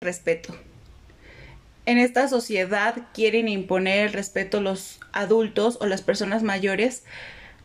Respeto. 0.00 0.56
En 1.84 1.98
esta 1.98 2.28
sociedad 2.28 3.08
quieren 3.12 3.48
imponer 3.48 4.06
el 4.06 4.12
respeto 4.12 4.60
los 4.60 4.98
adultos 5.12 5.76
o 5.80 5.86
las 5.86 6.02
personas 6.02 6.42
mayores, 6.42 7.04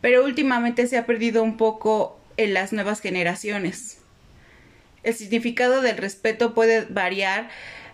pero 0.00 0.24
últimamente 0.24 0.86
se 0.86 0.98
ha 0.98 1.06
perdido 1.06 1.42
un 1.42 1.56
poco 1.56 2.20
en 2.36 2.52
las 2.52 2.72
nuevas 2.72 3.00
generaciones. 3.00 3.98
El 5.02 5.14
significado 5.14 5.80
del 5.80 5.96
respeto 5.96 6.52
puede 6.54 6.84
variar 6.84 7.48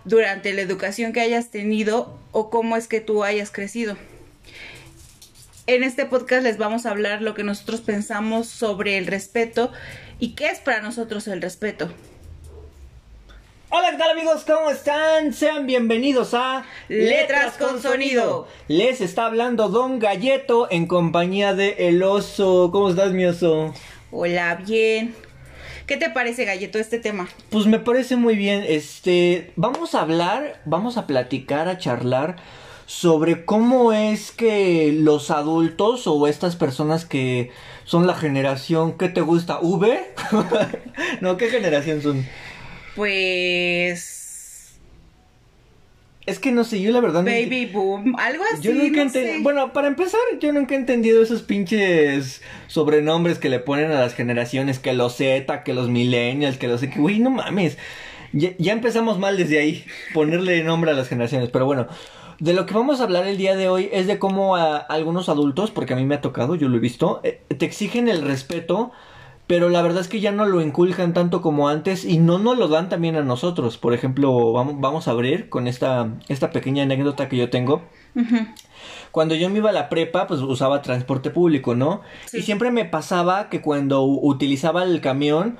durante 0.04 0.52
la 0.52 0.62
educación 0.62 1.12
que 1.12 1.20
hayas 1.20 1.50
tenido 1.50 2.18
o 2.32 2.50
cómo 2.50 2.76
es 2.76 2.88
que 2.88 3.00
tú 3.00 3.22
hayas 3.22 3.50
crecido. 3.50 3.96
En 5.68 5.84
este 5.84 6.06
podcast 6.06 6.42
les 6.42 6.58
vamos 6.58 6.86
a 6.86 6.90
hablar 6.90 7.22
lo 7.22 7.34
que 7.34 7.44
nosotros 7.44 7.80
pensamos 7.80 8.48
sobre 8.48 8.98
el 8.98 9.06
respeto 9.06 9.70
y 10.18 10.34
qué 10.34 10.46
es 10.46 10.60
para 10.60 10.80
nosotros 10.80 11.28
el 11.28 11.42
respeto. 11.42 11.90
Hola, 13.70 13.92
¿qué 13.92 13.96
tal 13.96 14.10
amigos? 14.10 14.44
¿Cómo 14.46 14.68
están? 14.68 15.32
Sean 15.32 15.66
bienvenidos 15.66 16.34
a 16.34 16.64
Letras 16.88 17.56
con 17.56 17.80
Sonido. 17.80 18.46
Les 18.68 19.00
está 19.00 19.24
hablando 19.24 19.68
Don 19.70 19.98
Galleto 19.98 20.68
en 20.70 20.86
compañía 20.86 21.54
de 21.54 21.88
El 21.88 22.02
Oso. 22.02 22.70
¿Cómo 22.70 22.90
estás, 22.90 23.12
mi 23.12 23.24
oso? 23.24 23.72
Hola, 24.10 24.56
bien. 24.56 25.14
¿Qué 25.86 25.96
te 25.96 26.10
parece, 26.10 26.44
Galleto, 26.44 26.78
este 26.78 26.98
tema? 26.98 27.28
Pues 27.48 27.64
me 27.66 27.78
parece 27.78 28.16
muy 28.16 28.36
bien. 28.36 28.62
Este, 28.68 29.52
vamos 29.56 29.94
a 29.94 30.02
hablar, 30.02 30.60
vamos 30.66 30.98
a 30.98 31.06
platicar, 31.06 31.68
a 31.68 31.78
charlar 31.78 32.36
sobre 32.86 33.44
cómo 33.44 33.92
es 33.92 34.32
que 34.32 34.92
los 34.92 35.30
adultos 35.30 36.06
o 36.06 36.26
estas 36.26 36.56
personas 36.56 37.04
que 37.04 37.50
son 37.84 38.06
la 38.06 38.14
generación, 38.14 38.96
¿qué 38.98 39.08
te 39.08 39.20
gusta? 39.20 39.58
¿V? 39.60 40.00
no, 41.20 41.36
¿qué 41.36 41.48
generación 41.48 42.02
son? 42.02 42.26
Pues. 42.94 44.78
Es 46.24 46.38
que 46.38 46.52
no 46.52 46.62
sé, 46.62 46.80
yo 46.80 46.92
la 46.92 47.00
verdad 47.00 47.24
no 47.24 47.30
Baby 47.30 47.66
boom, 47.66 48.14
algo 48.16 48.44
así. 48.52 48.62
Yo 48.62 48.74
nunca 48.74 49.04
no 49.04 49.10
sé. 49.10 49.38
Bueno, 49.42 49.72
para 49.72 49.88
empezar, 49.88 50.20
yo 50.40 50.52
nunca 50.52 50.74
he 50.74 50.78
entendido 50.78 51.20
esos 51.20 51.42
pinches 51.42 52.42
sobrenombres 52.68 53.38
que 53.38 53.48
le 53.48 53.58
ponen 53.58 53.90
a 53.90 54.00
las 54.00 54.14
generaciones, 54.14 54.78
que 54.78 54.92
los 54.92 55.16
Z, 55.16 55.64
que 55.64 55.74
los 55.74 55.88
millennials, 55.88 56.58
que 56.58 56.68
los 56.68 56.80
que, 56.80 56.98
güey, 56.98 57.18
no 57.18 57.30
mames. 57.30 57.76
Ya, 58.32 58.50
ya 58.58 58.72
empezamos 58.72 59.18
mal 59.18 59.36
desde 59.36 59.58
ahí, 59.58 59.84
ponerle 60.14 60.62
nombre 60.62 60.92
a 60.92 60.94
las 60.94 61.08
generaciones, 61.08 61.50
pero 61.50 61.66
bueno. 61.66 61.88
De 62.42 62.54
lo 62.54 62.66
que 62.66 62.74
vamos 62.74 63.00
a 63.00 63.04
hablar 63.04 63.24
el 63.28 63.36
día 63.36 63.54
de 63.54 63.68
hoy 63.68 63.88
es 63.92 64.08
de 64.08 64.18
cómo 64.18 64.56
a 64.56 64.76
algunos 64.76 65.28
adultos, 65.28 65.70
porque 65.70 65.92
a 65.92 65.96
mí 65.96 66.04
me 66.04 66.16
ha 66.16 66.20
tocado, 66.20 66.56
yo 66.56 66.68
lo 66.68 66.76
he 66.76 66.80
visto, 66.80 67.20
eh, 67.22 67.40
te 67.56 67.64
exigen 67.64 68.08
el 68.08 68.20
respeto, 68.20 68.90
pero 69.46 69.68
la 69.68 69.80
verdad 69.80 70.00
es 70.00 70.08
que 70.08 70.18
ya 70.18 70.32
no 70.32 70.44
lo 70.46 70.60
inculcan 70.60 71.14
tanto 71.14 71.40
como 71.40 71.68
antes 71.68 72.04
y 72.04 72.18
no 72.18 72.40
nos 72.40 72.58
lo 72.58 72.66
dan 72.66 72.88
también 72.88 73.14
a 73.14 73.22
nosotros. 73.22 73.78
Por 73.78 73.94
ejemplo, 73.94 74.50
vamos, 74.50 74.80
vamos 74.80 75.06
a 75.06 75.12
abrir 75.12 75.50
con 75.50 75.68
esta, 75.68 76.08
esta 76.26 76.50
pequeña 76.50 76.82
anécdota 76.82 77.28
que 77.28 77.36
yo 77.36 77.48
tengo. 77.48 77.82
Cuando 79.12 79.36
yo 79.36 79.48
me 79.48 79.58
iba 79.58 79.70
a 79.70 79.72
la 79.72 79.88
prepa, 79.88 80.26
pues 80.26 80.40
usaba 80.40 80.82
transporte 80.82 81.30
público, 81.30 81.76
¿no? 81.76 82.00
Sí. 82.24 82.38
Y 82.38 82.42
siempre 82.42 82.72
me 82.72 82.84
pasaba 82.84 83.50
que 83.50 83.60
cuando 83.60 84.02
utilizaba 84.02 84.82
el 84.82 85.00
camión, 85.00 85.58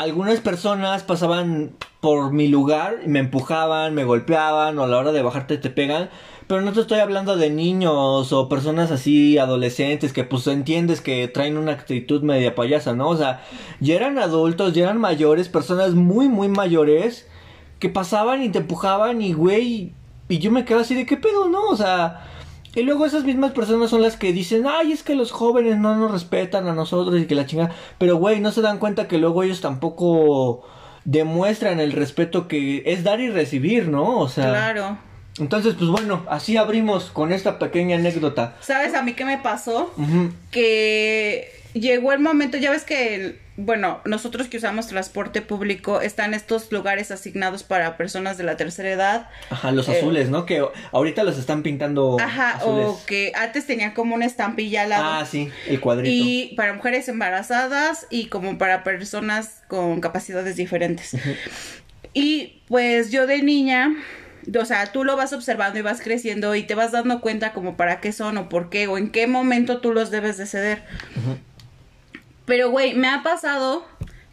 algunas 0.00 0.40
personas 0.40 1.02
pasaban 1.02 1.72
por 2.00 2.32
mi 2.32 2.48
lugar 2.48 3.00
y 3.04 3.08
me 3.08 3.18
empujaban, 3.18 3.94
me 3.94 4.04
golpeaban 4.04 4.78
o 4.78 4.84
a 4.84 4.86
la 4.86 4.96
hora 4.96 5.12
de 5.12 5.20
bajarte 5.20 5.58
te 5.58 5.68
pegan. 5.68 6.08
Pero 6.46 6.62
no 6.62 6.72
te 6.72 6.80
estoy 6.80 7.00
hablando 7.00 7.36
de 7.36 7.50
niños 7.50 8.32
o 8.32 8.48
personas 8.48 8.90
así, 8.90 9.36
adolescentes, 9.36 10.14
que 10.14 10.24
pues 10.24 10.46
entiendes 10.46 11.02
que 11.02 11.28
traen 11.28 11.58
una 11.58 11.72
actitud 11.72 12.22
media 12.22 12.54
payasa, 12.54 12.94
¿no? 12.94 13.10
O 13.10 13.16
sea, 13.16 13.42
ya 13.80 13.94
eran 13.94 14.18
adultos, 14.18 14.72
ya 14.72 14.84
eran 14.84 14.98
mayores, 14.98 15.50
personas 15.50 15.94
muy, 15.94 16.28
muy 16.28 16.48
mayores, 16.48 17.28
que 17.78 17.90
pasaban 17.90 18.42
y 18.42 18.48
te 18.48 18.58
empujaban 18.58 19.20
y, 19.20 19.34
güey, 19.34 19.92
y 20.30 20.38
yo 20.38 20.50
me 20.50 20.64
quedo 20.64 20.80
así 20.80 20.94
de 20.94 21.04
qué 21.04 21.18
pedo, 21.18 21.48
¿no? 21.50 21.66
O 21.66 21.76
sea, 21.76 22.26
y 22.74 22.82
luego 22.82 23.04
esas 23.06 23.24
mismas 23.24 23.52
personas 23.52 23.90
son 23.90 24.02
las 24.02 24.16
que 24.16 24.32
dicen, 24.32 24.64
ay, 24.68 24.92
es 24.92 25.02
que 25.02 25.14
los 25.14 25.32
jóvenes 25.32 25.76
no 25.78 25.96
nos 25.96 26.10
respetan 26.12 26.68
a 26.68 26.72
nosotros 26.74 27.20
y 27.20 27.26
que 27.26 27.34
la 27.34 27.46
chingada. 27.46 27.74
Pero, 27.98 28.16
güey, 28.16 28.40
no 28.40 28.52
se 28.52 28.62
dan 28.62 28.78
cuenta 28.78 29.08
que 29.08 29.18
luego 29.18 29.42
ellos 29.42 29.60
tampoco 29.60 30.62
demuestran 31.04 31.80
el 31.80 31.92
respeto 31.92 32.46
que 32.46 32.82
es 32.86 33.02
dar 33.04 33.20
y 33.20 33.30
recibir, 33.30 33.88
¿no? 33.88 34.18
O 34.18 34.28
sea, 34.28 34.48
Claro. 34.50 34.98
entonces, 35.38 35.74
pues 35.78 35.90
bueno, 35.90 36.24
así 36.28 36.56
abrimos 36.56 37.06
con 37.10 37.32
esta 37.32 37.58
pequeña 37.58 37.96
anécdota. 37.96 38.56
¿Sabes 38.60 38.94
a 38.94 39.02
mí 39.02 39.14
qué 39.14 39.24
me 39.24 39.38
pasó? 39.38 39.92
Que 40.50 41.48
llegó 41.72 42.12
el 42.12 42.20
momento, 42.20 42.56
ya 42.58 42.70
ves 42.70 42.84
que, 42.84 43.38
bueno, 43.64 44.00
nosotros 44.04 44.48
que 44.48 44.56
usamos 44.56 44.86
transporte 44.88 45.42
público, 45.42 46.00
están 46.00 46.34
estos 46.34 46.70
lugares 46.72 47.10
asignados 47.10 47.62
para 47.62 47.96
personas 47.96 48.36
de 48.38 48.44
la 48.44 48.56
tercera 48.56 48.90
edad. 48.90 49.28
Ajá, 49.50 49.70
los 49.72 49.88
Eh, 49.88 49.98
azules, 49.98 50.28
¿no? 50.30 50.46
Que 50.46 50.64
ahorita 50.92 51.24
los 51.24 51.38
están 51.38 51.62
pintando 51.62 52.16
Ajá, 52.20 52.56
azules. 52.56 52.86
o 52.88 53.00
que 53.06 53.32
antes 53.34 53.66
tenían 53.66 53.92
como 53.92 54.14
una 54.14 54.26
estampilla 54.26 54.82
al 54.82 54.88
lado. 54.90 55.04
Ah, 55.06 55.26
sí, 55.26 55.50
el 55.68 55.80
cuadrito. 55.80 56.10
Y 56.12 56.54
para 56.56 56.72
mujeres 56.74 57.08
embarazadas 57.08 58.06
y 58.10 58.26
como 58.26 58.58
para 58.58 58.82
personas 58.84 59.62
con 59.68 60.00
capacidades 60.00 60.56
diferentes. 60.56 61.16
Y 62.12 62.62
pues 62.66 63.10
yo 63.10 63.26
de 63.26 63.42
niña, 63.42 63.94
o 64.58 64.64
sea, 64.64 64.90
tú 64.90 65.04
lo 65.04 65.16
vas 65.16 65.32
observando 65.32 65.78
y 65.78 65.82
vas 65.82 66.00
creciendo 66.00 66.54
y 66.54 66.64
te 66.64 66.74
vas 66.74 66.92
dando 66.92 67.20
cuenta 67.20 67.52
como 67.52 67.76
para 67.76 68.00
qué 68.00 68.12
son 68.12 68.36
o 68.38 68.48
por 68.48 68.68
qué 68.70 68.88
o 68.88 68.98
en 68.98 69.10
qué 69.10 69.26
momento 69.26 69.80
tú 69.80 69.92
los 69.92 70.10
debes 70.10 70.36
de 70.38 70.46
ceder. 70.46 70.82
Pero, 72.50 72.68
güey, 72.68 72.94
me 72.94 73.06
ha 73.06 73.22
pasado 73.22 73.86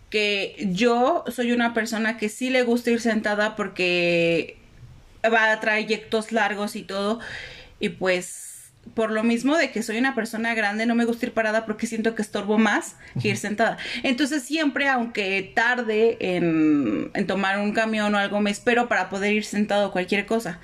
que 0.10 0.56
yo 0.72 1.24
soy 1.28 1.52
una 1.52 1.76
persona 1.76 2.18
que 2.18 2.30
sí 2.30 2.50
le 2.50 2.64
gusta 2.64 2.90
ir 2.90 3.00
sentada 3.00 3.56
porque 3.56 4.58
va 5.24 5.52
a 5.52 5.60
trayectos 5.60 6.32
largos 6.32 6.76
y 6.76 6.82
todo. 6.82 7.20
Y 7.80 7.90
pues, 7.90 8.72
por 8.96 9.12
lo 9.12 9.22
mismo 9.22 9.56
de 9.56 9.70
que 9.70 9.84
soy 9.84 10.00
una 10.00 10.16
persona 10.16 10.56
grande, 10.56 10.88
no 10.88 10.96
me 10.96 11.06
gusta 11.06 11.28
ir 11.28 11.34
parada 11.34 11.68
porque 11.68 11.86
siento 11.86 12.16
que 12.16 12.24
estorbo 12.24 12.58
más 12.58 12.96
que 13.22 13.28
ir 13.28 13.38
sentada. 13.38 13.78
Entonces, 14.02 14.42
siempre, 14.42 14.90
aunque 14.90 15.52
tarde 15.54 16.18
en, 16.20 17.12
en 17.14 17.28
tomar 17.28 17.60
un 17.60 17.72
camión 17.72 18.16
o 18.16 18.18
algo, 18.18 18.42
me 18.42 18.50
espero 18.50 18.88
para 18.88 19.10
poder 19.10 19.32
ir 19.34 19.46
sentado 19.46 19.92
cualquier 19.92 20.26
cosa. 20.26 20.60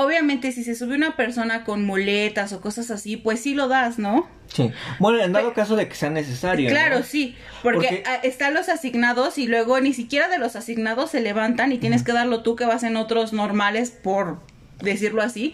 Obviamente, 0.00 0.52
si 0.52 0.62
se 0.62 0.76
sube 0.76 0.94
una 0.94 1.16
persona 1.16 1.64
con 1.64 1.84
muletas 1.84 2.52
o 2.52 2.60
cosas 2.60 2.92
así, 2.92 3.16
pues 3.16 3.40
sí 3.40 3.54
lo 3.54 3.66
das, 3.66 3.98
¿no? 3.98 4.28
Sí. 4.46 4.70
Bueno, 5.00 5.18
en 5.18 5.32
dado 5.32 5.52
caso 5.54 5.74
de 5.74 5.88
que 5.88 5.96
sea 5.96 6.08
necesario. 6.08 6.70
Claro, 6.70 6.98
¿no? 7.00 7.04
sí, 7.04 7.34
porque, 7.64 8.04
Porque- 8.04 8.28
están 8.28 8.54
los 8.54 8.68
asignados 8.68 9.38
y 9.38 9.48
luego 9.48 9.80
ni 9.80 9.92
siquiera 9.92 10.28
de 10.28 10.38
los 10.38 10.54
asignados 10.54 11.10
se 11.10 11.20
levantan 11.20 11.72
y 11.72 11.78
tienes 11.78 12.04
que 12.04 12.12
darlo 12.12 12.44
tú 12.44 12.54
que 12.54 12.64
vas 12.64 12.84
en 12.84 12.96
otros 12.96 13.32
normales 13.32 13.90
por 13.90 14.38
decirlo 14.80 15.20
así, 15.20 15.52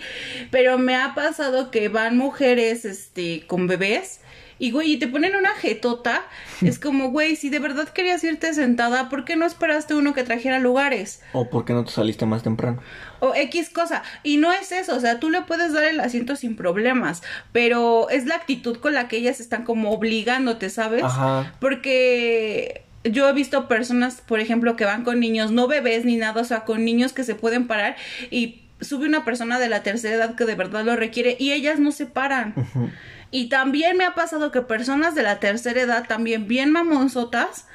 pero 0.51 0.77
me 0.77 0.95
ha 0.95 1.15
pasado 1.15 1.71
que 1.71 1.89
van 1.89 2.19
mujeres 2.19 2.85
este 2.85 3.47
con 3.47 3.67
bebés 3.67 4.21
y 4.59 4.71
güey, 4.71 4.93
y 4.93 4.97
te 4.99 5.09
ponen 5.09 5.35
una 5.35 5.51
jetota, 5.51 6.23
es 6.63 6.79
como, 6.79 7.11
güey, 7.11 7.35
si 7.35 7.51
de 7.51 7.59
verdad 7.59 7.89
querías 7.89 8.23
irte 8.23 8.55
sentada, 8.55 9.09
¿por 9.09 9.25
qué 9.25 9.37
no 9.37 9.47
esperaste 9.47 9.95
uno 9.95 10.15
que 10.15 10.23
trajera 10.23 10.61
lugares? 10.61 11.23
O 11.33 11.51
porque 11.51 11.73
no 11.73 11.85
te 11.85 11.91
saliste 11.91 12.25
más 12.25 12.43
temprano. 12.45 12.81
O 13.25 13.35
X 13.35 13.71
cosa. 13.71 14.03
Y 14.23 14.37
no 14.37 14.53
es 14.53 14.73
eso, 14.73 14.95
o 14.95 15.01
sea, 15.01 15.21
tú 15.21 15.31
le 15.31 15.43
puedes 15.43 15.73
dar 15.73 15.85
el 15.85 16.01
asiento 16.01 16.37
sin 16.37 16.57
problemas, 16.57 17.23
pero 17.53 18.09
es 18.11 18.27
la 18.27 18.37
actitud 18.37 18.77
con 18.79 18.95
la 18.95 19.09
que 19.09 19.17
ellas 19.17 19.41
están 19.41 19.65
como 19.65 19.91
obligándote, 19.91 20.71
¿sabes? 20.71 21.05
Ajá. 21.05 21.55
Porque 21.61 22.83
yo 23.05 23.29
he 23.29 23.33
visto 23.33 23.69
personas, 23.69 24.21
por 24.21 24.41
ejemplo, 24.41 24.77
que 24.77 24.85
van 24.85 25.05
con 25.05 25.21
niños, 25.21 25.51
no 25.51 25.69
bebés 25.69 26.05
ni 26.05 26.17
nada, 26.17 26.41
o 26.41 26.45
sea, 26.45 26.65
con 26.65 26.85
niños 26.85 27.13
que 27.13 27.25
se 27.25 27.35
pueden 27.35 27.67
parar 27.67 27.97
y 28.31 28.63
sube 28.81 29.07
una 29.07 29.25
persona 29.25 29.59
de 29.59 29.69
la 29.69 29.83
tercera 29.83 30.15
edad 30.15 30.35
que 30.35 30.45
de 30.45 30.55
verdad 30.55 30.85
lo 30.85 30.97
requiere 30.97 31.37
y 31.39 31.53
ellas 31.53 31.79
no 31.79 31.93
se 31.93 32.07
paran. 32.07 32.55
Y 33.31 33.49
también 33.49 33.97
me 33.97 34.05
ha 34.05 34.15
pasado 34.15 34.53
que 34.53 34.63
personas 34.63 35.15
de 35.15 35.23
la 35.23 35.41
tercera 35.41 35.81
edad, 35.81 36.07
también 36.07 36.47
bien 36.47 36.71
mamonzotas, 36.71 37.67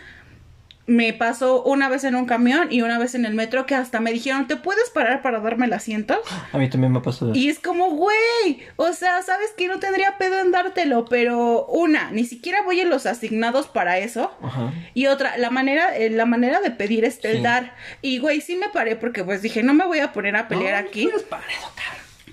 me 0.89 1.13
pasó 1.13 1.63
una 1.63 1.87
vez 1.87 2.03
en 2.03 2.15
un 2.15 2.25
camión 2.25 2.67
y 2.71 2.81
una 2.81 2.97
vez 2.97 3.13
en 3.15 3.25
el 3.25 3.33
metro 3.33 3.65
que 3.65 3.75
hasta 3.75 3.99
me 3.99 4.11
dijeron, 4.11 4.47
¿te 4.47 4.55
puedes 4.55 4.89
parar 4.89 5.21
para 5.21 5.39
darme 5.39 5.67
el 5.67 5.73
asiento? 5.73 6.19
A 6.51 6.57
mí 6.57 6.69
también 6.69 6.91
me 6.91 6.99
ha 6.99 7.01
pasado. 7.01 7.31
Y 7.35 7.47
es 7.49 7.59
como, 7.59 7.91
güey, 7.91 8.61
o 8.75 8.91
sea, 8.93 9.21
sabes 9.21 9.51
que 9.55 9.67
no 9.67 9.79
tendría 9.79 10.17
pedo 10.17 10.39
en 10.39 10.51
dártelo, 10.51 11.05
pero 11.05 11.65
una, 11.67 12.11
ni 12.11 12.25
siquiera 12.25 12.63
voy 12.63 12.79
en 12.79 12.89
los 12.89 13.05
asignados 13.05 13.67
para 13.67 13.99
eso. 13.99 14.31
Ajá. 14.41 14.73
Y 14.93 15.05
otra, 15.07 15.37
la 15.37 15.49
manera, 15.51 15.95
eh, 15.95 16.09
la 16.09 16.25
manera 16.25 16.59
de 16.59 16.71
pedir 16.71 17.05
es 17.05 17.23
el 17.23 17.37
Sí. 17.37 17.43
dar. 17.43 17.75
Y 18.01 18.17
güey, 18.17 18.41
sí 18.41 18.55
me 18.55 18.69
paré 18.69 18.95
porque 18.95 19.23
pues 19.23 19.41
dije, 19.41 19.61
no 19.63 19.73
me 19.73 19.85
voy 19.85 19.99
a 19.99 20.11
poner 20.11 20.35
a 20.35 20.47
pelear 20.47 20.81
No, 20.83 20.89
aquí. 20.89 21.07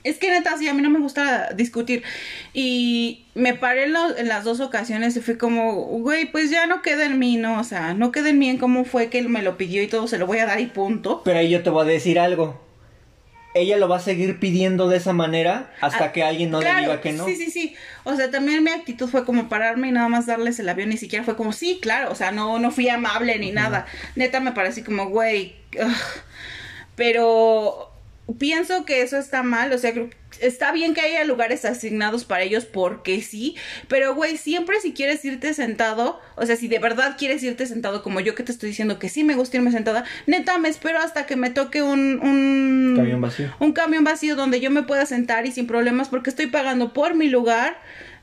Es 0.07 0.19
que 0.19 0.31
neta, 0.31 0.57
sí, 0.57 0.69
a 0.69 0.75
mí 0.75 0.83
no 0.83 0.91
me 0.91 0.99
gusta 1.01 1.51
discutir. 1.55 2.03
Y 2.55 3.25
me 3.35 3.55
paré 3.55 3.85
en, 3.85 3.93
lo- 3.93 4.17
en 4.17 4.29
las 4.29 4.45
dos 4.45 4.61
ocasiones 4.61 5.17
y 5.17 5.21
fui 5.21 5.37
como, 5.37 5.73
güey, 5.75 6.27
pues 6.31 6.51
ya 6.51 6.67
no 6.67 6.81
queda 6.83 7.05
en 7.07 7.19
mí, 7.19 7.37
¿no? 7.37 7.61
O 7.61 7.65
sea, 7.65 7.93
no 7.95 8.13
queda 8.13 8.31
en 8.31 8.39
mí 8.39 8.49
en 8.49 8.59
cómo 8.59 8.85
fue 8.85 9.09
que 9.11 9.19
él 9.19 9.29
me 9.29 9.43
lo 9.43 9.57
pidió 9.59 9.83
y 9.83 9.89
todo, 9.89 10.07
se 10.09 10.19
lo 10.19 10.27
voy 10.27 10.39
a 10.39 10.47
dar 10.47 10.61
y 10.61 10.67
punto. 10.67 11.23
Pero 11.25 11.39
ahí 11.39 11.51
yo 11.51 11.63
te 11.63 11.71
voy 11.71 11.83
a 11.85 11.89
decir 11.89 12.19
algo. 12.19 12.65
ella 13.55 13.79
lo 13.79 13.89
va 13.89 13.97
a 13.97 14.01
seguir 14.01 14.39
pidiendo 14.39 14.87
de 14.91 14.99
esa 14.99 15.15
manera 15.15 15.73
hasta 15.81 16.05
Ah, 16.05 16.13
que 16.13 16.23
alguien 16.23 16.51
no 16.51 16.61
le 16.61 16.67
diga 16.75 17.01
que 17.01 17.13
no. 17.13 17.25
Sí, 17.25 17.37
sí, 17.37 17.51
sí. 17.51 17.75
O 18.05 18.15
sea, 18.15 18.31
también 18.31 18.63
mi 18.63 18.71
actitud 18.71 19.09
fue 19.09 19.25
como 19.25 19.49
pararme 19.49 19.89
y 19.89 19.93
nada 19.93 20.09
más 20.09 20.27
darles 20.27 20.59
el 20.61 20.69
avión. 20.69 20.91
Ni 20.91 20.99
siquiera 20.99 21.25
fue 21.25 21.37
como, 21.37 21.55
sí, 21.55 21.79
claro. 21.81 22.13
O 22.13 22.15
sea, 22.15 22.33
no, 22.33 22.59
no 22.59 22.71
fui 22.71 22.89
amable 22.91 23.39
ni 23.39 23.53
nada. 23.53 23.87
Neta 24.15 24.41
me 24.41 24.53
parecí 24.53 24.83
como, 24.83 25.09
güey. 25.09 25.55
ugh. 25.83 25.91
Pero 26.97 27.91
pienso 28.39 28.85
que 28.85 29.03
eso 29.03 29.17
está 29.19 29.43
mal. 29.43 29.73
O 29.73 29.79
sea, 29.79 29.93
está 30.41 30.73
bien 30.73 30.95
que 30.95 31.01
haya 31.01 31.25
lugares 31.25 31.65
asignados 31.65 32.25
para 32.25 32.43
ellos 32.43 32.65
porque 32.65 33.23
sí. 33.23 33.57
Pero, 33.89 34.15
güey, 34.15 34.37
siempre 34.37 34.81
si 34.81 34.93
quieres 34.93 35.25
irte 35.25 35.55
sentado, 35.55 36.21
o 36.37 36.47
sea, 36.47 36.57
si 36.57 36.69
de 36.69 36.79
verdad 36.79 37.17
quieres 37.19 37.43
irte 37.43 37.67
sentado, 37.67 38.03
como 38.03 38.21
yo 38.21 38.35
que 38.35 38.43
te 38.43 38.53
estoy 38.53 38.71
diciendo 38.71 38.99
que 38.99 39.09
sí 39.09 39.25
me 39.25 39.35
gusta 39.35 39.57
irme 39.57 39.73
sentada, 39.73 40.05
neta 40.27 40.59
me 40.59 40.69
espero 40.69 40.99
hasta 40.99 41.27
que 41.27 41.37
me 41.37 41.51
toque 41.51 41.83
un. 41.83 42.21
un 42.21 42.95
Camión 42.97 43.21
vacío. 43.21 43.55
un 43.61 43.73
camión 43.73 44.05
vacío 44.05 44.37
donde 44.37 44.61
yo 44.61 44.71
me 44.71 44.83
pueda 44.83 45.07
sentar 45.07 45.47
y 45.47 45.53
sin 45.53 45.67
problemas 45.67 46.09
porque 46.09 46.31
estoy 46.31 46.47
pagando 46.47 46.93
por 46.93 47.15
mi 47.15 47.29
lugar 47.29 47.79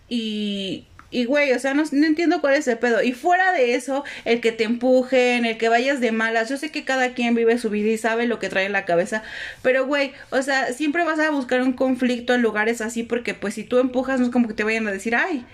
y 0.10 0.86
y 1.14 1.26
güey, 1.26 1.54
o 1.54 1.60
sea, 1.60 1.74
no, 1.74 1.84
no 1.92 2.06
entiendo 2.06 2.42
cuál 2.42 2.56
es 2.56 2.68
el 2.68 2.78
pedo. 2.78 3.04
Y 3.04 3.14
fuera 3.14 3.52
de 3.54 3.76
eso, 3.76 4.04
el 4.26 4.42
que 4.42 4.52
te 4.52 4.64
empujen, 4.64 5.46
el 5.46 5.58
que 5.58 5.70
vayas 5.70 6.00
de 6.00 6.12
malas, 6.12 6.50
yo 6.50 6.58
sé 6.58 6.72
que 6.72 6.84
cada 6.84 7.14
quien 7.14 7.36
vive 7.36 7.58
su 7.58 7.70
vida 7.70 7.90
y 7.90 7.98
sabe 7.98 8.28
lo 8.28 8.40
que 8.40 8.50
trae 8.50 8.66
en 8.66 8.72
la 8.72 8.86
cabeza, 8.86 9.24
pero 9.62 9.86
güey, 9.86 10.14
o 10.32 10.42
sea, 10.42 10.74
siempre 10.74 11.04
vas 11.04 11.20
a 11.20 11.30
buscar 11.30 11.62
un 11.62 11.74
conflicto 11.74 12.34
en 12.34 12.42
lugares 12.42 12.82
así 12.82 13.04
porque 13.04 13.34
pues 13.34 13.54
si 13.54 13.64
tú 13.64 13.80
empujas 13.80 14.20
no 14.20 14.26
es 14.26 14.32
como 14.32 14.48
que 14.48 14.54
te 14.54 14.64
vayan 14.64 14.88
a 14.88 14.92
decir, 14.92 15.16
ay, 15.16 15.46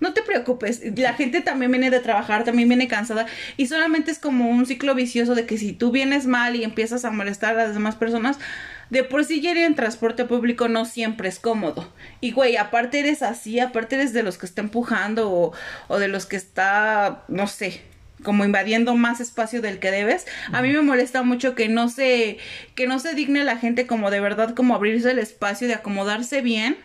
no 0.00 0.12
te 0.12 0.22
preocupes, 0.22 0.82
la 0.96 1.14
gente 1.14 1.40
también 1.40 1.70
viene 1.70 1.90
de 1.90 2.00
trabajar, 2.00 2.44
también 2.44 2.68
viene 2.68 2.86
cansada 2.86 3.26
y 3.56 3.66
solamente 3.66 4.10
es 4.10 4.18
como 4.18 4.50
un 4.50 4.66
ciclo 4.66 4.94
vicioso 4.94 5.34
de 5.34 5.46
que 5.46 5.56
si 5.56 5.72
tú 5.72 5.90
vienes 5.90 6.26
mal 6.26 6.54
y 6.54 6.64
empiezas 6.64 7.04
a 7.06 7.10
molestar 7.10 7.58
a 7.58 7.64
las 7.64 7.74
demás 7.74 7.96
personas, 7.96 8.38
de 8.90 9.04
por 9.04 9.24
sí 9.24 9.40
ya 9.40 9.50
ir 9.50 9.58
en 9.58 9.74
transporte 9.74 10.24
público 10.24 10.68
no 10.68 10.84
siempre 10.84 11.28
es 11.28 11.38
cómodo. 11.38 11.92
Y 12.20 12.32
güey, 12.32 12.56
aparte 12.56 13.00
eres 13.00 13.22
así, 13.22 13.60
aparte 13.60 13.96
eres 13.96 14.12
de 14.12 14.22
los 14.22 14.38
que 14.38 14.46
está 14.46 14.60
empujando 14.60 15.30
o, 15.30 15.52
o 15.88 15.98
de 15.98 16.08
los 16.08 16.26
que 16.26 16.36
está, 16.36 17.24
no 17.28 17.46
sé, 17.46 17.82
como 18.22 18.44
invadiendo 18.44 18.94
más 18.94 19.20
espacio 19.20 19.60
del 19.62 19.78
que 19.78 19.90
debes. 19.90 20.26
A 20.52 20.62
mí 20.62 20.70
me 20.72 20.82
molesta 20.82 21.22
mucho 21.22 21.54
que 21.54 21.68
no 21.68 21.88
se 21.88 22.38
que 22.74 22.86
no 22.86 22.98
se 22.98 23.14
digne 23.14 23.44
la 23.44 23.56
gente 23.56 23.86
como 23.86 24.10
de 24.10 24.20
verdad 24.20 24.54
como 24.54 24.74
abrirse 24.74 25.10
el 25.10 25.18
espacio 25.18 25.68
de 25.68 25.74
acomodarse 25.74 26.40
bien 26.40 26.76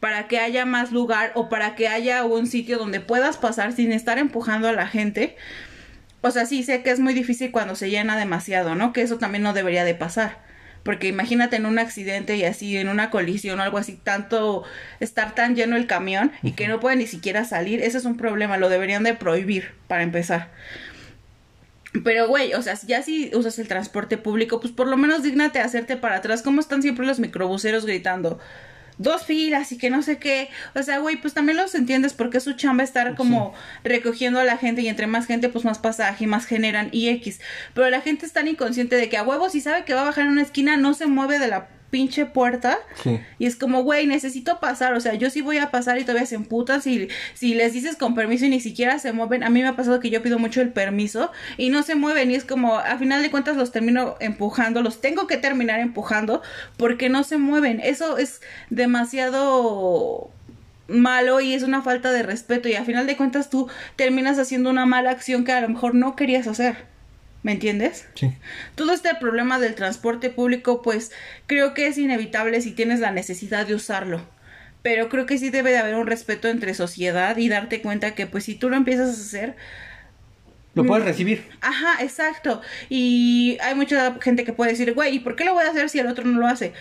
para 0.00 0.28
que 0.28 0.38
haya 0.38 0.64
más 0.66 0.92
lugar 0.92 1.32
o 1.34 1.48
para 1.48 1.74
que 1.74 1.88
haya 1.88 2.24
un 2.24 2.46
sitio 2.46 2.78
donde 2.78 3.00
puedas 3.00 3.36
pasar 3.38 3.72
sin 3.72 3.92
estar 3.92 4.18
empujando 4.18 4.68
a 4.68 4.72
la 4.72 4.86
gente. 4.86 5.36
O 6.20 6.30
sea, 6.30 6.46
sí 6.46 6.62
sé 6.62 6.82
que 6.82 6.90
es 6.90 7.00
muy 7.00 7.14
difícil 7.14 7.50
cuando 7.50 7.74
se 7.76 7.90
llena 7.90 8.16
demasiado, 8.16 8.74
¿no? 8.74 8.92
Que 8.92 9.02
eso 9.02 9.18
también 9.18 9.42
no 9.42 9.52
debería 9.52 9.84
de 9.84 9.94
pasar. 9.94 10.45
Porque 10.86 11.08
imagínate 11.08 11.56
en 11.56 11.66
un 11.66 11.78
accidente 11.78 12.36
y 12.36 12.44
así, 12.44 12.76
en 12.78 12.88
una 12.88 13.10
colisión 13.10 13.60
o 13.60 13.62
algo 13.62 13.76
así, 13.76 13.98
tanto 14.02 14.62
estar 15.00 15.34
tan 15.34 15.54
lleno 15.56 15.76
el 15.76 15.86
camión 15.86 16.32
y 16.42 16.52
que 16.52 16.68
no 16.68 16.80
puede 16.80 16.96
ni 16.96 17.06
siquiera 17.06 17.44
salir, 17.44 17.82
ese 17.82 17.98
es 17.98 18.04
un 18.04 18.16
problema, 18.16 18.56
lo 18.56 18.68
deberían 18.70 19.02
de 19.02 19.12
prohibir 19.12 19.72
para 19.88 20.04
empezar. 20.04 20.50
Pero, 22.04 22.28
güey, 22.28 22.54
o 22.54 22.62
sea, 22.62 22.78
ya 22.86 23.02
si 23.02 23.30
usas 23.34 23.58
el 23.58 23.68
transporte 23.68 24.16
público, 24.16 24.60
pues 24.60 24.72
por 24.72 24.86
lo 24.86 24.96
menos 24.96 25.22
dígnate 25.22 25.58
a 25.58 25.64
hacerte 25.64 25.96
para 25.96 26.16
atrás. 26.16 26.42
¿Cómo 26.42 26.60
están 26.60 26.82
siempre 26.82 27.06
los 27.06 27.18
microbuseros 27.18 27.84
gritando? 27.84 28.38
Dos 28.98 29.24
filas 29.24 29.72
y 29.72 29.78
que 29.78 29.90
no 29.90 30.02
sé 30.02 30.18
qué. 30.18 30.48
O 30.74 30.82
sea, 30.82 30.98
güey, 30.98 31.16
pues 31.16 31.34
también 31.34 31.58
los 31.58 31.74
entiendes 31.74 32.14
porque 32.14 32.38
es 32.38 32.44
su 32.44 32.54
chamba 32.54 32.82
estar 32.84 33.14
como 33.14 33.54
recogiendo 33.84 34.40
a 34.40 34.44
la 34.44 34.56
gente 34.56 34.82
y 34.82 34.88
entre 34.88 35.06
más 35.06 35.26
gente, 35.26 35.48
pues 35.48 35.64
más 35.64 35.78
pasaje 35.78 36.24
y 36.24 36.26
más 36.26 36.46
generan 36.46 36.88
y 36.92 37.08
X. 37.08 37.40
Pero 37.74 37.90
la 37.90 38.00
gente 38.00 38.26
es 38.26 38.32
tan 38.32 38.48
inconsciente 38.48 38.96
de 38.96 39.08
que 39.08 39.16
a 39.16 39.22
huevo 39.22 39.50
si 39.50 39.60
sabe 39.60 39.84
que 39.84 39.94
va 39.94 40.02
a 40.02 40.04
bajar 40.04 40.26
en 40.26 40.32
una 40.32 40.42
esquina, 40.42 40.76
no 40.76 40.94
se 40.94 41.06
mueve 41.06 41.38
de 41.38 41.48
la 41.48 41.68
pinche 41.90 42.26
puerta. 42.26 42.78
Sí. 43.02 43.20
Y 43.38 43.46
es 43.46 43.56
como, 43.56 43.82
güey, 43.82 44.06
necesito 44.06 44.60
pasar. 44.60 44.94
O 44.94 45.00
sea, 45.00 45.14
yo 45.14 45.30
sí 45.30 45.40
voy 45.40 45.58
a 45.58 45.70
pasar 45.70 45.98
y 45.98 46.02
todavía 46.02 46.26
se 46.26 46.34
emputan. 46.34 46.82
Si, 46.82 47.08
si 47.34 47.54
les 47.54 47.72
dices 47.72 47.96
con 47.96 48.14
permiso 48.14 48.44
y 48.46 48.50
ni 48.50 48.60
siquiera 48.60 48.98
se 48.98 49.12
mueven. 49.12 49.42
A 49.42 49.50
mí 49.50 49.62
me 49.62 49.68
ha 49.68 49.76
pasado 49.76 50.00
que 50.00 50.10
yo 50.10 50.22
pido 50.22 50.38
mucho 50.38 50.60
el 50.60 50.70
permiso 50.70 51.30
y 51.56 51.70
no 51.70 51.82
se 51.82 51.94
mueven. 51.94 52.30
Y 52.30 52.34
es 52.34 52.44
como, 52.44 52.78
a 52.78 52.98
final 52.98 53.22
de 53.22 53.30
cuentas 53.30 53.56
los 53.56 53.72
termino 53.72 54.16
empujando. 54.20 54.82
Los 54.82 55.00
tengo 55.00 55.26
que 55.26 55.36
terminar 55.36 55.80
empujando 55.80 56.42
porque 56.76 57.08
no 57.08 57.24
se 57.24 57.38
mueven. 57.38 57.80
Eso 57.80 58.18
es 58.18 58.40
demasiado 58.70 60.30
malo 60.88 61.40
y 61.40 61.54
es 61.54 61.62
una 61.62 61.82
falta 61.82 62.12
de 62.12 62.22
respeto. 62.22 62.68
Y 62.68 62.74
a 62.74 62.84
final 62.84 63.06
de 63.06 63.16
cuentas 63.16 63.50
tú 63.50 63.68
terminas 63.96 64.38
haciendo 64.38 64.70
una 64.70 64.86
mala 64.86 65.10
acción 65.10 65.44
que 65.44 65.52
a 65.52 65.60
lo 65.60 65.68
mejor 65.68 65.94
no 65.94 66.16
querías 66.16 66.46
hacer. 66.46 66.95
¿Me 67.46 67.52
entiendes? 67.52 68.08
Sí. 68.16 68.32
Todo 68.74 68.92
este 68.92 69.14
problema 69.14 69.60
del 69.60 69.76
transporte 69.76 70.30
público, 70.30 70.82
pues 70.82 71.12
creo 71.46 71.74
que 71.74 71.86
es 71.86 71.96
inevitable 71.96 72.60
si 72.60 72.72
tienes 72.72 72.98
la 72.98 73.12
necesidad 73.12 73.68
de 73.68 73.76
usarlo. 73.76 74.28
Pero 74.82 75.08
creo 75.08 75.26
que 75.26 75.38
sí 75.38 75.50
debe 75.50 75.70
de 75.70 75.78
haber 75.78 75.94
un 75.94 76.08
respeto 76.08 76.48
entre 76.48 76.74
sociedad 76.74 77.36
y 77.36 77.48
darte 77.48 77.80
cuenta 77.82 78.16
que 78.16 78.26
pues 78.26 78.42
si 78.42 78.56
tú 78.56 78.68
lo 78.68 78.74
empiezas 78.76 79.10
a 79.10 79.22
hacer, 79.22 79.56
Lo 80.74 80.84
puedes 80.84 81.04
recibir. 81.04 81.48
Ajá, 81.60 82.02
exacto. 82.02 82.60
Y 82.88 83.58
hay 83.62 83.76
mucha 83.76 84.18
gente 84.20 84.44
que 84.44 84.52
puede 84.52 84.72
decir, 84.72 84.92
güey, 84.92 85.14
¿y 85.16 85.20
por 85.20 85.36
qué 85.36 85.44
lo 85.44 85.54
voy 85.54 85.64
a 85.64 85.70
hacer 85.70 85.88
si 85.88 86.00
el 86.00 86.08
otro 86.08 86.24
no 86.24 86.40
lo 86.40 86.48
hace? 86.48 86.74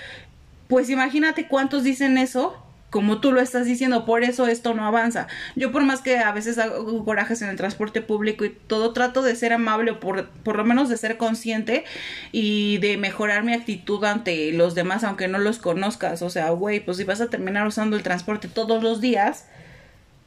Pues 0.68 0.90
imagínate 0.90 1.48
cuántos 1.48 1.84
dicen 1.84 2.18
eso, 2.18 2.65
como 2.96 3.20
tú 3.20 3.34
lo 3.34 3.42
estás 3.42 3.66
diciendo, 3.66 4.06
por 4.06 4.24
eso 4.24 4.48
esto 4.48 4.74
no 4.74 4.86
avanza. 4.86 5.28
Yo 5.58 5.74
por 5.74 5.84
más 5.84 6.00
que 6.00 6.20
a 6.20 6.32
veces 6.32 6.58
hago 6.58 7.04
corajes 7.04 7.42
en 7.42 7.50
el 7.50 7.58
transporte 7.58 8.02
público 8.02 8.46
y 8.46 8.52
todo, 8.52 8.94
trato 8.94 9.22
de 9.22 9.36
ser 9.36 9.52
amable 9.52 9.92
o 9.92 10.00
por, 10.00 10.30
por 10.30 10.56
lo 10.56 10.64
menos 10.64 10.88
de 10.88 10.96
ser 10.96 11.18
consciente 11.18 11.84
y 12.32 12.78
de 12.78 12.96
mejorar 12.96 13.44
mi 13.44 13.52
actitud 13.52 14.02
ante 14.06 14.54
los 14.54 14.76
demás, 14.76 15.04
aunque 15.04 15.28
no 15.28 15.40
los 15.40 15.58
conozcas. 15.58 16.22
O 16.22 16.30
sea, 16.30 16.52
güey, 16.52 16.80
pues 16.80 16.96
si 16.96 17.04
vas 17.04 17.20
a 17.20 17.30
terminar 17.30 17.68
usando 17.68 17.98
el 17.98 18.02
transporte 18.02 18.48
todos 18.48 18.82
los 18.82 19.02
días, 19.02 19.46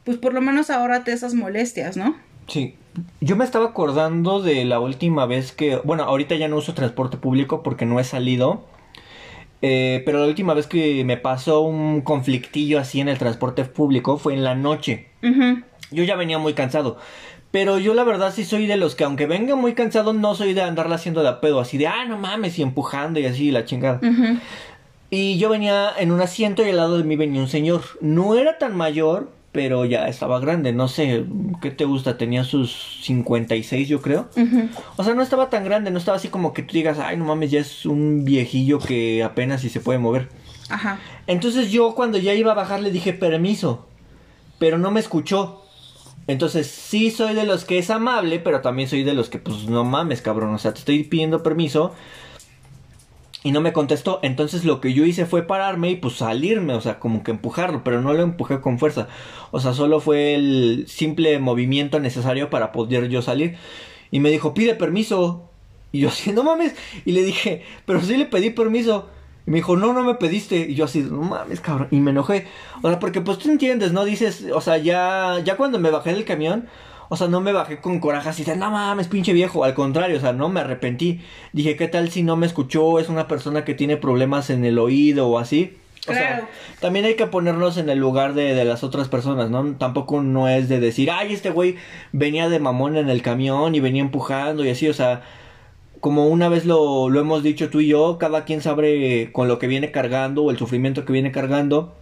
pues 0.03 0.19
por 0.19 0.35
lo 0.35 0.41
menos 0.41 0.69
ahórrate 0.69 1.11
esas 1.11 1.33
molestias, 1.33 1.97
¿no? 1.97 2.17
Sí. 2.47 2.75
Yo 3.19 3.35
me 3.35 3.45
estaba 3.45 3.65
acordando 3.65 4.43
de 4.43 4.63
la 4.63 4.79
última 4.79 5.25
vez 5.25 5.53
que, 5.53 5.77
bueno, 5.77 6.03
ahorita 6.03 6.35
ya 6.35 6.47
no 6.47 6.57
uso 6.57 6.75
transporte 6.75 7.17
público 7.17 7.63
porque 7.63 7.87
no 7.87 7.99
he 7.99 8.03
salido. 8.03 8.63
Eh, 9.61 10.03
pero 10.05 10.19
la 10.19 10.27
última 10.27 10.53
vez 10.53 10.67
que 10.67 11.03
me 11.03 11.17
pasó 11.17 11.61
un 11.61 12.01
conflictillo 12.01 12.79
así 12.79 13.01
en 13.01 13.09
el 13.09 13.17
transporte 13.17 13.65
público 13.65 14.17
fue 14.17 14.33
en 14.33 14.43
la 14.43 14.55
noche. 14.55 15.07
Yo 15.91 16.03
ya 16.03 16.15
venía 16.15 16.37
muy 16.37 16.53
cansado. 16.53 16.97
Pero 17.51 17.79
yo 17.79 17.95
la 17.95 18.03
verdad 18.03 18.31
sí 18.33 18.45
soy 18.45 18.67
de 18.67 18.77
los 18.77 18.93
que 18.95 19.03
aunque 19.03 19.25
venga 19.25 19.55
muy 19.55 19.73
cansado 19.73 20.13
no 20.13 20.35
soy 20.35 20.53
de 20.53 20.61
andarla 20.61 20.95
haciendo 20.95 21.23
de 21.23 21.29
a 21.29 21.41
pedo. 21.41 21.59
Así 21.59 21.77
de, 21.77 21.87
ah, 21.87 22.05
no 22.05 22.17
mames, 22.17 22.59
y 22.59 22.61
empujando 22.61 23.19
y 23.19 23.25
así 23.25 23.51
la 23.51 23.65
chingada. 23.65 23.99
Y 25.09 25.39
yo 25.39 25.49
venía 25.49 25.91
en 25.97 26.11
un 26.11 26.21
asiento 26.21 26.65
y 26.65 26.69
al 26.69 26.77
lado 26.77 26.97
de 26.97 27.03
mí 27.03 27.15
venía 27.15 27.41
un 27.41 27.47
señor. 27.47 27.81
No 28.01 28.35
era 28.35 28.59
tan 28.59 28.75
mayor, 28.77 29.31
pero 29.51 29.85
ya 29.85 30.07
estaba 30.07 30.39
grande. 30.39 30.73
No 30.73 30.87
sé, 30.87 31.25
¿qué 31.61 31.71
te 31.71 31.85
gusta? 31.85 32.17
Tenía 32.17 32.43
sus 32.43 32.99
56 33.01 33.87
yo 33.87 34.01
creo. 34.01 34.29
O 34.95 35.03
sea, 35.03 35.13
no 35.13 35.21
estaba 35.21 35.49
tan 35.49 35.63
grande, 35.63 35.91
no 35.91 35.97
estaba 35.97 36.17
así 36.17 36.27
como 36.27 36.53
que 36.53 36.63
tú 36.63 36.73
digas, 36.73 36.99
ay, 36.99 37.17
no 37.17 37.25
mames, 37.25 37.51
ya 37.51 37.59
es 37.59 37.85
un 37.85 38.25
viejillo 38.25 38.79
que 38.79 39.23
apenas 39.23 39.61
si 39.61 39.69
se 39.69 39.79
puede 39.79 39.99
mover. 39.99 40.29
Ajá. 40.69 40.99
Entonces 41.27 41.71
yo 41.71 41.95
cuando 41.95 42.17
ya 42.17 42.33
iba 42.33 42.51
a 42.51 42.55
bajar 42.55 42.81
le 42.81 42.91
dije 42.91 43.13
permiso, 43.13 43.87
pero 44.59 44.77
no 44.77 44.91
me 44.91 44.99
escuchó. 44.99 45.63
Entonces 46.27 46.67
sí 46.67 47.09
soy 47.09 47.33
de 47.33 47.45
los 47.45 47.65
que 47.65 47.79
es 47.79 47.89
amable, 47.89 48.39
pero 48.39 48.61
también 48.61 48.87
soy 48.87 49.03
de 49.03 49.15
los 49.15 49.29
que 49.29 49.39
pues 49.39 49.67
no 49.67 49.83
mames, 49.83 50.21
cabrón, 50.21 50.53
o 50.53 50.59
sea, 50.59 50.73
te 50.73 50.79
estoy 50.79 51.03
pidiendo 51.03 51.41
permiso 51.41 51.93
y 53.43 53.51
no 53.51 53.61
me 53.61 53.73
contestó. 53.73 54.19
Entonces 54.21 54.65
lo 54.65 54.81
que 54.81 54.93
yo 54.93 55.05
hice 55.05 55.25
fue 55.25 55.43
pararme 55.43 55.91
y 55.91 55.95
pues 55.95 56.15
salirme, 56.15 56.73
o 56.73 56.81
sea, 56.81 56.99
como 56.99 57.23
que 57.23 57.31
empujarlo, 57.31 57.83
pero 57.83 58.01
no 58.01 58.13
lo 58.13 58.23
empujé 58.23 58.59
con 58.61 58.79
fuerza. 58.79 59.07
O 59.51 59.59
sea, 59.59 59.73
solo 59.73 59.99
fue 59.99 60.35
el 60.35 60.85
simple 60.87 61.39
movimiento 61.39 61.99
necesario 61.99 62.49
para 62.49 62.71
poder 62.71 63.09
yo 63.09 63.21
salir. 63.21 63.57
Y 64.11 64.19
me 64.19 64.31
dijo, 64.31 64.53
pide 64.53 64.75
permiso. 64.75 65.49
Y 65.91 66.01
yo 66.01 66.09
así, 66.09 66.31
no 66.31 66.43
mames. 66.43 66.75
Y 67.05 67.13
le 67.13 67.23
dije, 67.23 67.63
pero 67.85 68.01
sí 68.01 68.17
le 68.17 68.25
pedí 68.25 68.49
permiso. 68.49 69.07
Y 69.47 69.51
me 69.51 69.57
dijo, 69.57 69.77
no, 69.77 69.93
no 69.93 70.03
me 70.03 70.15
pediste. 70.15 70.67
Y 70.69 70.75
yo 70.75 70.85
así, 70.85 70.99
no 70.99 71.21
mames, 71.21 71.61
cabrón. 71.61 71.87
Y 71.91 71.99
me 72.01 72.11
enojé. 72.11 72.45
O 72.81 72.89
sea, 72.89 72.99
porque 72.99 73.21
pues 73.21 73.37
tú 73.37 73.49
entiendes, 73.49 73.93
¿no? 73.93 74.05
Dices, 74.05 74.47
o 74.53 74.61
sea, 74.61 74.77
ya, 74.77 75.39
ya 75.43 75.55
cuando 75.57 75.79
me 75.79 75.91
bajé 75.91 76.13
del 76.13 76.25
camión, 76.25 76.67
o 77.09 77.17
sea, 77.17 77.27
no 77.27 77.41
me 77.41 77.51
bajé 77.51 77.79
con 77.81 77.99
coraje 77.99 78.29
así 78.29 78.43
de, 78.43 78.55
no 78.55 78.71
mames, 78.71 79.07
pinche 79.07 79.33
viejo. 79.33 79.63
Al 79.63 79.73
contrario, 79.73 80.17
o 80.17 80.21
sea, 80.21 80.31
no 80.33 80.47
me 80.49 80.59
arrepentí. 80.61 81.21
Dije, 81.53 81.75
¿qué 81.75 81.87
tal 81.87 82.09
si 82.11 82.23
no 82.23 82.35
me 82.35 82.45
escuchó? 82.45 82.99
Es 82.99 83.09
una 83.09 83.27
persona 83.27 83.65
que 83.65 83.73
tiene 83.73 83.97
problemas 83.97 84.49
en 84.49 84.63
el 84.63 84.77
oído 84.79 85.27
o 85.27 85.39
así. 85.39 85.75
O 86.07 86.11
Claro. 86.11 86.21
sea, 86.45 86.49
también 86.79 87.05
hay 87.05 87.15
que 87.15 87.27
ponernos 87.27 87.77
en 87.77 87.89
el 87.89 87.99
lugar 87.99 88.33
de, 88.33 88.53
de 88.55 88.63
las 88.63 88.83
otras 88.83 89.09
personas, 89.09 89.49
¿no? 89.49 89.75
Tampoco 89.75 90.21
no 90.21 90.47
es 90.47 90.69
de 90.69 90.79
decir, 90.79 91.11
ay, 91.11 91.33
este 91.33 91.49
güey 91.49 91.75
venía 92.13 92.47
de 92.47 92.59
mamón 92.59 92.95
en 92.95 93.09
el 93.09 93.21
camión 93.21 93.75
y 93.75 93.79
venía 93.81 94.01
empujando 94.01 94.63
y 94.63 94.69
así, 94.69 94.87
o 94.87 94.93
sea, 94.93 95.23
como 95.99 96.27
una 96.27 96.47
vez 96.47 96.65
lo, 96.65 97.09
lo 97.09 97.19
hemos 97.19 97.43
dicho 97.43 97.69
tú 97.69 97.81
y 97.81 97.87
yo, 97.87 98.17
cada 98.17 98.45
quien 98.45 98.61
sabe 98.61 99.29
con 99.33 99.47
lo 99.49 99.59
que 99.59 99.67
viene 99.67 99.91
cargando 99.91 100.43
o 100.43 100.51
el 100.51 100.57
sufrimiento 100.57 101.03
que 101.03 101.11
viene 101.11 101.31
cargando. 101.33 101.93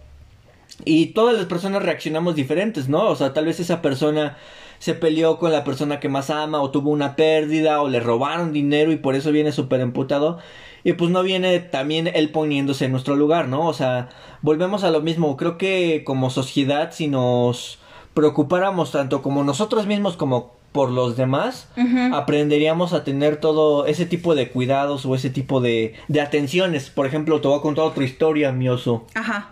Y 0.84 1.06
todas 1.06 1.36
las 1.36 1.46
personas 1.46 1.82
reaccionamos 1.82 2.36
diferentes, 2.36 2.88
¿no? 2.88 3.06
O 3.08 3.16
sea, 3.16 3.32
tal 3.32 3.46
vez 3.46 3.58
esa 3.58 3.82
persona 3.82 4.36
se 4.78 4.94
peleó 4.94 5.38
con 5.38 5.52
la 5.52 5.64
persona 5.64 6.00
que 6.00 6.08
más 6.08 6.30
ama 6.30 6.60
o 6.60 6.70
tuvo 6.70 6.90
una 6.90 7.16
pérdida 7.16 7.82
o 7.82 7.88
le 7.88 8.00
robaron 8.00 8.52
dinero 8.52 8.92
y 8.92 8.96
por 8.96 9.14
eso 9.14 9.32
viene 9.32 9.52
súper 9.52 9.80
emputado. 9.80 10.38
Y 10.84 10.92
pues 10.92 11.10
no 11.10 11.22
viene 11.22 11.58
también 11.58 12.08
él 12.12 12.30
poniéndose 12.30 12.84
en 12.84 12.92
nuestro 12.92 13.16
lugar, 13.16 13.48
¿no? 13.48 13.66
O 13.66 13.74
sea, 13.74 14.08
volvemos 14.42 14.84
a 14.84 14.90
lo 14.90 15.00
mismo. 15.00 15.36
Creo 15.36 15.58
que 15.58 16.02
como 16.04 16.30
sociedad, 16.30 16.92
si 16.92 17.08
nos 17.08 17.78
preocupáramos 18.14 18.92
tanto 18.92 19.20
como 19.22 19.44
nosotros 19.44 19.86
mismos 19.86 20.16
como 20.16 20.56
por 20.72 20.90
los 20.90 21.16
demás, 21.16 21.68
aprenderíamos 22.12 22.92
a 22.92 23.02
tener 23.02 23.38
todo 23.38 23.86
ese 23.86 24.06
tipo 24.06 24.34
de 24.34 24.50
cuidados 24.50 25.06
o 25.06 25.14
ese 25.14 25.30
tipo 25.30 25.60
de, 25.60 25.94
de 26.08 26.20
atenciones. 26.20 26.90
Por 26.90 27.06
ejemplo, 27.06 27.40
te 27.40 27.48
voy 27.48 27.58
a 27.58 27.62
contar 27.62 27.84
otra 27.84 28.04
historia, 28.04 28.52
mi 28.52 28.68
oso. 28.68 29.04
Ajá. 29.14 29.50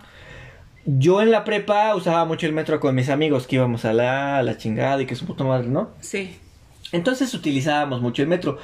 Yo 0.89 1.21
en 1.21 1.31
la 1.31 1.43
prepa 1.43 1.93
usaba 1.95 2.23
mucho 2.23 2.45
el 2.45 2.53
metro 2.53 2.79
con 2.79 2.95
mis 2.95 3.09
amigos, 3.09 3.45
que 3.45 3.57
íbamos 3.57 3.83
a 3.83 3.91
la, 3.91 4.37
a 4.37 4.41
la 4.41 4.57
chingada 4.57 5.01
y 5.01 5.05
que 5.05 5.15
su 5.15 5.25
puta 5.25 5.43
madre, 5.43 5.67
¿no? 5.67 5.89
Sí. 5.99 6.37
Entonces 6.93 7.33
utilizábamos 7.33 8.01
mucho 8.01 8.21
el 8.21 8.29
metro. 8.29 8.57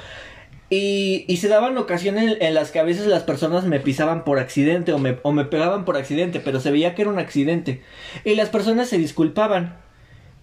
Y, 0.70 1.26
y 1.28 1.36
se 1.36 1.48
daban 1.48 1.76
ocasiones 1.76 2.38
en 2.40 2.54
las 2.54 2.70
que 2.70 2.78
a 2.78 2.82
veces 2.82 3.06
las 3.08 3.24
personas 3.24 3.66
me 3.66 3.78
pisaban 3.78 4.24
por 4.24 4.38
accidente 4.38 4.94
o 4.94 4.98
me, 4.98 5.18
o 5.22 5.32
me 5.32 5.44
pegaban 5.44 5.84
por 5.84 5.98
accidente, 5.98 6.40
pero 6.40 6.60
se 6.60 6.70
veía 6.70 6.94
que 6.94 7.02
era 7.02 7.10
un 7.10 7.18
accidente. 7.18 7.82
Y 8.24 8.34
las 8.36 8.48
personas 8.48 8.88
se 8.88 8.96
disculpaban. 8.96 9.76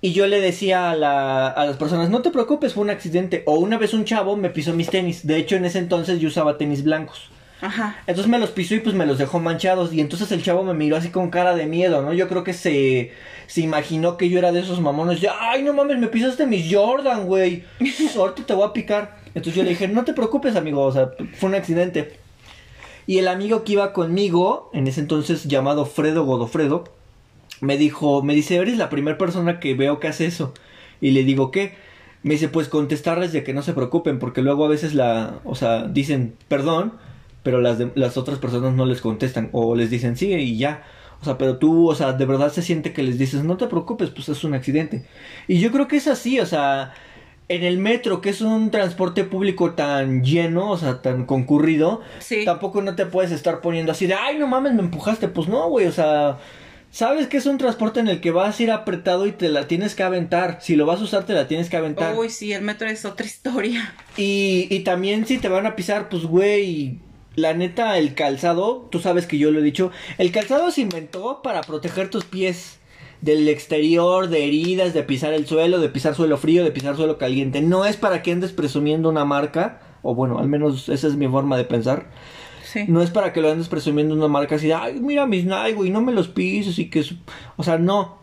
Y 0.01 0.13
yo 0.13 0.27
le 0.27 0.39
decía 0.39 0.91
a, 0.91 0.95
la, 0.95 1.47
a 1.47 1.65
las 1.65 1.77
personas, 1.77 2.11
no 2.11 2.21
te 2.21 2.29
preocupes, 2.29 2.75
fue 2.75 2.83
un 2.83 2.91
accidente. 2.91 3.41
O 3.47 3.55
una 3.55 3.79
vez 3.79 3.95
un 3.95 4.05
chavo 4.05 4.37
me 4.37 4.51
pisó 4.51 4.75
mis 4.75 4.91
tenis. 4.91 5.25
De 5.25 5.37
hecho, 5.37 5.55
en 5.55 5.65
ese 5.65 5.79
entonces 5.79 6.19
yo 6.19 6.27
usaba 6.27 6.59
tenis 6.59 6.83
blancos. 6.83 7.30
Ajá. 7.61 7.95
Entonces 8.07 8.29
me 8.29 8.39
los 8.39 8.49
pisó 8.49 8.75
y 8.75 8.79
pues 8.79 8.95
me 8.95 9.05
los 9.05 9.17
dejó 9.17 9.39
manchados. 9.39 9.93
Y 9.93 10.01
entonces 10.01 10.31
el 10.31 10.43
chavo 10.43 10.63
me 10.63 10.73
miró 10.73 10.97
así 10.97 11.09
con 11.09 11.29
cara 11.29 11.55
de 11.55 11.67
miedo, 11.67 12.01
¿no? 12.01 12.13
Yo 12.13 12.27
creo 12.27 12.43
que 12.43 12.53
se, 12.53 13.13
se 13.47 13.61
imaginó 13.61 14.17
que 14.17 14.29
yo 14.29 14.39
era 14.39 14.51
de 14.51 14.61
esos 14.61 14.81
mamones. 14.81 15.21
De, 15.21 15.29
Ay, 15.29 15.63
no 15.63 15.73
mames, 15.73 15.99
me 15.99 16.07
pisaste 16.07 16.47
mis 16.47 16.73
Jordan, 16.73 17.27
güey. 17.27 17.63
Ahorita 18.17 18.43
te 18.45 18.53
voy 18.53 18.67
a 18.67 18.73
picar. 18.73 19.17
Entonces 19.27 19.55
yo 19.55 19.63
le 19.63 19.69
dije, 19.69 19.87
no 19.87 20.03
te 20.03 20.13
preocupes, 20.13 20.55
amigo. 20.55 20.81
O 20.81 20.91
sea, 20.91 21.11
fue 21.35 21.49
un 21.49 21.55
accidente. 21.55 22.17
Y 23.07 23.19
el 23.19 23.27
amigo 23.27 23.63
que 23.63 23.73
iba 23.73 23.93
conmigo, 23.93 24.69
en 24.73 24.87
ese 24.87 25.01
entonces 25.01 25.45
llamado 25.45 25.85
Fredo 25.85 26.25
Godofredo, 26.25 26.85
me 27.59 27.77
dijo, 27.77 28.23
me 28.23 28.33
dice, 28.35 28.55
eres 28.55 28.77
la 28.77 28.89
primera 28.89 29.17
persona 29.17 29.59
que 29.59 29.73
veo 29.75 29.99
que 29.99 30.07
hace 30.07 30.25
eso. 30.25 30.53
Y 30.99 31.11
le 31.11 31.23
digo, 31.23 31.51
¿qué? 31.51 31.75
Me 32.23 32.33
dice, 32.33 32.47
pues 32.49 32.67
contestarles 32.67 33.31
de 33.31 33.43
que 33.43 33.53
no 33.53 33.61
se 33.61 33.73
preocupen, 33.73 34.19
porque 34.19 34.41
luego 34.41 34.65
a 34.65 34.69
veces 34.69 34.93
la, 34.93 35.39
o 35.43 35.55
sea, 35.55 35.83
dicen 35.83 36.35
perdón, 36.47 36.93
pero 37.43 37.59
las, 37.61 37.77
de- 37.77 37.91
las 37.95 38.17
otras 38.17 38.39
personas 38.39 38.73
no 38.73 38.85
les 38.85 39.01
contestan, 39.01 39.49
o 39.51 39.75
les 39.75 39.89
dicen 39.89 40.15
sí 40.17 40.33
y 40.33 40.57
ya. 40.57 40.83
O 41.21 41.25
sea, 41.25 41.37
pero 41.37 41.57
tú, 41.57 41.87
o 41.89 41.93
sea, 41.95 42.13
de 42.13 42.25
verdad 42.25 42.51
se 42.51 42.61
siente 42.63 42.93
que 42.93 43.03
les 43.03 43.19
dices, 43.19 43.43
no 43.43 43.55
te 43.57 43.67
preocupes, 43.67 44.09
pues 44.09 44.27
es 44.29 44.43
un 44.43 44.53
accidente. 44.55 45.05
Y 45.47 45.59
yo 45.59 45.71
creo 45.71 45.87
que 45.87 45.97
es 45.97 46.07
así, 46.07 46.39
o 46.39 46.45
sea, 46.47 46.93
en 47.47 47.63
el 47.63 47.77
metro, 47.77 48.21
que 48.21 48.29
es 48.29 48.41
un 48.41 48.71
transporte 48.71 49.23
público 49.23 49.73
tan 49.73 50.23
lleno, 50.23 50.71
o 50.71 50.77
sea, 50.77 51.01
tan 51.03 51.25
concurrido, 51.25 52.01
Sí. 52.19 52.43
tampoco 52.45 52.81
no 52.81 52.95
te 52.95 53.05
puedes 53.05 53.31
estar 53.31 53.61
poniendo 53.61 53.91
así 53.91 54.07
de, 54.07 54.15
ay, 54.15 54.39
no 54.39 54.47
mames, 54.47 54.73
me 54.73 54.81
empujaste. 54.81 55.27
Pues 55.27 55.47
no, 55.47 55.69
güey, 55.69 55.85
o 55.85 55.91
sea, 55.91 56.39
sabes 56.89 57.27
que 57.27 57.37
es 57.37 57.45
un 57.45 57.59
transporte 57.59 57.99
en 57.99 58.07
el 58.07 58.19
que 58.19 58.31
vas 58.31 58.59
a 58.59 58.63
ir 58.63 58.71
apretado 58.71 59.27
y 59.27 59.31
te 59.31 59.49
la 59.49 59.67
tienes 59.67 59.93
que 59.93 60.01
aventar. 60.01 60.57
Si 60.61 60.75
lo 60.75 60.87
vas 60.87 61.01
a 61.01 61.03
usar, 61.03 61.25
te 61.25 61.33
la 61.33 61.47
tienes 61.47 61.69
que 61.69 61.77
aventar. 61.77 62.15
Uy, 62.17 62.29
sí, 62.29 62.51
el 62.51 62.63
metro 62.63 62.87
es 62.87 63.05
otra 63.05 63.27
historia. 63.27 63.93
Y, 64.17 64.65
y 64.71 64.79
también 64.79 65.27
si 65.27 65.37
te 65.37 65.49
van 65.49 65.67
a 65.67 65.75
pisar, 65.75 66.09
pues 66.09 66.23
güey, 66.23 66.97
la 67.35 67.53
neta, 67.53 67.97
el 67.97 68.13
calzado, 68.13 68.87
tú 68.91 68.99
sabes 68.99 69.25
que 69.25 69.37
yo 69.37 69.51
lo 69.51 69.59
he 69.59 69.63
dicho, 69.63 69.91
el 70.17 70.31
calzado 70.31 70.71
se 70.71 70.81
inventó 70.81 71.41
para 71.41 71.61
proteger 71.61 72.09
tus 72.09 72.25
pies 72.25 72.79
del 73.21 73.47
exterior, 73.47 74.27
de 74.27 74.47
heridas, 74.47 74.93
de 74.93 75.03
pisar 75.03 75.33
el 75.33 75.45
suelo, 75.45 75.79
de 75.79 75.89
pisar 75.89 76.15
suelo 76.15 76.37
frío, 76.37 76.63
de 76.63 76.71
pisar 76.71 76.95
suelo 76.95 77.17
caliente. 77.17 77.61
No 77.61 77.85
es 77.85 77.95
para 77.95 78.21
que 78.21 78.31
andes 78.31 78.51
presumiendo 78.51 79.09
una 79.09 79.25
marca, 79.25 79.81
o 80.01 80.15
bueno, 80.15 80.39
al 80.39 80.47
menos 80.47 80.89
esa 80.89 81.07
es 81.07 81.15
mi 81.15 81.27
forma 81.27 81.55
de 81.57 81.65
pensar. 81.65 82.09
Sí. 82.65 82.85
No 82.87 83.01
es 83.01 83.11
para 83.11 83.31
que 83.33 83.41
lo 83.41 83.51
andes 83.51 83.67
presumiendo 83.67 84.15
una 84.15 84.27
marca 84.27 84.55
así 84.55 84.67
de, 84.67 84.73
ay, 84.73 84.99
mira 84.99 85.27
mis 85.27 85.45
Nike, 85.45 85.73
güey, 85.73 85.89
no 85.89 86.01
me 86.01 86.11
los 86.11 86.29
pises 86.29 86.79
y 86.79 86.89
que... 86.89 87.03
su-". 87.03 87.17
O 87.57 87.63
sea, 87.63 87.77
no. 87.77 88.17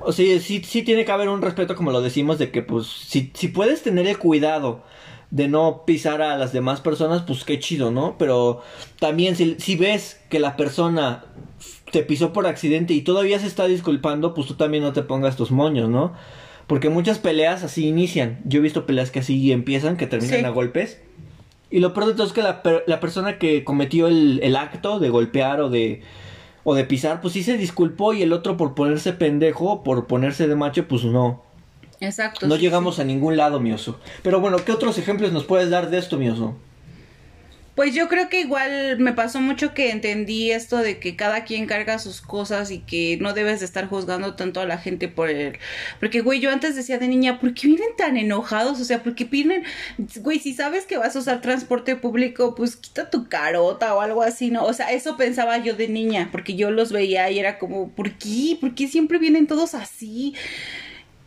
O 0.00 0.12
sea, 0.12 0.40
sí, 0.40 0.62
sí 0.64 0.82
tiene 0.82 1.04
que 1.04 1.12
haber 1.12 1.28
un 1.28 1.42
respeto, 1.42 1.76
como 1.76 1.90
lo 1.90 2.00
decimos, 2.00 2.38
de 2.38 2.50
que, 2.50 2.62
pues, 2.62 2.86
si, 2.86 3.30
si 3.34 3.48
puedes 3.48 3.82
tener 3.82 4.06
el 4.06 4.16
cuidado 4.16 4.82
de 5.30 5.48
no 5.48 5.84
pisar 5.86 6.22
a 6.22 6.36
las 6.36 6.52
demás 6.52 6.80
personas, 6.80 7.22
pues 7.22 7.44
qué 7.44 7.58
chido, 7.58 7.90
¿no? 7.90 8.16
Pero 8.18 8.62
también 8.98 9.36
si, 9.36 9.56
si 9.58 9.76
ves 9.76 10.20
que 10.28 10.40
la 10.40 10.56
persona 10.56 11.24
te 11.92 12.02
pisó 12.02 12.32
por 12.32 12.46
accidente 12.46 12.94
y 12.94 13.02
todavía 13.02 13.38
se 13.38 13.46
está 13.46 13.66
disculpando, 13.66 14.34
pues 14.34 14.46
tú 14.48 14.54
también 14.54 14.82
no 14.82 14.92
te 14.92 15.02
pongas 15.02 15.36
tus 15.36 15.50
moños, 15.50 15.88
¿no? 15.88 16.12
Porque 16.66 16.88
muchas 16.88 17.18
peleas 17.18 17.64
así 17.64 17.86
inician. 17.86 18.40
Yo 18.44 18.58
he 18.60 18.62
visto 18.62 18.86
peleas 18.86 19.10
que 19.10 19.20
así 19.20 19.50
empiezan, 19.52 19.96
que 19.96 20.06
terminan 20.06 20.40
Sí. 20.40 20.44
a 20.44 20.50
golpes. 20.50 21.00
Y 21.70 21.78
lo 21.80 21.94
peor 21.94 22.06
de 22.08 22.14
todo 22.14 22.26
es 22.26 22.32
que 22.32 22.42
la 22.42 23.00
persona 23.00 23.38
que 23.38 23.62
cometió 23.64 24.08
el, 24.08 24.40
el 24.42 24.56
acto 24.56 24.98
de 24.98 25.08
golpear 25.10 25.60
o 25.60 25.70
de, 25.70 26.02
o 26.64 26.74
de 26.74 26.84
pisar, 26.84 27.20
pues 27.20 27.34
sí 27.34 27.42
se 27.44 27.56
disculpó 27.56 28.12
y 28.14 28.22
el 28.22 28.32
otro 28.32 28.56
por 28.56 28.74
ponerse 28.74 29.12
pendejo, 29.12 29.82
por 29.84 30.06
ponerse 30.08 30.48
de 30.48 30.56
macho, 30.56 30.88
pues 30.88 31.04
no. 31.04 31.42
Exacto. 32.00 32.46
No 32.46 32.56
sí, 32.56 32.62
llegamos 32.62 32.96
sí. 32.96 33.02
a 33.02 33.04
ningún 33.04 33.36
lado, 33.36 33.60
mi 33.60 33.72
oso. 33.72 34.00
Pero 34.22 34.40
bueno, 34.40 34.58
¿qué 34.64 34.72
otros 34.72 34.98
ejemplos 34.98 35.32
nos 35.32 35.44
puedes 35.44 35.70
dar 35.70 35.90
de 35.90 35.98
esto, 35.98 36.16
mi 36.18 36.28
oso? 36.28 36.56
Pues 37.80 37.94
yo 37.94 38.08
creo 38.08 38.28
que 38.28 38.40
igual 38.40 38.98
me 38.98 39.14
pasó 39.14 39.40
mucho 39.40 39.72
que 39.72 39.90
entendí 39.90 40.50
esto 40.50 40.76
de 40.78 40.98
que 40.98 41.16
cada 41.16 41.44
quien 41.44 41.66
carga 41.66 41.98
sus 41.98 42.20
cosas 42.20 42.70
y 42.70 42.80
que 42.80 43.16
no 43.22 43.32
debes 43.32 43.60
de 43.60 43.64
estar 43.64 43.88
juzgando 43.88 44.34
tanto 44.34 44.60
a 44.60 44.66
la 44.66 44.76
gente 44.76 45.08
por 45.08 45.30
el... 45.30 45.56
Porque, 45.98 46.20
güey, 46.20 46.40
yo 46.40 46.50
antes 46.50 46.76
decía 46.76 46.98
de 46.98 47.08
niña, 47.08 47.40
¿por 47.40 47.54
qué 47.54 47.68
vienen 47.68 47.96
tan 47.96 48.18
enojados? 48.18 48.80
O 48.80 48.84
sea, 48.84 49.02
¿por 49.02 49.14
qué 49.14 49.24
vienen... 49.24 49.64
Güey, 50.16 50.40
si 50.40 50.52
sabes 50.52 50.84
que 50.84 50.98
vas 50.98 51.16
a 51.16 51.20
usar 51.20 51.40
transporte 51.40 51.96
público, 51.96 52.54
pues 52.54 52.76
quita 52.76 53.08
tu 53.08 53.28
carota 53.28 53.94
o 53.94 54.02
algo 54.02 54.22
así, 54.22 54.50
¿no? 54.50 54.64
O 54.64 54.74
sea, 54.74 54.92
eso 54.92 55.16
pensaba 55.16 55.56
yo 55.56 55.74
de 55.74 55.88
niña, 55.88 56.28
porque 56.32 56.56
yo 56.56 56.70
los 56.70 56.92
veía 56.92 57.30
y 57.30 57.38
era 57.38 57.58
como, 57.58 57.90
¿por 57.92 58.12
qué? 58.18 58.58
¿Por 58.60 58.74
qué 58.74 58.88
siempre 58.88 59.18
vienen 59.18 59.46
todos 59.46 59.74
así? 59.74 60.34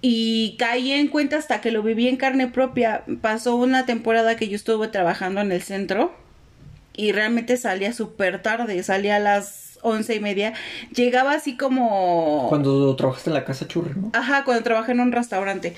Y 0.06 0.58
caí 0.60 0.92
en 0.92 1.08
cuenta 1.08 1.38
hasta 1.38 1.62
que 1.62 1.72
lo 1.72 1.82
viví 1.82 2.10
en 2.10 2.18
carne 2.18 2.48
propia. 2.48 3.06
Pasó 3.22 3.56
una 3.56 3.86
temporada 3.86 4.36
que 4.36 4.50
yo 4.50 4.58
estuve 4.58 4.90
trabajando 4.90 5.40
en 5.40 5.54
el 5.54 5.62
centro 5.62 6.14
y 6.94 7.14
realmente 7.14 7.56
salía 7.56 7.94
súper 7.94 8.42
tarde, 8.42 8.84
salía 8.84 9.16
a 9.16 9.20
las 9.20 9.80
once 9.82 10.14
y 10.14 10.20
media. 10.20 10.52
Llegaba 10.94 11.32
así 11.32 11.56
como... 11.56 12.48
Cuando 12.50 12.94
trabajaste 12.98 13.30
en 13.30 13.34
la 13.36 13.46
casa 13.46 13.66
churri, 13.66 13.94
¿no? 13.96 14.10
Ajá, 14.12 14.44
cuando 14.44 14.62
trabajé 14.62 14.92
en 14.92 15.00
un 15.00 15.14
restaurante. 15.14 15.74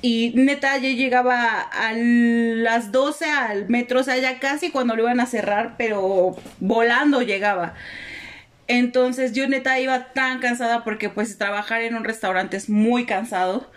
Y 0.00 0.32
neta, 0.34 0.78
yo 0.78 0.88
llegaba 0.88 1.60
a 1.60 1.92
las 1.92 2.90
12 2.90 3.26
al 3.26 3.68
metro, 3.68 4.00
o 4.00 4.02
sea, 4.02 4.16
ya 4.16 4.40
casi 4.40 4.70
cuando 4.70 4.96
lo 4.96 5.02
iban 5.02 5.20
a 5.20 5.26
cerrar, 5.26 5.74
pero 5.76 6.36
volando 6.58 7.20
llegaba. 7.20 7.74
Entonces 8.68 9.32
yo 9.32 9.48
neta 9.48 9.80
iba 9.80 10.12
tan 10.12 10.40
cansada 10.40 10.84
porque 10.84 11.08
pues 11.08 11.36
trabajar 11.38 11.82
en 11.82 11.94
un 11.94 12.04
restaurante 12.04 12.56
es 12.56 12.68
muy 12.68 13.06
cansado. 13.06 13.70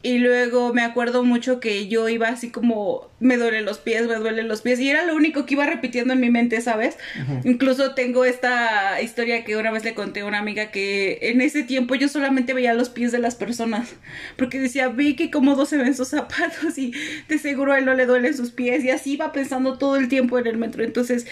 Y 0.00 0.18
luego 0.18 0.72
me 0.72 0.82
acuerdo 0.82 1.24
mucho 1.24 1.58
que 1.58 1.88
yo 1.88 2.08
iba 2.08 2.28
así 2.28 2.50
como, 2.50 3.10
me 3.18 3.36
duelen 3.36 3.64
los 3.64 3.78
pies, 3.78 4.06
me 4.06 4.14
duelen 4.14 4.46
los 4.46 4.62
pies. 4.62 4.78
Y 4.78 4.88
era 4.88 5.04
lo 5.04 5.16
único 5.16 5.44
que 5.44 5.54
iba 5.54 5.66
repitiendo 5.66 6.12
en 6.12 6.20
mi 6.20 6.30
mente, 6.30 6.60
¿sabes? 6.60 6.96
Incluso 7.42 7.94
tengo 7.94 8.24
esta 8.24 9.02
historia 9.02 9.42
que 9.42 9.56
una 9.56 9.72
vez 9.72 9.82
le 9.82 9.94
conté 9.94 10.20
a 10.20 10.26
una 10.26 10.38
amiga 10.38 10.70
que 10.70 11.18
en 11.22 11.40
ese 11.40 11.64
tiempo 11.64 11.96
yo 11.96 12.06
solamente 12.06 12.54
veía 12.54 12.74
los 12.74 12.90
pies 12.90 13.10
de 13.10 13.18
las 13.18 13.34
personas. 13.34 13.96
Porque 14.36 14.60
decía, 14.60 14.88
ve 14.88 15.16
que 15.16 15.32
cómodos 15.32 15.68
se 15.68 15.78
ven 15.78 15.96
sus 15.96 16.08
zapatos 16.08 16.78
y 16.78 16.92
de 17.26 17.38
seguro 17.38 17.72
a 17.72 17.78
él 17.78 17.84
no 17.84 17.94
le 17.94 18.06
duelen 18.06 18.36
sus 18.36 18.52
pies. 18.52 18.84
Y 18.84 18.90
así 18.90 19.14
iba 19.14 19.32
pensando 19.32 19.78
todo 19.78 19.96
el 19.96 20.06
tiempo 20.06 20.38
en 20.38 20.46
el 20.46 20.58
metro. 20.58 20.84
Entonces 20.84 21.26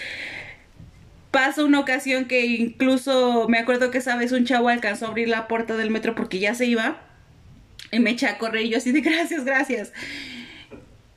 pasa 1.37 1.63
una 1.63 1.79
ocasión 1.79 2.25
que 2.25 2.47
incluso 2.47 3.47
me 3.47 3.59
acuerdo 3.59 3.91
que 3.91 3.99
esa 3.99 4.15
vez 4.15 4.31
un 4.31 4.45
chavo 4.45 4.69
alcanzó 4.69 5.05
a 5.05 5.09
abrir 5.09 5.29
la 5.29 5.47
puerta 5.47 5.77
del 5.77 5.91
metro 5.91 6.15
porque 6.15 6.39
ya 6.39 6.55
se 6.55 6.65
iba 6.65 6.99
y 7.91 7.99
me 7.99 8.09
eché 8.09 8.25
a 8.25 8.39
correr 8.39 8.65
y 8.65 8.69
yo 8.69 8.77
así 8.79 8.91
de 8.91 9.01
gracias, 9.07 9.45
gracias. 9.45 9.93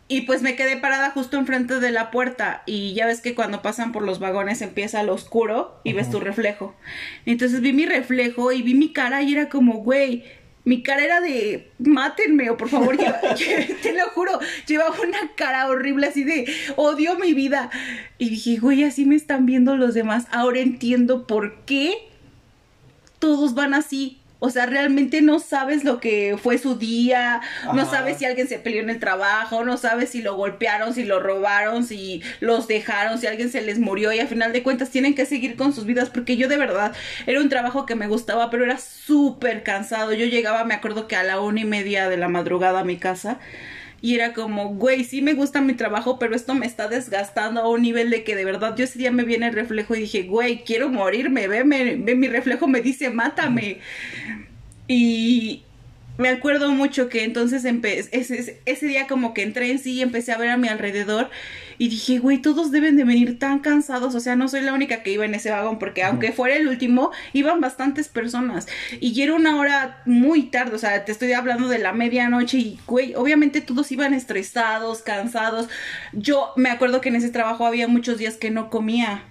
Y 0.09 0.23
pues 0.23 0.43
me 0.43 0.57
quedé 0.57 0.77
parada 0.77 1.09
justo 1.13 1.39
enfrente 1.39 1.81
de 1.81 1.91
la 1.91 2.11
puerta 2.11 2.65
y 2.67 2.93
ya 2.93 3.07
ves 3.07 3.23
que 3.23 3.35
cuando 3.35 3.63
pasan 3.63 3.93
por 3.93 4.03
los 4.03 4.19
vagones 4.19 4.61
empieza 4.61 5.03
lo 5.05 5.15
oscuro 5.15 5.81
y 5.85 5.95
ves 5.95 6.11
tu 6.11 6.21
reflejo. 6.21 6.77
Entonces 7.25 7.63
vi 7.63 7.73
mi 7.73 7.87
reflejo 7.87 8.53
y 8.53 8.61
vi 8.61 8.75
mi 8.75 8.93
cara 8.93 9.23
y 9.23 9.33
era 9.33 9.49
como, 9.49 9.79
güey, 9.79 10.25
mi 10.65 10.83
cara 10.83 11.03
era 11.05 11.21
de 11.21 11.71
mátenme 11.79 12.51
o 12.51 12.57
por 12.57 12.69
favor, 12.69 12.97
lleva- 12.97 13.21
te 13.83 13.93
lo 13.93 14.09
juro, 14.11 14.39
llevaba 14.67 14.95
una 15.01 15.33
cara 15.35 15.67
horrible 15.69 16.07
así 16.07 16.23
de 16.25 16.47
odio 16.77 17.19
mi 17.19 17.35
vida. 17.35 17.71
Y 18.19 18.29
dije, 18.31 18.59
güey, 18.59 18.85
así 18.85 19.05
me 19.07 19.17
están 19.17 19.47
viendo 19.47 19.77
los 19.77 19.95
demás. 19.95 20.27
Ahora 20.31 20.61
entiendo 20.61 21.27
por 21.27 21.57
qué 21.65 21.95
todos 23.19 23.55
van 23.55 23.75
así. 23.75 24.20
O 24.41 24.51
sea, 24.51 24.67
realmente 24.67 25.23
no 25.23 25.39
sabes 25.39 25.85
lo 25.85 26.01
que 26.01 26.37
fue 26.43 26.59
su 26.59 26.77
día, 26.77 27.41
no 27.75 27.89
sabes 27.89 28.17
si 28.19 28.25
alguien 28.25 28.49
se 28.49 28.59
peleó 28.59 28.83
en 28.83 28.91
el 28.91 28.99
trabajo, 28.99 29.65
no 29.65 29.77
sabes 29.77 30.11
si 30.11 30.23
lo 30.23 30.35
golpearon, 30.35 30.95
si 30.95 31.05
lo 31.05 31.21
robaron, 31.21 31.85
si 31.85 32.23
los 32.41 32.67
dejaron, 32.67 33.19
si 33.19 33.27
alguien 33.27 33.51
se 33.51 33.61
les 33.61 33.79
murió 33.79 34.13
y 34.13 34.19
a 34.19 34.27
final 34.27 34.53
de 34.53 34.63
cuentas 34.63 34.91
tienen 34.91 35.15
que 35.15 35.27
seguir 35.27 35.57
con 35.57 35.75
sus 35.75 35.85
vidas 35.85 36.09
porque 36.09 36.39
yo 36.39 36.49
de 36.49 36.57
verdad 36.57 36.93
era 37.27 37.41
un 37.41 37.51
trabajo 37.51 37.85
que 37.85 37.95
me 37.95 38.09
gustaba, 38.09 38.51
pero 38.51 38.65
era 38.65 38.79
súper 38.79 39.63
cansado. 39.63 40.13
Yo 40.15 40.27
llegaba, 40.27 40.65
me 40.65 40.75
acuerdo 40.75 41.07
que 41.07 41.17
a 41.17 41.23
la 41.23 41.41
una 41.41 41.61
y 41.61 41.65
media 41.65 42.09
de 42.09 42.17
la 42.17 42.29
madrugada 42.29 42.81
a 42.81 42.85
mi 42.85 42.97
casa. 42.97 43.39
Y 44.03 44.15
era 44.15 44.33
como, 44.33 44.75
güey, 44.75 45.05
sí 45.05 45.21
me 45.23 45.35
gusta 45.35 45.61
mi 45.61 45.75
trabajo, 45.75 46.19
pero 46.19 46.35
esto 46.35 46.55
me 46.55 46.67
está 46.67 46.89
desgastando 46.89 47.61
a 47.61 47.69
un 47.69 47.83
nivel 47.83 48.11
de 48.11 48.25
que 48.25 48.35
de 48.37 48.45
verdad 48.47 48.75
yo 48.77 48.85
ese 48.85 48.99
día 48.99 49.11
me 49.13 49.25
viene 49.25 49.49
el 49.49 49.55
reflejo 49.55 49.95
y 49.95 50.01
dije, 50.01 50.23
güey, 50.23 50.65
quiero 50.65 50.89
morirme, 50.89 51.49
ve, 51.49 51.65
me- 51.65 51.97
ve 51.97 52.15
mi 52.15 52.29
reflejo 52.29 52.67
me 52.67 52.81
dice, 52.81 53.11
mátame. 53.11 53.79
Y 54.89 55.63
me 56.21 56.29
acuerdo 56.29 56.71
mucho 56.71 57.09
que 57.09 57.25
entonces 57.25 57.65
empe- 57.65 58.09
ese, 58.13 58.61
ese 58.67 58.87
día 58.87 59.07
como 59.07 59.35
que 59.35 59.43
entré 59.43 59.71
en 59.71 59.79
sí 59.79 59.93
y 59.95 60.03
empecé 60.03 60.33
a 60.33 60.39
ver 60.39 60.51
a 60.51 60.57
mi 60.57 60.69
alrededor 60.69 61.31
y 61.79 61.89
dije, 61.89 62.19
güey, 62.19 62.39
todos 62.39 62.71
deben 62.71 62.97
de 62.97 63.05
venir 63.05 63.39
tan 63.39 63.61
cansados, 63.61 64.15
o 64.15 64.21
sea, 64.21 64.37
no 64.37 64.47
soy 64.49 64.61
la 64.61 64.75
única 64.75 65.03
que 65.03 65.13
iba 65.13 65.25
en 65.25 65.35
ese 65.35 65.51
vagón 65.51 65.79
porque 65.79 66.03
aunque 66.03 66.31
fuera 66.31 66.57
el 66.57 66.69
último, 66.69 67.11
iban 67.33 67.61
bastantes 67.63 68.09
personas 68.09 68.69
y 69.01 69.19
era 69.23 69.35
una 69.35 69.57
hora 69.59 70.03
muy 70.05 70.43
tarde, 70.45 70.75
o 70.77 70.79
sea, 70.79 71.07
te 71.07 71.13
estoy 71.13 71.33
hablando 71.33 71.69
de 71.69 71.79
la 71.79 71.93
medianoche 71.95 72.59
y, 72.59 72.79
güey, 72.87 73.15
obviamente 73.15 73.63
todos 73.63 73.91
iban 73.91 74.13
estresados, 74.13 75.01
cansados. 75.01 75.69
Yo 76.13 76.53
me 76.57 76.69
acuerdo 76.69 77.01
que 77.01 77.09
en 77.09 77.17
ese 77.17 77.31
trabajo 77.31 77.65
había 77.65 77.89
muchos 77.89 78.19
días 78.19 78.37
que 78.37 78.51
no 78.51 78.69
comía. 78.69 79.25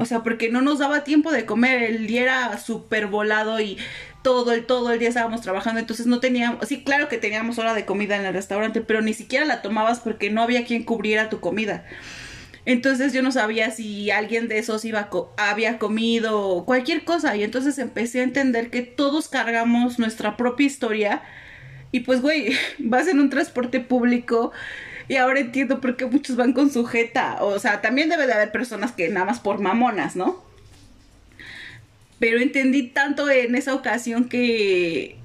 O 0.00 0.06
sea, 0.06 0.24
porque 0.24 0.50
no 0.50 0.60
nos 0.60 0.80
daba 0.80 1.04
tiempo 1.04 1.30
de 1.30 1.46
comer, 1.46 1.84
el 1.84 2.08
día 2.08 2.22
era 2.22 2.58
súper 2.58 3.06
volado 3.06 3.60
y 3.60 3.78
todo 4.22 4.52
el, 4.52 4.66
todo 4.66 4.92
el 4.92 4.98
día 4.98 5.08
estábamos 5.08 5.40
trabajando, 5.42 5.80
entonces 5.80 6.06
no 6.06 6.20
teníamos, 6.20 6.66
sí, 6.68 6.82
claro 6.84 7.08
que 7.08 7.18
teníamos 7.18 7.58
hora 7.58 7.74
de 7.74 7.84
comida 7.86 8.16
en 8.16 8.24
el 8.26 8.34
restaurante, 8.34 8.80
pero 8.80 9.00
ni 9.02 9.14
siquiera 9.14 9.44
la 9.46 9.62
tomabas 9.62 10.00
porque 10.00 10.30
no 10.30 10.42
había 10.42 10.64
quien 10.64 10.84
cubriera 10.84 11.28
tu 11.30 11.40
comida. 11.40 11.84
Entonces 12.64 13.12
yo 13.12 13.22
no 13.22 13.32
sabía 13.32 13.70
si 13.70 14.10
alguien 14.10 14.48
de 14.48 14.58
esos 14.58 14.84
iba 14.84 15.08
co- 15.08 15.32
había 15.38 15.78
comido 15.78 16.40
o 16.40 16.66
cualquier 16.66 17.04
cosa 17.04 17.36
y 17.36 17.42
entonces 17.44 17.78
empecé 17.78 18.20
a 18.20 18.24
entender 18.24 18.70
que 18.70 18.82
todos 18.82 19.28
cargamos 19.28 19.98
nuestra 19.98 20.36
propia 20.36 20.66
historia 20.66 21.22
y 21.92 22.00
pues 22.00 22.22
güey, 22.22 22.54
vas 22.80 23.08
en 23.08 23.20
un 23.20 23.30
transporte 23.30 23.80
público 23.80 24.52
y 25.08 25.16
ahora 25.16 25.40
entiendo 25.40 25.80
por 25.80 25.96
qué 25.96 26.06
muchos 26.06 26.36
van 26.36 26.52
con 26.54 26.70
sujeta, 26.72 27.38
o 27.42 27.58
sea, 27.60 27.80
también 27.82 28.10
debe 28.10 28.26
de 28.26 28.34
haber 28.34 28.52
personas 28.52 28.92
que 28.92 29.08
nada 29.10 29.26
más 29.26 29.40
por 29.40 29.60
mamonas, 29.60 30.16
¿no? 30.16 30.47
Pero 32.18 32.40
entendí 32.40 32.88
tanto 32.88 33.30
en 33.30 33.54
esa 33.54 33.74
ocasión 33.74 34.28
que 34.28 35.18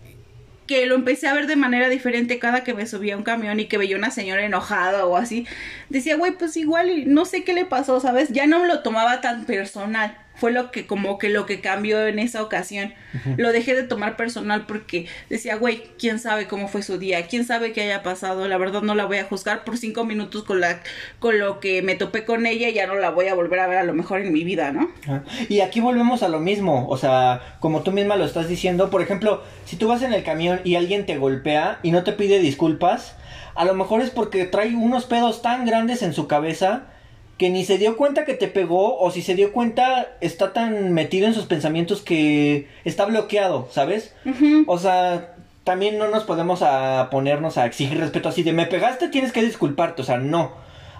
que 0.68 0.86
lo 0.86 0.96
empecé 0.96 1.28
a 1.28 1.34
ver 1.34 1.48
de 1.48 1.56
manera 1.56 1.90
diferente 1.90 2.40
cada 2.40 2.64
que 2.64 2.74
me 2.74 2.86
subía 2.88 3.16
a 3.16 3.18
un 3.18 3.24
camión 3.24 3.60
y 3.60 3.66
que 3.66 3.78
veía 3.78 3.98
una 3.98 4.12
señora 4.12 4.46
enojada 4.46 5.06
o 5.06 5.18
así. 5.18 5.46
Decía, 5.90 6.16
güey, 6.16 6.38
pues 6.38 6.56
igual 6.58 7.14
no 7.14 7.26
sé 7.26 7.44
qué 7.44 7.54
le 7.54 7.66
pasó, 7.66 8.00
¿sabes? 8.00 8.30
Ya 8.30 8.48
no 8.48 8.60
me 8.60 8.68
lo 8.68 8.82
tomaba 8.82 9.22
tan 9.22 9.46
personal. 9.46 10.18
Fue 10.36 10.52
lo 10.52 10.72
que 10.72 10.88
como 10.88 11.18
que 11.18 11.30
lo 11.30 11.46
que 11.46 11.62
cambió 11.62 12.06
en 12.08 12.20
esa 12.20 12.42
ocasión. 12.42 12.94
Lo 13.38 13.52
dejé 13.52 13.76
de 13.76 13.84
tomar 13.84 14.18
personal 14.18 14.66
porque 14.66 15.06
decía, 15.30 15.56
güey, 15.56 15.84
quién 16.00 16.20
sabe 16.20 16.48
cómo 16.48 16.68
fue 16.68 16.82
su 16.82 16.98
día, 16.98 17.28
quién 17.28 17.46
sabe 17.46 17.72
qué 17.72 17.84
haya 17.84 18.02
pasado. 18.02 18.48
La 18.48 18.58
verdad 18.58 18.82
no 18.82 18.96
la 18.96 19.06
voy 19.06 19.18
a 19.18 19.26
juzgar 19.26 19.64
por 19.64 19.78
cinco 19.78 20.06
minutos 20.06 20.44
con 20.44 20.60
la 20.60 20.82
con 21.20 21.38
lo 21.38 21.60
que 21.60 21.82
me 21.82 21.96
topé 21.96 22.26
con 22.26 22.46
ella 22.46 22.70
y 22.70 22.74
ya 22.74 22.88
no 22.88 22.96
la 22.96 23.12
voy 23.12 23.28
a 23.28 23.36
volver 23.36 23.60
a 23.60 23.68
ver 23.68 23.78
a 23.78 23.84
lo 23.84 23.94
mejor 23.94 24.22
en 24.22 24.34
mi 24.34 24.44
vida, 24.44 24.72
¿no? 24.72 24.90
Ajá. 25.04 25.24
Y 25.50 25.60
aquí 25.62 25.80
volvemos 25.80 26.24
a 26.24 26.30
lo 26.30 26.40
mismo, 26.40 26.88
o 26.90 26.98
sea, 26.98 27.58
como 27.60 27.84
tú 27.84 27.92
misma 27.92 28.16
lo 28.16 28.26
estás 28.26 28.50
diciendo, 28.50 28.90
por 28.90 29.02
ejemplo, 29.02 29.44
si 29.66 29.76
tú 29.76 29.88
vas 29.88 30.02
en 30.02 30.14
el 30.14 30.24
camión 30.24 30.62
y 30.64 30.76
alguien 30.76 31.06
te 31.06 31.18
golpea 31.18 31.80
y 31.84 31.92
no 31.92 32.04
te 32.04 32.14
pide 32.14 32.40
disculpas, 32.40 33.16
a 33.56 33.66
lo 33.66 33.76
mejor 33.76 34.02
es 34.02 34.10
porque 34.10 34.46
trae 34.46 34.76
unos 34.76 35.06
pedos 35.06 35.42
tan 35.42 35.66
grandes 35.66 36.02
en 36.02 36.14
su 36.14 36.28
cabeza 36.28 36.88
que 37.38 37.50
ni 37.50 37.66
se 37.66 37.78
dio 37.78 37.98
cuenta 37.98 38.26
que 38.26 38.36
te 38.36 38.48
pegó 38.48 39.00
o 39.00 39.12
si 39.12 39.22
se 39.22 39.36
dio 39.36 39.52
cuenta 39.52 40.16
está 40.22 40.54
tan 40.54 40.94
metido 40.94 41.28
en 41.28 41.34
sus 41.34 41.46
pensamientos 41.46 42.02
que 42.02 42.68
está 42.86 43.06
bloqueado, 43.06 43.68
¿sabes? 43.72 44.14
O 44.68 44.78
sea, 44.78 45.36
también 45.64 45.98
no 45.98 46.10
nos 46.10 46.24
podemos 46.24 46.62
a 46.62 47.10
ponernos 47.10 47.58
a 47.58 47.66
exigir 47.66 48.00
respeto 48.00 48.30
así 48.30 48.44
de 48.44 48.54
me 48.54 48.66
pegaste, 48.66 49.08
tienes 49.08 49.32
que 49.32 49.42
disculparte, 49.42 50.02
o 50.02 50.06
sea, 50.06 50.18
no. 50.18 50.52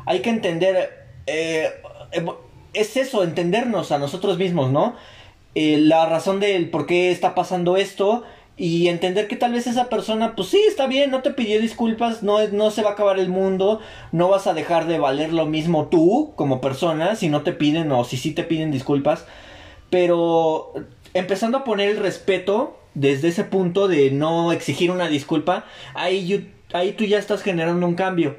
Hay 0.06 0.20
que 0.20 0.30
entender, 0.30 1.06
eh, 1.28 1.70
eh, 2.12 2.26
es 2.74 2.98
eso, 2.98 3.24
entendernos 3.24 3.92
a 3.92 4.00
nosotros 4.00 4.38
mismos, 4.38 4.72
¿no? 4.72 4.96
Eh, 5.56 5.78
la 5.78 6.08
razón 6.08 6.40
del 6.40 6.70
por 6.70 6.88
qué 6.88 7.12
está 7.12 7.36
pasando 7.36 7.78
esto 7.78 8.24
y 8.56 8.88
entender 8.88 9.28
que 9.28 9.36
tal 9.36 9.52
vez 9.54 9.66
esa 9.66 9.90
persona, 9.90 10.36
pues 10.36 10.50
sí, 10.50 10.62
está 10.68 10.86
bien, 10.88 11.10
no 11.10 11.22
te 11.24 11.32
pidió 11.32 11.60
disculpas, 11.60 12.22
no, 12.22 12.46
no 12.50 12.70
se 12.72 12.84
va 12.84 12.92
a 12.92 12.94
acabar 12.94 13.18
el 13.20 13.30
mundo, 13.30 13.80
no 14.12 14.30
vas 14.30 14.46
a 14.46 14.54
dejar 14.54 14.86
de 14.86 15.00
valer 15.00 15.34
lo 15.34 15.46
mismo 15.48 15.88
tú 15.88 16.34
como 16.36 16.62
persona 16.62 17.16
si 17.16 17.30
no 17.30 17.42
te 17.42 17.52
piden 17.54 17.92
o 17.92 18.04
si 18.04 18.16
sí 18.18 18.32
te 18.32 18.44
piden 18.44 18.70
disculpas, 18.72 19.26
pero 19.90 20.74
empezando 21.14 21.60
a 21.60 21.64
poner 21.64 21.90
el 21.90 21.98
respeto 21.98 22.78
desde 22.94 23.30
ese 23.30 23.44
punto 23.44 23.88
de 23.88 24.12
no 24.12 24.52
exigir 24.52 24.92
una 24.92 25.08
disculpa, 25.08 25.66
ahí, 25.96 26.28
yo- 26.28 26.40
ahí 26.74 26.92
tú 26.94 27.06
ya 27.06 27.18
estás 27.20 27.42
generando 27.42 27.88
un 27.88 27.96
cambio. 27.96 28.36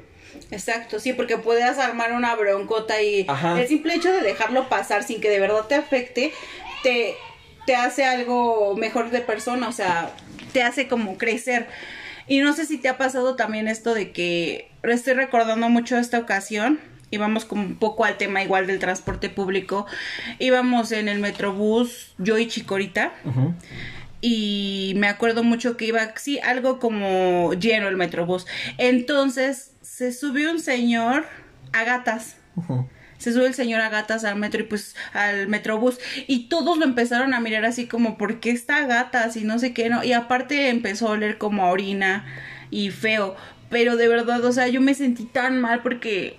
Exacto, 0.51 0.99
sí, 0.99 1.13
porque 1.13 1.37
puedes 1.37 1.77
armar 1.77 2.11
una 2.13 2.35
broncota 2.35 3.01
y 3.01 3.25
Ajá. 3.27 3.59
el 3.61 3.67
simple 3.67 3.95
hecho 3.95 4.11
de 4.11 4.21
dejarlo 4.21 4.67
pasar 4.69 5.03
sin 5.03 5.21
que 5.21 5.29
de 5.29 5.39
verdad 5.39 5.65
te 5.67 5.75
afecte, 5.75 6.31
te, 6.83 7.15
te 7.65 7.75
hace 7.75 8.05
algo 8.05 8.75
mejor 8.77 9.09
de 9.09 9.21
persona, 9.21 9.67
o 9.67 9.71
sea, 9.71 10.11
te 10.53 10.63
hace 10.63 10.87
como 10.87 11.17
crecer. 11.17 11.67
Y 12.27 12.39
no 12.39 12.53
sé 12.53 12.65
si 12.65 12.77
te 12.77 12.89
ha 12.89 12.97
pasado 12.97 13.35
también 13.35 13.67
esto 13.67 13.93
de 13.93 14.11
que 14.11 14.71
estoy 14.83 15.13
recordando 15.13 15.69
mucho 15.69 15.97
esta 15.97 16.17
ocasión. 16.19 16.79
Íbamos 17.11 17.45
como 17.45 17.61
un 17.61 17.75
poco 17.75 18.03
al 18.03 18.17
tema 18.17 18.43
igual 18.43 18.65
del 18.65 18.79
transporte 18.79 19.29
público. 19.29 19.85
Íbamos 20.39 20.91
en 20.91 21.07
el 21.07 21.19
metrobús, 21.19 22.15
yo 22.17 22.37
y 22.39 22.47
Chicorita 22.47 23.13
Ujú. 23.25 23.53
y 24.21 24.93
me 24.97 25.07
acuerdo 25.07 25.43
mucho 25.43 25.77
que 25.77 25.85
iba, 25.85 26.15
sí, 26.17 26.39
algo 26.39 26.79
como 26.79 27.53
lleno 27.53 27.87
el 27.87 27.95
metrobús. 27.95 28.47
Entonces 28.79 29.73
se 29.81 30.11
subió 30.11 30.51
un 30.51 30.59
señor 30.59 31.25
a 31.73 31.83
gatas. 31.83 32.37
Ujú. 32.55 32.89
Se 33.17 33.31
sube 33.31 33.47
el 33.47 33.53
señor 33.53 33.81
a 33.81 33.89
gatas 33.89 34.25
al 34.25 34.35
metro 34.37 34.61
y 34.61 34.65
pues 34.65 34.95
al 35.13 35.47
metrobús 35.47 35.99
y 36.27 36.47
todos 36.47 36.77
lo 36.77 36.85
empezaron 36.85 37.33
a 37.33 37.39
mirar 37.39 37.65
así 37.65 37.87
como 37.87 38.17
¿por 38.17 38.39
qué 38.39 38.51
está 38.51 38.85
gatas? 38.85 39.37
y 39.37 39.43
no 39.43 39.59
sé 39.59 39.73
qué, 39.73 39.89
¿no? 39.89 40.03
Y 40.03 40.13
aparte 40.13 40.69
empezó 40.69 41.07
a 41.07 41.11
oler 41.11 41.37
como 41.37 41.63
a 41.63 41.71
orina 41.71 42.25
y 42.71 42.89
feo, 42.91 43.35
pero 43.69 43.95
de 43.95 44.07
verdad, 44.07 44.43
o 44.43 44.51
sea, 44.51 44.67
yo 44.67 44.81
me 44.81 44.93
sentí 44.93 45.25
tan 45.25 45.59
mal 45.61 45.81
porque 45.81 46.37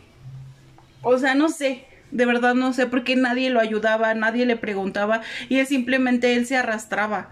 o 1.02 1.18
sea, 1.18 1.34
no 1.34 1.48
sé, 1.48 1.84
de 2.10 2.26
verdad 2.26 2.54
no 2.54 2.72
sé 2.72 2.86
porque 2.86 3.14
nadie 3.14 3.50
lo 3.50 3.60
ayudaba, 3.60 4.12
nadie 4.14 4.44
le 4.44 4.56
preguntaba 4.56 5.22
y 5.48 5.58
él 5.58 5.66
simplemente 5.66 6.34
él 6.34 6.46
se 6.46 6.56
arrastraba. 6.56 7.30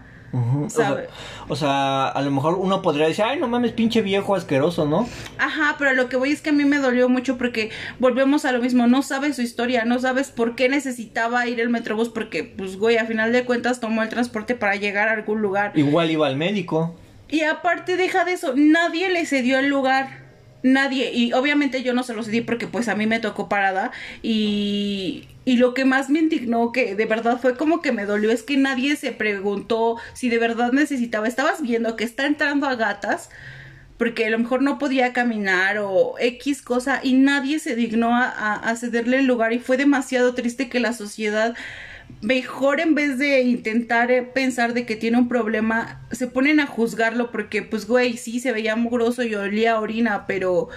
O 1.47 1.55
sea, 1.55 2.07
a 2.07 2.21
lo 2.21 2.31
mejor 2.31 2.55
uno 2.55 2.81
podría 2.81 3.07
decir, 3.07 3.23
ay, 3.25 3.39
no 3.39 3.47
mames, 3.47 3.71
pinche 3.71 4.01
viejo 4.01 4.35
asqueroso, 4.35 4.85
¿no? 4.85 5.07
Ajá, 5.37 5.75
pero 5.77 5.93
lo 5.93 6.09
que 6.09 6.17
voy 6.17 6.31
es 6.31 6.41
que 6.41 6.49
a 6.49 6.53
mí 6.53 6.65
me 6.65 6.77
dolió 6.77 7.07
mucho 7.09 7.37
porque 7.37 7.69
volvemos 7.99 8.45
a 8.45 8.51
lo 8.51 8.59
mismo, 8.59 8.87
no 8.87 9.01
sabes 9.01 9.35
su 9.35 9.41
historia, 9.41 9.85
no 9.85 9.99
sabes 9.99 10.31
por 10.31 10.55
qué 10.55 10.69
necesitaba 10.69 11.47
ir 11.47 11.59
el 11.59 11.69
metrobús 11.69 12.09
porque, 12.09 12.43
pues, 12.43 12.77
güey, 12.77 12.97
a 12.97 13.05
final 13.05 13.31
de 13.31 13.45
cuentas 13.45 13.79
tomó 13.79 14.03
el 14.03 14.09
transporte 14.09 14.55
para 14.55 14.75
llegar 14.75 15.07
a 15.07 15.13
algún 15.13 15.41
lugar. 15.41 15.71
Igual 15.75 16.11
iba 16.11 16.27
al 16.27 16.35
médico. 16.35 16.95
Y 17.29 17.41
aparte 17.41 17.97
deja 17.97 18.25
de 18.25 18.33
eso, 18.33 18.53
nadie 18.55 19.09
le 19.09 19.25
cedió 19.25 19.59
el 19.59 19.67
lugar. 19.67 20.24
Nadie, 20.67 21.11
y 21.13 21.31
obviamente 21.33 21.83
yo 21.83 21.93
no 21.93 22.01
se 22.01 22.15
lo 22.15 22.23
cedí 22.23 22.41
porque 22.41 22.65
pues 22.65 22.87
a 22.87 22.95
mí 22.95 23.05
me 23.05 23.19
tocó 23.19 23.47
parada 23.47 23.91
y, 24.23 25.27
y 25.45 25.57
lo 25.57 25.75
que 25.75 25.85
más 25.85 26.09
me 26.09 26.17
indignó 26.17 26.71
que 26.71 26.95
de 26.95 27.05
verdad 27.05 27.39
fue 27.39 27.55
como 27.55 27.83
que 27.83 27.91
me 27.91 28.05
dolió 28.07 28.31
es 28.31 28.41
que 28.41 28.57
nadie 28.57 28.95
se 28.95 29.11
preguntó 29.11 29.97
si 30.15 30.27
de 30.27 30.39
verdad 30.39 30.71
necesitaba, 30.71 31.27
estabas 31.27 31.61
viendo 31.61 31.95
que 31.95 32.03
está 32.03 32.25
entrando 32.25 32.65
a 32.67 32.73
gatas 32.75 33.29
porque 33.97 34.25
a 34.25 34.29
lo 34.31 34.39
mejor 34.39 34.61
no 34.63 34.79
podía 34.79 35.13
caminar 35.13 35.77
o 35.79 36.15
X 36.19 36.61
cosa 36.63 36.99
y 37.03 37.13
nadie 37.13 37.59
se 37.59 37.75
dignó 37.75 38.15
a- 38.15 38.53
a 38.55 38.75
cederle 38.75 39.19
el 39.19 39.25
lugar 39.27 39.53
y 39.53 39.59
fue 39.59 39.77
demasiado 39.77 40.33
triste 40.35 40.67
que 40.69 40.79
la 40.79 40.93
sociedad 40.93 41.55
mejor 42.25 42.79
en 42.79 42.95
vez 42.95 43.17
de 43.19 43.41
intentar 43.41 44.11
eh, 44.11 44.23
pensar 44.23 44.73
de 44.73 44.85
que 44.85 44.95
tiene 44.95 45.17
un 45.17 45.27
problema 45.27 46.01
se 46.11 46.27
ponen 46.27 46.59
a 46.59 46.67
juzgarlo 46.67 47.31
porque 47.31 47.61
pues 47.61 47.87
güey 47.87 48.17
sí 48.17 48.39
se 48.39 48.51
veía 48.51 48.75
mugroso 48.75 49.23
y 49.23 49.35
olía 49.35 49.79
orina 49.79 50.25
pero 50.25 50.69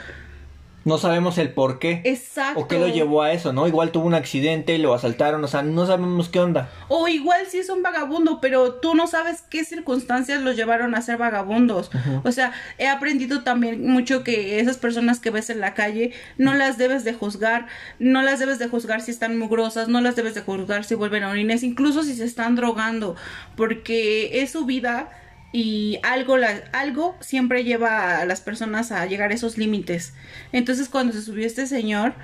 No 0.88 0.96
sabemos 0.96 1.36
el 1.36 1.50
por 1.50 1.78
qué. 1.78 2.00
exacto 2.04 2.60
O 2.60 2.66
qué 2.66 2.78
lo 2.78 2.88
llevó 2.88 3.22
a 3.22 3.32
eso, 3.32 3.52
¿no? 3.52 3.68
Igual 3.68 3.92
tuvo 3.92 4.06
un 4.06 4.14
accidente, 4.14 4.78
lo 4.78 4.94
asaltaron, 4.94 5.44
o 5.44 5.46
sea, 5.46 5.62
no 5.62 5.86
sabemos 5.86 6.30
qué 6.30 6.40
onda. 6.40 6.70
O 6.88 7.08
igual 7.08 7.42
sí 7.46 7.58
es 7.58 7.68
un 7.68 7.82
vagabundo, 7.82 8.40
pero 8.40 8.76
tú 8.76 8.94
no 8.94 9.06
sabes 9.06 9.42
qué 9.42 9.64
circunstancias 9.64 10.40
los 10.40 10.56
llevaron 10.56 10.94
a 10.94 11.02
ser 11.02 11.18
vagabundos. 11.18 11.90
O 12.24 12.32
sea, 12.32 12.52
he 12.78 12.88
aprendido 12.88 13.42
también 13.42 13.86
mucho 13.86 14.24
que 14.24 14.60
esas 14.60 14.78
personas 14.78 15.20
que 15.20 15.30
ves 15.30 15.50
en 15.50 15.60
la 15.60 15.74
calle 15.74 16.12
no 16.38 16.54
las 16.54 16.78
debes 16.78 17.04
de 17.04 17.12
juzgar, 17.12 17.66
no 17.98 18.22
las 18.22 18.38
debes 18.38 18.58
de 18.58 18.68
juzgar 18.68 19.02
si 19.02 19.10
están 19.10 19.38
mugrosas, 19.38 19.88
no 19.88 20.00
las 20.00 20.16
debes 20.16 20.34
de 20.34 20.40
juzgar 20.40 20.84
si 20.84 20.94
vuelven 20.94 21.22
a 21.22 21.28
orines, 21.28 21.62
incluso 21.64 22.02
si 22.02 22.14
se 22.14 22.24
están 22.24 22.56
drogando, 22.56 23.14
porque 23.56 24.40
es 24.40 24.52
su 24.52 24.64
vida 24.64 25.10
y 25.52 25.98
algo, 26.02 26.36
la, 26.36 26.62
algo 26.72 27.16
siempre 27.20 27.64
lleva 27.64 28.18
a 28.18 28.26
las 28.26 28.40
personas 28.40 28.92
a 28.92 29.06
llegar 29.06 29.30
a 29.30 29.34
esos 29.34 29.58
límites. 29.58 30.14
Entonces 30.52 30.88
cuando 30.88 31.12
se 31.12 31.22
subió 31.22 31.46
este 31.46 31.66
señor, 31.66 32.14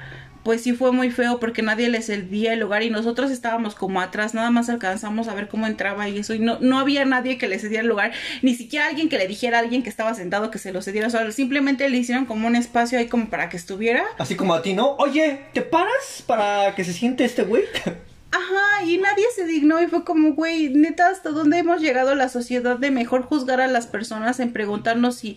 pues 0.45 0.63
sí 0.63 0.75
fue 0.75 0.93
muy 0.93 1.11
feo 1.11 1.41
porque 1.41 1.63
nadie 1.63 1.89
le 1.89 2.03
cedía 2.03 2.53
el 2.53 2.61
lugar 2.61 2.83
y 2.83 2.91
nosotros 2.91 3.31
estábamos 3.31 3.75
como 3.75 4.01
atrás, 4.03 4.35
nada 4.35 4.51
más 4.51 4.69
alcanzamos 4.69 5.27
a 5.27 5.35
ver 5.35 5.49
cómo 5.49 5.67
entraba 5.67 6.09
y 6.09 6.19
eso, 6.19 6.35
y 6.35 6.39
no, 6.39 6.59
no 6.61 6.79
había 6.79 7.07
nadie 7.07 7.39
que 7.39 7.49
le 7.49 7.59
cediera 7.59 7.83
el 7.83 7.89
lugar, 7.89 8.13
ni 8.43 8.55
siquiera 8.55 8.87
alguien 8.87 9.09
que 9.09 9.17
le 9.17 9.27
dijera 9.27 9.57
a 9.57 9.61
alguien 9.63 9.83
que 9.83 9.89
estaba 9.89 10.13
sentado 10.13 10.51
que 10.51 10.59
se 10.59 10.71
lo 10.73 10.83
cediera, 10.83 11.09
o 11.09 11.33
simplemente 11.33 11.89
le 11.89 11.97
hicieron 11.97 12.27
como 12.27 12.47
un 12.47 12.57
espacio 12.57 12.99
ahí 12.99 13.07
como 13.07 13.31
para 13.31 13.49
que 13.49 13.57
estuviera. 13.57 14.05
Así 14.19 14.37
como 14.37 14.55
a 14.55 14.61
ti, 14.61 14.75
¿no? 14.75 14.97
Oye, 14.97 15.47
¿te 15.55 15.63
paras 15.63 16.23
para 16.27 16.75
que 16.75 16.85
se 16.85 16.93
siente 16.93 17.25
este 17.25 17.43
güey? 17.43 17.65
Ajá, 18.37 18.85
y 18.85 18.99
nadie 18.99 19.27
se 19.37 19.47
dignó 19.47 19.81
y 19.81 19.87
fue 19.87 20.05
como, 20.05 20.33
güey, 20.33 20.69
neta, 20.71 21.09
¿hasta 21.09 21.31
dónde 21.31 21.59
hemos 21.59 21.81
llegado 21.81 22.17
la 22.17 22.29
sociedad 22.29 22.77
de 22.77 22.91
mejor 22.91 23.23
juzgar 23.23 23.61
a 23.61 23.69
las 23.69 23.87
personas 23.87 24.41
en 24.41 24.53
preguntarnos 24.53 25.15
si 25.15 25.37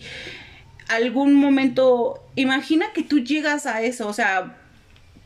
algún 0.88 1.34
momento, 1.34 2.20
imagina 2.34 2.86
que 2.92 3.04
tú 3.04 3.20
llegas 3.20 3.66
a 3.66 3.82
eso, 3.82 4.08
o 4.08 4.12
sea, 4.12 4.56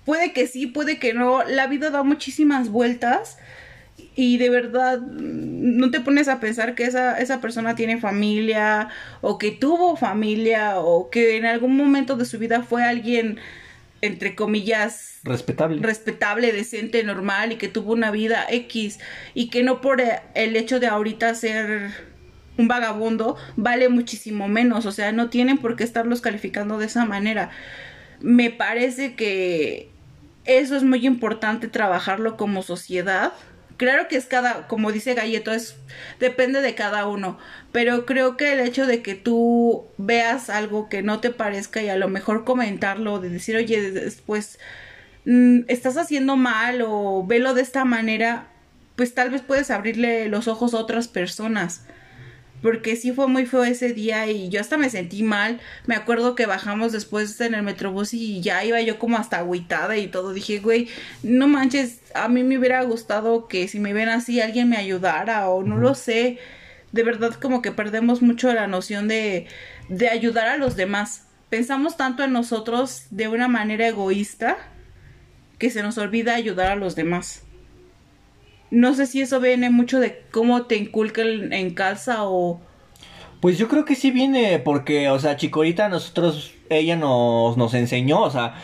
puede 0.05 0.35
que 0.35 0.47
sí, 0.47 0.67
puede 0.67 0.99
que 0.99 1.15
no, 1.15 1.45
la 1.45 1.67
vida 1.67 1.89
da 1.89 2.03
muchísimas 2.03 2.69
vueltas 2.69 3.39
y 4.17 4.37
de 4.37 4.51
verdad 4.51 5.01
no 5.01 5.91
te 5.91 6.01
pones 6.01 6.29
a 6.29 6.41
pensar 6.41 6.75
que 6.75 6.85
esa, 6.85 7.19
esa 7.21 7.41
persona 7.41 7.75
tiene 7.75 7.99
familia 7.99 8.89
o 9.23 9.39
que 9.39 9.51
tuvo 9.51 9.97
familia 9.97 10.79
o 10.79 11.09
que 11.09 11.39
en 11.39 11.47
algún 11.47 11.75
momento 11.75 12.17
de 12.17 12.27
su 12.27 12.39
vida 12.39 12.63
fue 12.63 12.85
alguien 12.85 13.39
entre 14.03 14.35
comillas 14.35 15.21
respetable 15.25 15.81
respetable 15.81 16.53
decente 16.53 17.03
normal 17.03 17.53
y 17.53 17.57
que 17.57 17.69
tuvo 17.69 17.93
una 17.93 18.11
vida 18.11 18.45
X 18.51 19.01
y 19.33 19.49
que 19.49 19.63
no 19.63 19.81
por 19.81 20.03
el 20.35 20.57
hecho 20.57 20.79
de 20.81 20.89
ahorita 20.89 21.35
ser 21.35 21.93
un 22.59 22.69
vagabundo 22.69 23.37
vale 23.57 23.89
muchísimo 23.89 24.49
menos 24.49 24.85
o 24.85 24.93
sea 24.93 25.13
no 25.13 25.31
tienen 25.31 25.57
por 25.57 25.77
qué 25.77 25.85
estarlos 25.85 26.21
calificando 26.21 26.79
de 26.79 26.87
esa 26.87 27.07
manera 27.07 27.51
me 28.21 28.51
parece 28.51 29.15
que 29.15 29.93
eso 30.45 30.77
es 30.77 30.83
muy 30.83 31.07
importante 31.07 31.69
trabajarlo 31.69 32.37
como 32.37 32.63
sociedad. 32.63 33.33
Claro 33.83 34.07
que 34.07 34.15
es 34.15 34.27
cada, 34.27 34.69
como 34.69 34.93
dice 34.93 35.15
Galleto, 35.15 35.51
es 35.51 35.75
depende 36.21 36.63
de 36.63 36.77
cada 36.77 37.09
uno, 37.09 37.37
pero 37.73 38.07
creo 38.07 38.37
que 38.37 38.53
el 38.53 38.61
hecho 38.61 38.87
de 38.87 39.03
que 39.03 39.17
tú 39.17 39.89
veas 39.99 40.51
algo 40.51 40.89
que 40.89 41.03
no 41.03 41.19
te 41.19 41.31
parezca 41.31 41.83
y 41.83 41.89
a 41.89 41.97
lo 41.97 42.07
mejor 42.07 42.45
comentarlo, 42.45 43.19
de 43.19 43.29
decir, 43.29 43.57
oye, 43.57 43.91
después 43.91 44.61
mm, 45.25 45.63
estás 45.67 45.97
haciendo 45.97 46.37
mal 46.37 46.81
o 46.87 47.27
velo 47.27 47.55
de 47.55 47.63
esta 47.63 47.85
manera, 47.85 48.47
pues 48.95 49.15
tal 49.15 49.31
vez 49.31 49.43
puedes 49.43 49.69
abrirle 49.73 50.29
los 50.29 50.47
ojos 50.47 50.75
a 50.75 50.79
otras 50.79 51.09
personas 51.09 51.85
porque 52.63 52.95
sí 52.95 53.13
fue 53.13 53.27
muy 53.27 53.45
feo 53.45 53.65
ese 53.65 53.93
día 53.93 54.31
y 54.31 54.49
yo 54.49 54.61
hasta 54.61 54.79
me 54.79 54.89
sentí 54.89 55.23
mal. 55.25 55.61
Me 55.87 55.97
acuerdo 55.97 56.35
que 56.37 56.47
bajamos 56.47 56.93
después 56.93 57.39
en 57.41 57.55
el 57.55 57.63
metrobús 57.63 58.15
y 58.15 58.41
ya 58.41 58.65
iba 58.65 58.81
yo 58.81 58.99
como 58.99 59.17
hasta 59.17 59.39
agüitada 59.39 59.97
y 59.97 60.07
todo. 60.07 60.33
Dije, 60.33 60.61
güey, 60.61 60.89
no 61.25 61.49
manches, 61.49 62.01
a 62.15 62.29
mí 62.29 62.45
me 62.45 62.57
hubiera 62.57 62.83
gustado 62.83 63.49
que 63.49 63.67
si 63.67 63.81
me 63.81 63.93
ven 63.93 64.09
así 64.09 64.41
alguien 64.41 64.69
me 64.69 64.77
ayudara 64.77 65.49
o 65.49 65.65
no 65.65 65.77
lo 65.77 65.95
sé. 65.95 66.39
De 66.93 67.03
verdad 67.03 67.35
como 67.35 67.63
que 67.63 67.73
perdemos 67.73 68.23
mucho 68.23 68.53
la 68.53 68.69
noción 68.69 69.09
de, 69.09 69.47
de 69.89 70.09
ayudar 70.09 70.47
a 70.47 70.57
los 70.57 70.77
demás. 70.77 71.27
Pensamos 71.51 71.97
tanto 71.97 72.23
en 72.23 72.33
nosotros 72.33 73.07
de 73.11 73.29
una 73.29 73.49
manera 73.49 73.89
egoísta 73.89 74.57
que 75.59 75.71
se 75.71 75.83
nos 75.83 75.99
olvida 75.99 76.35
ayudar 76.35 76.71
a 76.71 76.77
los 76.77 76.95
demás 76.95 77.43
no 78.73 78.95
sé 78.95 79.07
si 79.07 79.21
eso 79.21 79.39
viene 79.39 79.69
mucho 79.69 80.01
de 80.01 80.25
cómo 80.33 80.63
te 80.63 80.77
inculcan 80.77 81.53
en 81.53 81.75
casa 81.75 82.25
o... 82.25 82.61
Pues 83.41 83.59
yo 83.59 83.69
creo 83.69 83.85
que 83.85 83.95
sí 83.95 84.11
viene 84.11 84.59
porque, 84.61 85.11
o 85.11 85.19
sea, 85.19 85.37
Chicorita 85.37 85.91
nosotros, 85.91 86.55
ella 86.71 86.97
nos, 86.97 87.59
nos 87.59 87.75
enseñó, 87.75 88.23
o 88.23 88.31
sea, 88.31 88.55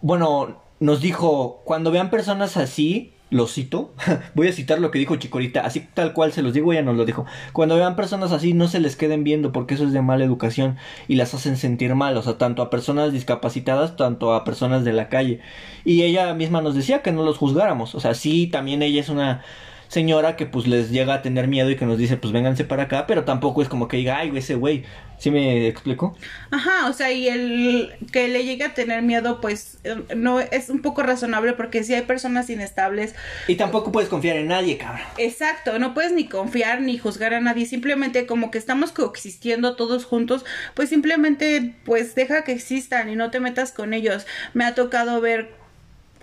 bueno, 0.00 0.62
nos 0.78 1.00
dijo, 1.00 1.62
cuando 1.64 1.90
vean 1.90 2.08
personas 2.08 2.56
así, 2.56 3.14
lo 3.30 3.46
cito, 3.46 3.92
voy 4.34 4.48
a 4.48 4.52
citar 4.52 4.78
lo 4.80 4.90
que 4.90 4.98
dijo 4.98 5.16
Chicorita, 5.16 5.60
así 5.60 5.86
tal 5.94 6.12
cual 6.12 6.32
se 6.32 6.42
los 6.42 6.54
digo, 6.54 6.72
ella 6.72 6.82
nos 6.82 6.96
lo 6.96 7.04
dijo. 7.04 7.26
Cuando 7.52 7.76
vean 7.76 7.96
personas 7.96 8.32
así, 8.32 8.54
no 8.54 8.68
se 8.68 8.80
les 8.80 8.96
queden 8.96 9.24
viendo 9.24 9.52
porque 9.52 9.74
eso 9.74 9.84
es 9.84 9.92
de 9.92 10.02
mala 10.02 10.24
educación 10.24 10.76
y 11.08 11.16
las 11.16 11.34
hacen 11.34 11.56
sentir 11.56 11.94
mal, 11.94 12.16
o 12.16 12.22
sea, 12.22 12.38
tanto 12.38 12.62
a 12.62 12.70
personas 12.70 13.12
discapacitadas, 13.12 13.96
tanto 13.96 14.32
a 14.32 14.44
personas 14.44 14.84
de 14.84 14.92
la 14.92 15.08
calle. 15.08 15.40
Y 15.84 16.02
ella 16.02 16.32
misma 16.34 16.62
nos 16.62 16.74
decía 16.74 17.02
que 17.02 17.12
no 17.12 17.22
los 17.22 17.38
juzgáramos, 17.38 17.94
o 17.94 18.00
sea, 18.00 18.14
sí, 18.14 18.46
también 18.46 18.82
ella 18.82 19.00
es 19.00 19.08
una 19.08 19.42
señora 19.88 20.36
que 20.36 20.46
pues 20.46 20.66
les 20.66 20.90
llega 20.90 21.14
a 21.14 21.22
tener 21.22 21.48
miedo 21.48 21.70
y 21.70 21.76
que 21.76 21.86
nos 21.86 21.96
dice 21.96 22.18
pues 22.18 22.32
vénganse 22.32 22.64
para 22.64 22.84
acá, 22.84 23.06
pero 23.06 23.24
tampoco 23.24 23.62
es 23.62 23.68
como 23.68 23.88
que 23.88 23.96
diga, 23.96 24.18
ay, 24.18 24.30
ese 24.36 24.54
güey, 24.54 24.84
¿sí 25.18 25.30
me 25.30 25.66
explico? 25.66 26.16
Ajá, 26.50 26.88
o 26.88 26.92
sea, 26.92 27.12
y 27.12 27.28
el 27.28 27.94
que 28.12 28.28
le 28.28 28.44
llegue 28.44 28.64
a 28.64 28.74
tener 28.74 29.02
miedo 29.02 29.40
pues 29.40 29.78
eh, 29.84 29.96
no 30.16 30.40
es 30.40 30.70
un 30.70 30.80
poco 30.80 31.02
razonable 31.02 31.52
porque 31.52 31.84
si 31.84 31.94
hay 31.94 32.02
personas 32.02 32.50
inestables. 32.50 33.14
Y 33.46 33.56
tampoco 33.56 33.92
puedes 33.92 34.08
confiar 34.08 34.36
en 34.36 34.48
nadie, 34.48 34.78
cabrón. 34.78 35.06
Exacto, 35.18 35.78
no 35.78 35.94
puedes 35.94 36.12
ni 36.12 36.28
confiar 36.28 36.80
ni 36.80 36.98
juzgar 36.98 37.34
a 37.34 37.40
nadie, 37.40 37.66
simplemente 37.66 38.26
como 38.26 38.50
que 38.50 38.58
estamos 38.58 38.92
coexistiendo 38.92 39.76
todos 39.76 40.04
juntos, 40.04 40.44
pues 40.74 40.88
simplemente 40.88 41.74
pues 41.84 42.14
deja 42.14 42.44
que 42.44 42.52
existan 42.52 43.08
y 43.08 43.16
no 43.16 43.30
te 43.30 43.40
metas 43.40 43.72
con 43.72 43.94
ellos. 43.94 44.26
Me 44.54 44.64
ha 44.64 44.74
tocado 44.74 45.20
ver 45.20 45.58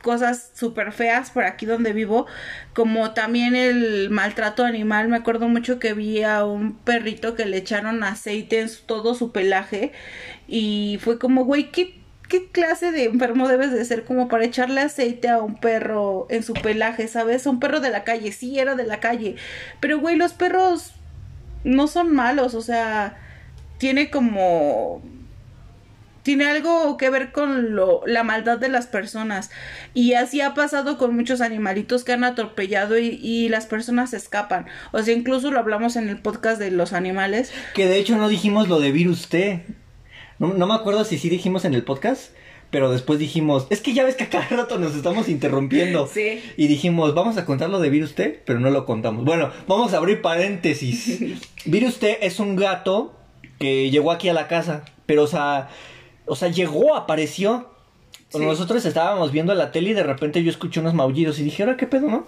cosas 0.05 0.51
súper 0.53 0.91
feas 0.91 1.31
por 1.31 1.45
aquí 1.45 1.65
donde 1.65 1.91
vivo, 1.91 2.27
como 2.75 3.15
también 3.15 3.55
el 3.55 4.11
maltrato 4.11 4.63
animal. 4.63 5.07
Me 5.07 5.17
acuerdo 5.17 5.49
mucho 5.49 5.79
que 5.79 5.95
vi 5.95 6.21
a 6.21 6.45
un 6.45 6.75
perrito 6.75 7.33
que 7.33 7.47
le 7.47 7.57
echaron 7.57 8.03
aceite 8.03 8.61
en 8.61 8.69
todo 8.85 9.15
su 9.15 9.31
pelaje 9.31 9.93
y 10.47 10.99
fue 11.01 11.17
como, 11.17 11.43
güey, 11.43 11.71
¿qué, 11.71 11.99
¿qué 12.29 12.51
clase 12.51 12.91
de 12.91 13.05
enfermo 13.05 13.47
debes 13.47 13.71
de 13.71 13.83
ser 13.83 14.03
como 14.03 14.27
para 14.27 14.45
echarle 14.45 14.81
aceite 14.81 15.27
a 15.27 15.39
un 15.39 15.55
perro 15.55 16.27
en 16.29 16.43
su 16.43 16.53
pelaje, 16.53 17.07
sabes? 17.07 17.47
Un 17.47 17.59
perro 17.59 17.79
de 17.79 17.89
la 17.89 18.03
calle, 18.03 18.31
sí, 18.31 18.59
era 18.59 18.75
de 18.75 18.83
la 18.83 18.99
calle, 18.99 19.37
pero 19.79 19.99
güey, 19.99 20.17
los 20.17 20.33
perros 20.33 20.93
no 21.63 21.87
son 21.87 22.13
malos, 22.13 22.53
o 22.53 22.61
sea, 22.61 23.17
tiene 23.79 24.11
como 24.11 25.01
tiene 26.25 26.45
algo 26.45 26.97
que 26.97 27.11
ver 27.11 27.31
con 27.31 27.75
lo, 27.75 28.01
la 28.07 28.23
maldad 28.23 28.57
de 28.57 28.67
las 28.67 28.87
personas. 28.87 29.51
Y 29.93 30.13
así 30.13 30.41
ha 30.41 30.55
pasado 30.55 30.97
con 30.97 31.15
muchos 31.15 31.39
animalitos 31.39 32.03
que 32.03 32.13
han 32.13 32.23
atropellado 32.23 32.97
y, 32.97 33.47
las 33.47 33.67
personas 33.67 34.11
escapan. 34.11 34.65
O 34.91 35.03
sea, 35.03 35.13
incluso 35.13 35.51
lo 35.51 35.59
hablamos 35.59 35.95
en 35.95 36.09
el 36.09 36.17
podcast 36.17 36.59
de 36.59 36.71
los 36.71 36.93
animales. 36.93 37.53
Que 37.75 37.85
de 37.85 37.99
hecho 37.99 38.17
no 38.17 38.27
dijimos 38.27 38.67
lo 38.67 38.79
de 38.79 38.91
virus 38.91 39.27
T. 39.27 39.65
No, 40.39 40.47
me 40.47 40.73
acuerdo 40.73 41.05
si 41.05 41.19
sí 41.19 41.29
dijimos 41.29 41.63
en 41.63 41.75
el 41.75 41.83
podcast. 41.83 42.31
Pero 42.71 42.91
después 42.91 43.19
dijimos, 43.19 43.67
es 43.69 43.81
que 43.81 43.93
ya 43.93 44.03
ves 44.03 44.15
que 44.15 44.23
a 44.23 44.29
cada 44.29 44.47
rato 44.47 44.79
nos 44.79 44.95
estamos 44.95 45.29
interrumpiendo. 45.29 46.07
Sí. 46.11 46.41
Y 46.57 46.65
dijimos, 46.65 47.13
vamos 47.13 47.37
a 47.37 47.45
contar 47.45 47.69
lo 47.69 47.79
de 47.79 47.91
Virus 47.91 48.15
T, 48.15 48.41
pero 48.45 48.59
no 48.59 48.71
lo 48.71 48.87
contamos. 48.87 49.25
Bueno, 49.25 49.51
vamos 49.67 49.93
a 49.93 49.97
abrir 49.97 50.23
paréntesis. 50.23 51.19
Virus 51.65 51.99
T 51.99 52.25
es 52.25 52.39
un 52.39 52.55
gato 52.55 53.15
que 53.59 53.91
llegó 53.91 54.11
aquí 54.11 54.27
a 54.27 54.33
la 54.33 54.47
casa. 54.47 54.85
Pero, 55.05 55.23
o 55.23 55.27
sea, 55.27 55.69
o 56.25 56.35
sea, 56.35 56.49
llegó, 56.49 56.95
apareció. 56.95 57.69
Nosotros 58.33 58.85
estábamos 58.85 59.31
viendo 59.31 59.53
la 59.53 59.71
tele 59.71 59.91
y 59.91 59.93
de 59.93 60.03
repente 60.03 60.43
yo 60.43 60.49
escuché 60.49 60.81
unos 60.81 60.93
maullidos 60.93 61.39
y 61.39 61.43
dije, 61.43 61.63
¿ahora 61.63 61.77
qué 61.77 61.87
pedo, 61.87 62.09
no? 62.09 62.25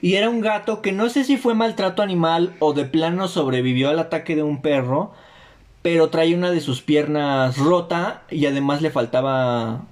Y 0.00 0.14
era 0.14 0.30
un 0.30 0.40
gato 0.40 0.80
que 0.80 0.92
no 0.92 1.08
sé 1.10 1.24
si 1.24 1.36
fue 1.36 1.54
maltrato 1.54 2.02
animal 2.02 2.54
o 2.58 2.72
de 2.72 2.84
plano 2.84 3.28
sobrevivió 3.28 3.90
al 3.90 3.98
ataque 3.98 4.36
de 4.36 4.42
un 4.42 4.62
perro, 4.62 5.12
pero 5.82 6.08
trae 6.08 6.34
una 6.34 6.50
de 6.50 6.60
sus 6.60 6.82
piernas 6.82 7.58
rota 7.58 8.22
y 8.30 8.46
además 8.46 8.80
le 8.80 8.90
faltaba, 8.90 9.82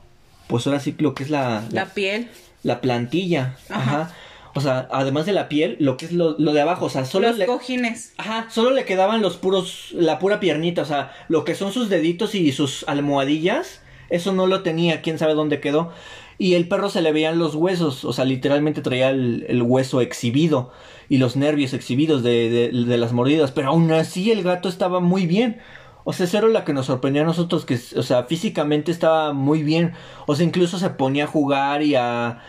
pues 0.47 0.67
ahora 0.67 0.81
sí 0.81 0.95
lo 0.99 1.15
que 1.15 1.25
es 1.25 1.31
la... 1.31 1.65
La, 1.71 1.87
piel. 1.87 2.31
La 2.63 2.81
plantilla. 2.81 3.57
Ajá. 3.69 4.13
O 4.55 4.61
sea, 4.61 4.89
además 4.91 5.27
de 5.27 5.33
la 5.33 5.49
piel, 5.49 5.77
lo 5.79 5.97
que 5.97 6.07
es 6.07 6.13
lo, 6.13 6.35
de 6.35 6.61
abajo, 6.61 6.87
o 6.87 6.91
sea, 6.91 7.05
solo 7.05 7.31
los 7.31 7.47
cojines. 7.47 8.15
Ajá, 8.17 8.49
solo 8.51 8.71
le 8.71 8.85
quedaban 8.85 9.23
los 9.23 9.37
puros, 9.37 9.89
la 9.93 10.19
pura 10.19 10.41
piernita, 10.41 10.83
o 10.83 10.87
sea, 10.87 11.13
lo 11.29 11.45
que 11.45 11.55
son 11.55 11.73
sus 11.73 11.89
deditos 11.89 12.35
y 12.35 12.51
sus 12.53 12.85
almohadillas, 12.89 13.83
eso 14.11 14.33
no 14.33 14.47
lo 14.47 14.63
tenía, 14.63 15.03
quién 15.03 15.19
sabe 15.19 15.35
dónde 15.35 15.61
quedó. 15.61 15.93
Y 16.39 16.55
el 16.55 16.69
perro 16.69 16.89
se 16.89 17.03
le 17.03 17.13
veían 17.13 17.39
los 17.39 17.57
huesos, 17.57 18.05
o 18.05 18.13
sea, 18.13 18.25
literalmente 18.25 18.81
traía 18.81 19.11
el, 19.11 19.63
hueso 19.63 20.01
exhibido 20.01 20.71
y 21.09 21.19
los 21.19 21.37
nervios 21.37 21.73
exhibidos 21.73 22.23
de, 22.23 22.71
de, 22.73 22.99
las 22.99 23.13
mordidas, 23.13 23.51
pero 23.51 23.69
aún 23.69 23.91
así 23.91 24.31
el 24.31 24.45
gato 24.45 24.69
estaba 24.69 25.01
muy 25.01 25.27
bien. 25.27 25.59
O 26.05 26.13
sea, 26.13 26.25
eso 26.25 26.39
era 26.39 26.49
la 26.49 26.65
que 26.65 26.73
nos 26.73 26.87
sorprendió 26.87 27.23
a 27.23 27.27
nosotros, 27.27 27.67
que, 27.67 27.75
o 27.75 28.03
sea, 28.03 28.25
físicamente 28.25 28.93
estaba 28.93 29.33
muy 29.33 29.63
bien. 29.63 29.93
O 30.27 30.37
sea, 30.37 30.47
incluso 30.47 30.79
se 30.79 30.91
ponía 30.91 31.25
a 31.25 31.27
jugar 31.27 31.83
y 31.83 31.97
a, 31.97 32.41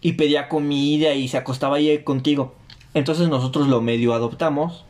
y 0.00 0.12
pedía 0.12 0.48
comida 0.48 1.14
y 1.14 1.28
se 1.28 1.36
acostaba 1.36 1.76
ahí 1.76 1.98
contigo. 2.02 2.54
Entonces 2.94 3.28
nosotros 3.28 3.68
lo 3.68 3.80
medio 3.80 4.14
adoptamos. 4.14 4.84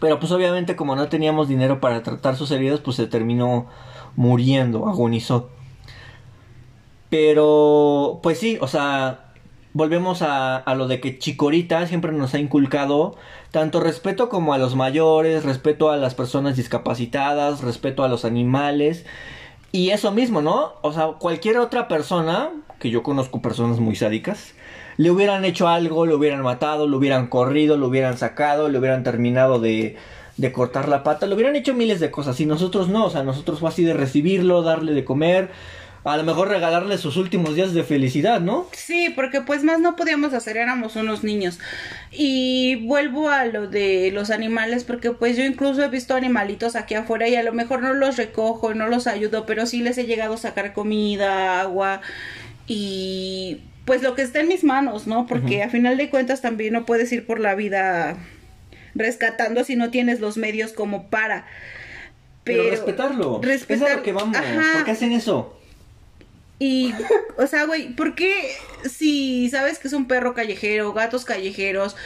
Pero 0.00 0.18
pues 0.18 0.32
obviamente 0.32 0.76
como 0.76 0.96
no 0.96 1.08
teníamos 1.08 1.48
dinero 1.48 1.80
para 1.80 2.02
tratar 2.02 2.36
sus 2.36 2.50
heridas, 2.50 2.80
pues 2.80 2.96
se 2.96 3.06
terminó 3.06 3.66
muriendo, 4.16 4.88
agonizó. 4.88 5.50
Pero 7.10 8.20
pues 8.22 8.38
sí, 8.38 8.56
o 8.60 8.68
sea, 8.68 9.32
volvemos 9.74 10.22
a, 10.22 10.56
a 10.56 10.74
lo 10.74 10.88
de 10.88 11.00
que 11.00 11.18
Chicorita 11.18 11.86
siempre 11.86 12.12
nos 12.12 12.34
ha 12.34 12.38
inculcado 12.38 13.16
tanto 13.50 13.80
respeto 13.80 14.28
como 14.28 14.54
a 14.54 14.58
los 14.58 14.76
mayores, 14.76 15.44
respeto 15.44 15.90
a 15.90 15.96
las 15.96 16.14
personas 16.14 16.56
discapacitadas, 16.56 17.62
respeto 17.62 18.04
a 18.04 18.08
los 18.08 18.24
animales. 18.24 19.04
Y 19.72 19.90
eso 19.90 20.12
mismo, 20.12 20.40
¿no? 20.40 20.72
O 20.82 20.92
sea, 20.92 21.08
cualquier 21.18 21.58
otra 21.58 21.88
persona, 21.88 22.50
que 22.80 22.90
yo 22.90 23.04
conozco 23.04 23.40
personas 23.40 23.78
muy 23.78 23.94
sádicas, 23.94 24.54
le 24.96 25.10
hubieran 25.10 25.44
hecho 25.44 25.68
algo, 25.68 26.06
lo 26.06 26.16
hubieran 26.16 26.42
matado, 26.42 26.88
lo 26.88 26.96
hubieran 26.96 27.28
corrido, 27.28 27.76
lo 27.76 27.86
hubieran 27.86 28.18
sacado, 28.18 28.68
le 28.68 28.78
hubieran 28.78 29.04
terminado 29.04 29.60
de, 29.60 29.96
de 30.36 30.52
cortar 30.52 30.88
la 30.88 31.04
pata, 31.04 31.26
lo 31.26 31.36
hubieran 31.36 31.54
hecho 31.54 31.74
miles 31.74 32.00
de 32.00 32.10
cosas. 32.10 32.40
Y 32.40 32.46
nosotros 32.46 32.88
no, 32.88 33.04
o 33.04 33.10
sea, 33.10 33.22
nosotros 33.22 33.60
fue 33.60 33.68
así 33.68 33.84
de 33.84 33.94
recibirlo, 33.94 34.62
darle 34.62 34.92
de 34.92 35.04
comer, 35.04 35.50
a 36.04 36.16
lo 36.16 36.24
mejor 36.24 36.48
regalarle 36.48 36.96
sus 36.96 37.18
últimos 37.18 37.54
días 37.54 37.74
de 37.74 37.84
felicidad, 37.84 38.40
¿no? 38.40 38.66
Sí, 38.72 39.12
porque 39.14 39.42
pues 39.42 39.64
más 39.64 39.80
no 39.80 39.96
podíamos 39.96 40.32
hacer, 40.32 40.56
éramos 40.56 40.96
unos 40.96 41.22
niños. 41.22 41.58
Y 42.10 42.86
vuelvo 42.86 43.28
a 43.28 43.44
lo 43.44 43.68
de 43.68 44.10
los 44.12 44.30
animales, 44.30 44.84
porque 44.84 45.10
pues 45.10 45.36
yo 45.36 45.44
incluso 45.44 45.82
he 45.82 45.88
visto 45.88 46.14
animalitos 46.14 46.74
aquí 46.74 46.94
afuera 46.94 47.28
y 47.28 47.36
a 47.36 47.42
lo 47.42 47.52
mejor 47.52 47.82
no 47.82 47.92
los 47.92 48.16
recojo, 48.16 48.72
no 48.72 48.88
los 48.88 49.06
ayudo, 49.06 49.44
pero 49.44 49.66
sí 49.66 49.82
les 49.82 49.98
he 49.98 50.06
llegado 50.06 50.34
a 50.34 50.38
sacar 50.38 50.72
comida, 50.72 51.60
agua 51.60 52.00
y 52.72 53.62
pues 53.84 54.00
lo 54.00 54.14
que 54.14 54.22
está 54.22 54.38
en 54.38 54.46
mis 54.46 54.62
manos, 54.62 55.08
¿no? 55.08 55.26
Porque 55.26 55.64
a 55.64 55.68
final 55.68 55.96
de 55.96 56.08
cuentas 56.08 56.40
también 56.40 56.72
no 56.72 56.86
puedes 56.86 57.10
ir 57.10 57.26
por 57.26 57.40
la 57.40 57.56
vida 57.56 58.16
rescatando 58.94 59.64
si 59.64 59.74
no 59.74 59.90
tienes 59.90 60.20
los 60.20 60.36
medios 60.36 60.72
como 60.72 61.10
para. 61.10 61.48
Pero, 62.44 62.70
respetarlo. 62.70 63.40
Es 63.42 63.82
a 63.82 63.96
lo 63.96 64.04
que 64.04 64.12
vamos. 64.12 64.36
¿Por 64.74 64.84
qué 64.84 64.90
hacen 64.92 65.10
eso? 65.10 65.60
Y, 66.60 66.94
o 67.38 67.48
sea, 67.48 67.64
güey, 67.64 67.88
¿por 67.96 68.14
qué 68.14 68.32
si 68.88 69.50
sabes 69.50 69.80
que 69.80 69.88
es 69.88 69.94
un 69.94 70.06
perro 70.06 70.32
callejero, 70.32 70.92
gatos 70.92 71.24
callejeros, 71.24 71.96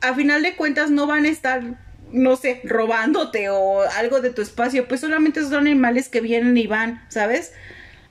a 0.00 0.14
final 0.14 0.42
de 0.42 0.56
cuentas 0.56 0.90
no 0.90 1.06
van 1.06 1.26
a 1.26 1.28
estar, 1.28 1.62
no 2.10 2.34
sé, 2.34 2.60
robándote 2.64 3.50
o 3.50 3.82
algo 3.82 4.20
de 4.20 4.30
tu 4.30 4.42
espacio? 4.42 4.88
Pues 4.88 5.00
solamente 5.00 5.44
son 5.44 5.68
animales 5.68 6.08
que 6.08 6.20
vienen 6.20 6.56
y 6.56 6.66
van, 6.66 7.06
¿sabes? 7.08 7.52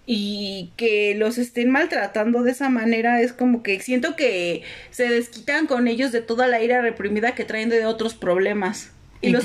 Y 0.09 0.71
que 0.77 1.15
los 1.15 1.37
estén 1.37 1.69
maltratando 1.69 2.41
de 2.41 2.51
esa 2.51 2.69
manera 2.69 3.21
es 3.21 3.33
como 3.33 3.61
que 3.61 3.79
siento 3.81 4.15
que 4.15 4.63
se 4.89 5.09
desquitan 5.09 5.67
con 5.67 5.87
ellos 5.87 6.13
de 6.13 6.21
toda 6.21 6.47
la 6.47 6.63
ira 6.63 6.81
reprimida 6.81 7.35
que 7.35 7.43
traen 7.43 7.67
de 7.67 7.85
otros 7.85 8.13
problemas. 8.15 8.91
Y 9.21 9.31
los... 9.31 9.43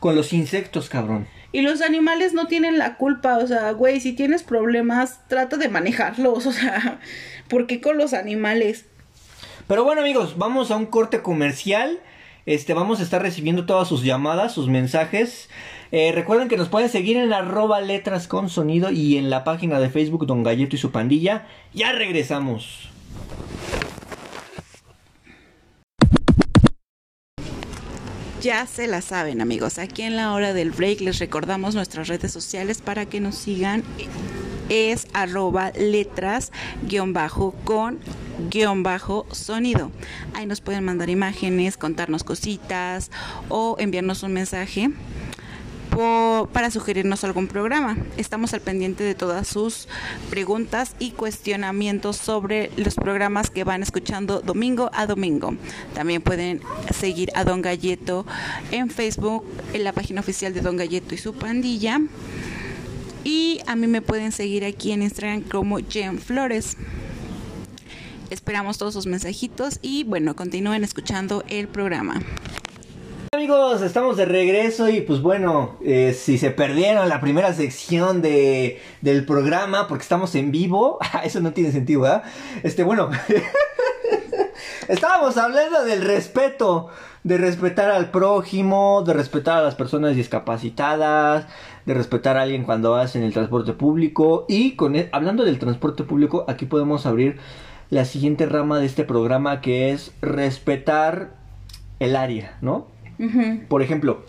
Con 0.00 0.16
los 0.16 0.32
insectos, 0.32 0.88
cabrón. 0.88 1.28
Y 1.52 1.62
los 1.62 1.80
animales 1.80 2.32
no 2.32 2.46
tienen 2.46 2.78
la 2.78 2.96
culpa, 2.96 3.38
o 3.38 3.46
sea, 3.46 3.72
güey, 3.72 4.00
si 4.00 4.12
tienes 4.12 4.42
problemas, 4.42 5.20
trata 5.28 5.56
de 5.56 5.68
manejarlos, 5.68 6.46
o 6.46 6.52
sea, 6.52 7.00
¿por 7.48 7.66
qué 7.66 7.80
con 7.80 7.96
los 7.98 8.12
animales? 8.12 8.86
Pero 9.66 9.84
bueno, 9.84 10.00
amigos, 10.00 10.36
vamos 10.36 10.70
a 10.70 10.76
un 10.76 10.86
corte 10.86 11.22
comercial. 11.22 12.00
Este, 12.46 12.74
vamos 12.74 12.98
a 12.98 13.02
estar 13.04 13.22
recibiendo 13.22 13.66
todas 13.66 13.86
sus 13.86 14.02
llamadas, 14.02 14.52
sus 14.52 14.68
mensajes. 14.68 15.48
Eh, 15.92 16.12
recuerden 16.12 16.48
que 16.48 16.56
nos 16.56 16.68
pueden 16.68 16.88
seguir 16.88 17.16
en 17.16 17.32
arroba 17.32 17.80
letras 17.80 18.28
con 18.28 18.48
sonido 18.48 18.92
y 18.92 19.16
en 19.16 19.28
la 19.28 19.42
página 19.42 19.80
de 19.80 19.90
Facebook 19.90 20.24
Don 20.24 20.44
Galleto 20.44 20.76
y 20.76 20.78
su 20.78 20.92
pandilla. 20.92 21.46
Ya 21.74 21.90
regresamos. 21.92 22.88
Ya 28.40 28.66
se 28.66 28.86
la 28.86 29.02
saben 29.02 29.42
amigos, 29.42 29.78
aquí 29.78 30.00
en 30.00 30.16
la 30.16 30.32
hora 30.32 30.54
del 30.54 30.70
break 30.70 31.02
les 31.02 31.18
recordamos 31.18 31.74
nuestras 31.74 32.08
redes 32.08 32.32
sociales 32.32 32.80
para 32.80 33.04
que 33.04 33.20
nos 33.20 33.34
sigan. 33.34 33.82
Es 34.70 35.08
arroba 35.12 35.72
letras 35.72 36.52
guion 36.88 37.12
bajo 37.12 37.52
con 37.64 37.98
guion 38.48 38.82
bajo 38.82 39.26
sonido. 39.32 39.90
Ahí 40.34 40.46
nos 40.46 40.62
pueden 40.62 40.84
mandar 40.84 41.10
imágenes, 41.10 41.76
contarnos 41.76 42.24
cositas 42.24 43.10
o 43.50 43.76
enviarnos 43.78 44.22
un 44.22 44.32
mensaje 44.32 44.90
para 46.52 46.70
sugerirnos 46.70 47.24
algún 47.24 47.46
programa. 47.46 47.96
Estamos 48.16 48.54
al 48.54 48.60
pendiente 48.60 49.04
de 49.04 49.14
todas 49.14 49.48
sus 49.48 49.88
preguntas 50.30 50.94
y 50.98 51.10
cuestionamientos 51.10 52.16
sobre 52.16 52.70
los 52.76 52.94
programas 52.94 53.50
que 53.50 53.64
van 53.64 53.82
escuchando 53.82 54.40
domingo 54.40 54.90
a 54.94 55.06
domingo. 55.06 55.54
También 55.94 56.22
pueden 56.22 56.60
seguir 56.94 57.30
a 57.34 57.44
Don 57.44 57.62
Galleto 57.62 58.24
en 58.70 58.90
Facebook, 58.90 59.44
en 59.72 59.84
la 59.84 59.92
página 59.92 60.20
oficial 60.20 60.54
de 60.54 60.60
Don 60.60 60.76
Galleto 60.76 61.14
y 61.14 61.18
su 61.18 61.34
pandilla. 61.34 62.00
Y 63.24 63.60
a 63.66 63.76
mí 63.76 63.86
me 63.86 64.00
pueden 64.00 64.32
seguir 64.32 64.64
aquí 64.64 64.92
en 64.92 65.02
Instagram 65.02 65.42
como 65.42 65.78
Jen 65.78 66.18
Flores. 66.18 66.76
Esperamos 68.30 68.78
todos 68.78 68.94
sus 68.94 69.06
mensajitos 69.06 69.78
y 69.82 70.04
bueno, 70.04 70.36
continúen 70.36 70.84
escuchando 70.84 71.44
el 71.48 71.68
programa 71.68 72.22
amigos, 73.32 73.80
estamos 73.82 74.16
de 74.16 74.24
regreso 74.24 74.88
y 74.88 75.02
pues 75.02 75.22
bueno, 75.22 75.76
eh, 75.84 76.14
si 76.18 76.36
se 76.36 76.50
perdieron 76.50 77.08
la 77.08 77.20
primera 77.20 77.52
sección 77.52 78.22
de, 78.22 78.80
del 79.02 79.24
programa 79.24 79.86
porque 79.86 80.02
estamos 80.02 80.34
en 80.34 80.50
vivo, 80.50 80.98
eso 81.22 81.38
no 81.38 81.52
tiene 81.52 81.70
sentido, 81.70 82.00
¿verdad? 82.00 82.24
Este, 82.64 82.82
bueno, 82.82 83.08
estábamos 84.88 85.36
hablando 85.36 85.84
del 85.84 86.02
respeto, 86.02 86.88
de 87.22 87.38
respetar 87.38 87.92
al 87.92 88.10
prójimo, 88.10 89.04
de 89.06 89.12
respetar 89.12 89.58
a 89.58 89.62
las 89.62 89.76
personas 89.76 90.16
discapacitadas, 90.16 91.46
de 91.86 91.94
respetar 91.94 92.36
a 92.36 92.42
alguien 92.42 92.64
cuando 92.64 92.90
vas 92.90 93.14
en 93.14 93.22
el 93.22 93.32
transporte 93.32 93.74
público 93.74 94.44
y 94.48 94.72
con 94.72 94.96
e, 94.96 95.08
hablando 95.12 95.44
del 95.44 95.60
transporte 95.60 96.02
público, 96.02 96.44
aquí 96.48 96.66
podemos 96.66 97.06
abrir 97.06 97.38
la 97.90 98.06
siguiente 98.06 98.46
rama 98.46 98.80
de 98.80 98.86
este 98.86 99.04
programa 99.04 99.60
que 99.60 99.92
es 99.92 100.10
respetar 100.20 101.38
el 102.00 102.16
área, 102.16 102.58
¿no? 102.60 102.88
Por 103.68 103.82
ejemplo, 103.82 104.24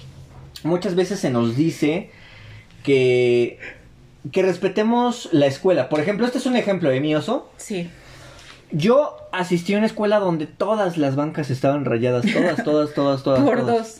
muchas 0.63 0.95
veces 0.95 1.19
se 1.19 1.29
nos 1.29 1.55
dice 1.55 2.11
que, 2.83 3.59
que 4.31 4.41
respetemos 4.43 5.29
la 5.31 5.45
escuela. 5.45 5.89
Por 5.89 5.99
ejemplo, 5.99 6.25
este 6.25 6.39
es 6.39 6.45
un 6.45 6.55
ejemplo 6.55 6.89
de 6.89 6.99
mi 6.99 7.15
oso. 7.15 7.49
Sí. 7.57 7.89
Yo 8.71 9.17
asistí 9.31 9.73
a 9.73 9.77
una 9.77 9.87
escuela 9.87 10.19
donde 10.19 10.47
todas 10.47 10.97
las 10.97 11.15
bancas 11.15 11.49
estaban 11.49 11.85
rayadas, 11.85 12.25
todas, 12.31 12.63
todas, 12.63 12.93
todas, 12.93 13.23
todas. 13.23 13.41
Por 13.41 13.65
dos. 13.65 13.97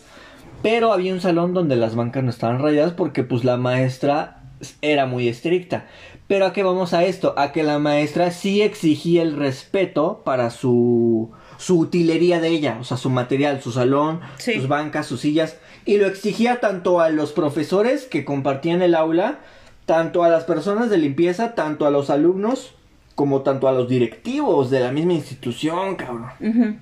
Pero 0.62 0.92
había 0.92 1.12
un 1.12 1.20
salón 1.20 1.54
donde 1.54 1.76
las 1.76 1.94
bancas 1.94 2.22
no 2.22 2.30
estaban 2.30 2.60
rayadas 2.60 2.92
porque 2.92 3.24
pues 3.24 3.44
la 3.44 3.56
maestra 3.56 4.42
era 4.80 5.06
muy 5.06 5.28
estricta. 5.28 5.86
Pero 6.28 6.46
a 6.46 6.52
qué 6.52 6.62
vamos 6.62 6.94
a 6.94 7.04
esto? 7.04 7.34
A 7.36 7.52
que 7.52 7.62
la 7.62 7.78
maestra 7.78 8.30
sí 8.30 8.62
exigía 8.62 9.22
el 9.22 9.36
respeto 9.36 10.22
para 10.24 10.50
su 10.50 11.32
su 11.62 11.78
utilería 11.78 12.40
de 12.40 12.48
ella, 12.48 12.78
o 12.80 12.84
sea, 12.84 12.96
su 12.96 13.08
material, 13.08 13.62
su 13.62 13.70
salón, 13.70 14.20
sus 14.36 14.66
bancas, 14.66 15.06
sus 15.06 15.20
sillas, 15.20 15.58
y 15.84 15.96
lo 15.96 16.08
exigía 16.08 16.58
tanto 16.58 17.00
a 17.00 17.08
los 17.08 17.30
profesores 17.30 18.04
que 18.04 18.24
compartían 18.24 18.82
el 18.82 18.96
aula, 18.96 19.38
tanto 19.86 20.24
a 20.24 20.28
las 20.28 20.42
personas 20.42 20.90
de 20.90 20.98
limpieza, 20.98 21.54
tanto 21.54 21.86
a 21.86 21.92
los 21.92 22.10
alumnos, 22.10 22.74
como 23.14 23.42
tanto 23.42 23.68
a 23.68 23.72
los 23.72 23.88
directivos 23.88 24.70
de 24.70 24.80
la 24.80 24.90
misma 24.90 25.12
institución, 25.12 25.94
cabrón. 25.94 26.80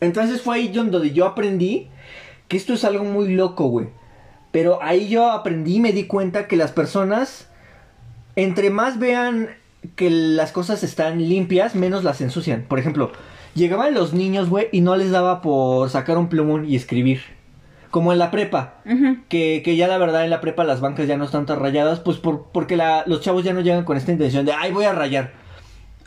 Entonces 0.00 0.42
fue 0.42 0.56
ahí 0.56 0.68
donde 0.68 1.12
yo 1.12 1.24
aprendí 1.24 1.88
que 2.48 2.58
esto 2.58 2.74
es 2.74 2.84
algo 2.84 3.04
muy 3.04 3.32
loco, 3.32 3.64
güey. 3.68 3.88
Pero 4.52 4.82
ahí 4.82 5.08
yo 5.08 5.30
aprendí 5.30 5.76
y 5.76 5.80
me 5.80 5.94
di 5.94 6.04
cuenta 6.04 6.48
que 6.48 6.56
las 6.56 6.72
personas, 6.72 7.48
entre 8.36 8.68
más 8.68 8.98
vean 8.98 9.56
que 9.96 10.10
las 10.10 10.52
cosas 10.52 10.82
están 10.82 11.26
limpias, 11.26 11.74
menos 11.74 12.04
las 12.04 12.20
ensucian. 12.20 12.66
Por 12.68 12.78
ejemplo, 12.78 13.12
Llegaban 13.54 13.94
los 13.94 14.12
niños, 14.12 14.48
güey, 14.48 14.68
y 14.72 14.80
no 14.80 14.96
les 14.96 15.10
daba 15.10 15.42
por 15.42 15.90
sacar 15.90 16.18
un 16.18 16.28
plumón 16.28 16.68
y 16.68 16.76
escribir. 16.76 17.20
Como 17.90 18.12
en 18.12 18.20
la 18.20 18.30
prepa, 18.30 18.74
que, 19.28 19.62
que, 19.64 19.74
ya 19.74 19.88
la 19.88 19.98
verdad 19.98 20.22
en 20.22 20.30
la 20.30 20.40
prepa 20.40 20.62
las 20.62 20.80
bancas 20.80 21.08
ya 21.08 21.16
no 21.16 21.24
están 21.24 21.46
tan 21.46 21.58
rayadas, 21.58 21.98
pues 21.98 22.18
por, 22.18 22.46
porque 22.52 22.76
la, 22.76 23.02
los 23.06 23.20
chavos 23.20 23.42
ya 23.42 23.52
no 23.52 23.62
llegan 23.62 23.84
con 23.84 23.96
esta 23.96 24.12
intención 24.12 24.46
de, 24.46 24.52
ay, 24.52 24.70
voy 24.70 24.84
a 24.84 24.92
rayar. 24.92 25.32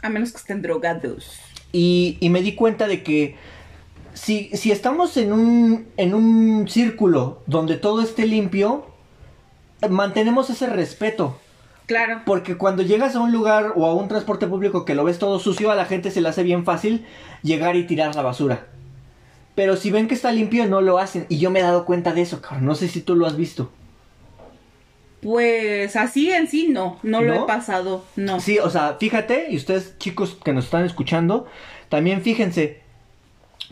A 0.01 0.08
menos 0.08 0.32
que 0.32 0.38
estén 0.38 0.62
drogados. 0.62 1.41
Y, 1.73 2.17
y 2.21 2.29
me 2.29 2.41
di 2.41 2.56
cuenta 2.56 2.88
de 2.88 3.03
que 3.03 3.36
si, 4.13 4.49
si 4.53 4.71
estamos 4.71 5.17
en 5.17 5.34
un, 5.34 5.88
en 5.97 6.13
un 6.13 6.67
círculo 6.69 7.41
donde 7.47 7.75
todo 7.77 8.01
esté 8.01 8.25
limpio, 8.25 8.86
mantenemos 9.89 10.49
ese 10.49 10.67
respeto. 10.67 11.39
Claro. 11.93 12.21
Porque 12.25 12.58
cuando 12.58 12.82
llegas 12.82 13.15
a 13.15 13.19
un 13.19 13.32
lugar 13.32 13.73
o 13.75 13.86
a 13.86 13.93
un 13.93 14.08
transporte 14.08 14.47
público 14.47 14.84
que 14.84 14.95
lo 14.95 15.03
ves 15.03 15.19
todo 15.19 15.38
sucio, 15.38 15.69
a 15.69 15.75
la 15.75 15.86
gente 15.86 16.10
se 16.10 16.21
le 16.21 16.29
hace 16.29 16.41
bien 16.41 16.65
fácil 16.65 17.06
llegar 17.43 17.75
y 17.75 17.86
tirar 17.86 18.15
la 18.15 18.23
basura. 18.23 18.65
Pero 19.53 19.75
si 19.75 19.91
ven 19.91 20.08
que 20.08 20.15
está 20.15 20.32
limpio, 20.32 20.65
no 20.65 20.82
lo 20.82 20.97
hacen. 20.97 21.27
Y 21.29 21.38
yo 21.38 21.51
me 21.51 21.60
he 21.60 21.62
dado 21.62 21.86
cuenta 21.86 22.12
de 22.12 22.23
eso, 22.23 22.41
cabrón. 22.41 22.65
No 22.65 22.73
sé 22.73 22.88
si 22.88 23.01
tú 23.01 23.15
lo 23.15 23.27
has 23.27 23.38
visto. 23.38 23.71
Pues 25.21 25.95
así 25.95 26.32
en 26.32 26.47
sí 26.47 26.67
no, 26.67 26.97
no, 27.03 27.21
lo 27.21 27.36
he 27.36 27.47
pasado, 27.47 28.03
no. 28.15 28.39
Sí, 28.39 28.58
o 28.58 28.71
sea, 28.71 28.97
fíjate, 28.99 29.51
y 29.51 29.56
ustedes 29.56 29.95
chicos 29.99 30.36
que 30.43 30.51
nos 30.51 30.65
están 30.65 30.84
escuchando, 30.84 31.45
también 31.89 32.23
fíjense, 32.23 32.82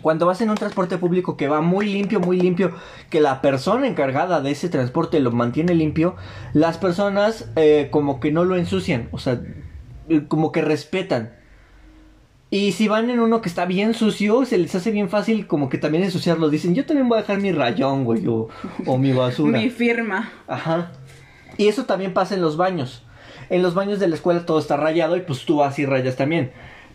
cuando 0.01 0.25
vas 0.25 0.41
en 0.41 0.49
un 0.49 0.55
transporte 0.55 0.97
público 0.97 1.37
que 1.37 1.47
va 1.47 1.61
muy 1.61 1.85
limpio, 1.87 2.19
muy 2.19 2.39
limpio, 2.39 2.71
que 3.09 3.21
la 3.21 3.41
persona 3.41 3.87
encargada 3.87 4.41
de 4.41 4.51
ese 4.51 4.69
transporte 4.69 5.19
lo 5.19 5.31
mantiene 5.31 5.75
limpio, 5.75 6.15
las 6.53 6.77
personas 6.77 7.49
eh, 7.55 7.89
como 7.91 8.19
que 8.19 8.31
no 8.31 8.43
lo 8.43 8.55
ensucian, 8.55 9.09
o 9.11 9.17
sea, 9.17 9.41
eh, 10.09 10.23
como 10.27 10.51
que 10.51 10.61
respetan. 10.61 11.33
Y 12.49 12.73
si 12.73 12.89
van 12.89 13.09
en 13.09 13.21
uno 13.21 13.41
que 13.41 13.47
está 13.47 13.65
bien 13.65 13.93
sucio, 13.93 14.43
se 14.43 14.57
les 14.57 14.75
hace 14.75 14.91
bien 14.91 15.09
fácil 15.09 15.47
como 15.47 15.69
que 15.69 15.77
también 15.77 16.03
ensuciarlo. 16.03 16.49
Dicen, 16.49 16.75
yo 16.75 16.85
también 16.85 17.07
voy 17.07 17.17
a 17.17 17.21
dejar 17.21 17.39
mi 17.39 17.53
rayón, 17.53 18.03
güey, 18.03 18.27
o, 18.27 18.49
o 18.85 18.97
mi 18.97 19.13
basura. 19.13 19.57
Mi 19.61 19.69
firma. 19.69 20.29
Ajá. 20.47 20.91
Y 21.57 21.69
eso 21.69 21.85
también 21.85 22.13
pasa 22.13 22.35
en 22.35 22.41
los 22.41 22.57
baños. 22.57 23.03
En 23.49 23.61
los 23.61 23.73
baños 23.73 23.99
de 23.99 24.09
la 24.09 24.15
escuela 24.15 24.45
todo 24.45 24.59
está 24.59 24.75
rayado 24.75 25.15
y 25.15 25.21
pues 25.21 25.45
tú 25.45 25.57
vas 25.57 25.79
y 25.79 25.85
rayas 25.85 26.17
también. 26.17 26.51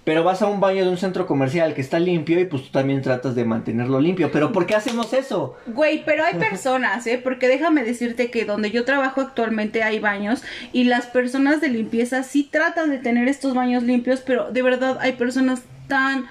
Pero 0.06 0.22
vas 0.22 0.40
a 0.40 0.46
un 0.46 0.60
baño 0.60 0.84
de 0.84 0.90
un 0.90 0.98
centro 0.98 1.26
comercial 1.26 1.74
que 1.74 1.80
está 1.80 1.98
limpio 1.98 2.38
y 2.38 2.44
pues 2.44 2.62
tú 2.62 2.68
también 2.70 3.02
tratas 3.02 3.34
de 3.34 3.44
mantenerlo 3.44 4.00
limpio. 4.00 4.30
Pero 4.30 4.52
¿por 4.52 4.64
qué 4.64 4.76
hacemos 4.76 5.12
eso? 5.12 5.56
Güey, 5.66 6.04
pero 6.04 6.22
hay 6.24 6.34
personas, 6.34 7.04
¿eh? 7.08 7.20
Porque 7.20 7.48
déjame 7.48 7.82
decirte 7.82 8.30
que 8.30 8.44
donde 8.44 8.70
yo 8.70 8.84
trabajo 8.84 9.20
actualmente 9.20 9.82
hay 9.82 9.98
baños 9.98 10.44
y 10.72 10.84
las 10.84 11.06
personas 11.06 11.60
de 11.60 11.70
limpieza 11.70 12.22
sí 12.22 12.44
tratan 12.44 12.90
de 12.90 12.98
tener 12.98 13.26
estos 13.26 13.52
baños 13.52 13.82
limpios, 13.82 14.20
pero 14.20 14.52
de 14.52 14.62
verdad 14.62 14.96
hay 15.00 15.14
personas 15.14 15.62
tan, 15.88 16.26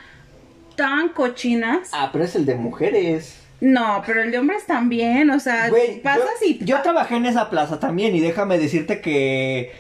tan 0.78 1.10
cochinas. 1.10 1.90
Ah, 1.92 2.12
pero 2.14 2.24
es 2.24 2.34
el 2.38 2.46
de 2.46 2.56
mujeres. 2.56 3.42
No, 3.60 4.04
pero 4.06 4.22
el 4.22 4.32
de 4.32 4.40
hombres 4.40 4.66
también, 4.66 5.30
o 5.32 5.40
sea, 5.42 5.68
Güey, 5.68 6.02
pasas 6.02 6.40
yo, 6.40 6.48
y... 6.48 6.64
yo 6.64 6.82
trabajé 6.82 7.18
en 7.18 7.26
esa 7.26 7.50
plaza 7.50 7.78
también 7.78 8.16
y 8.16 8.22
déjame 8.22 8.58
decirte 8.58 9.02
que 9.02 9.74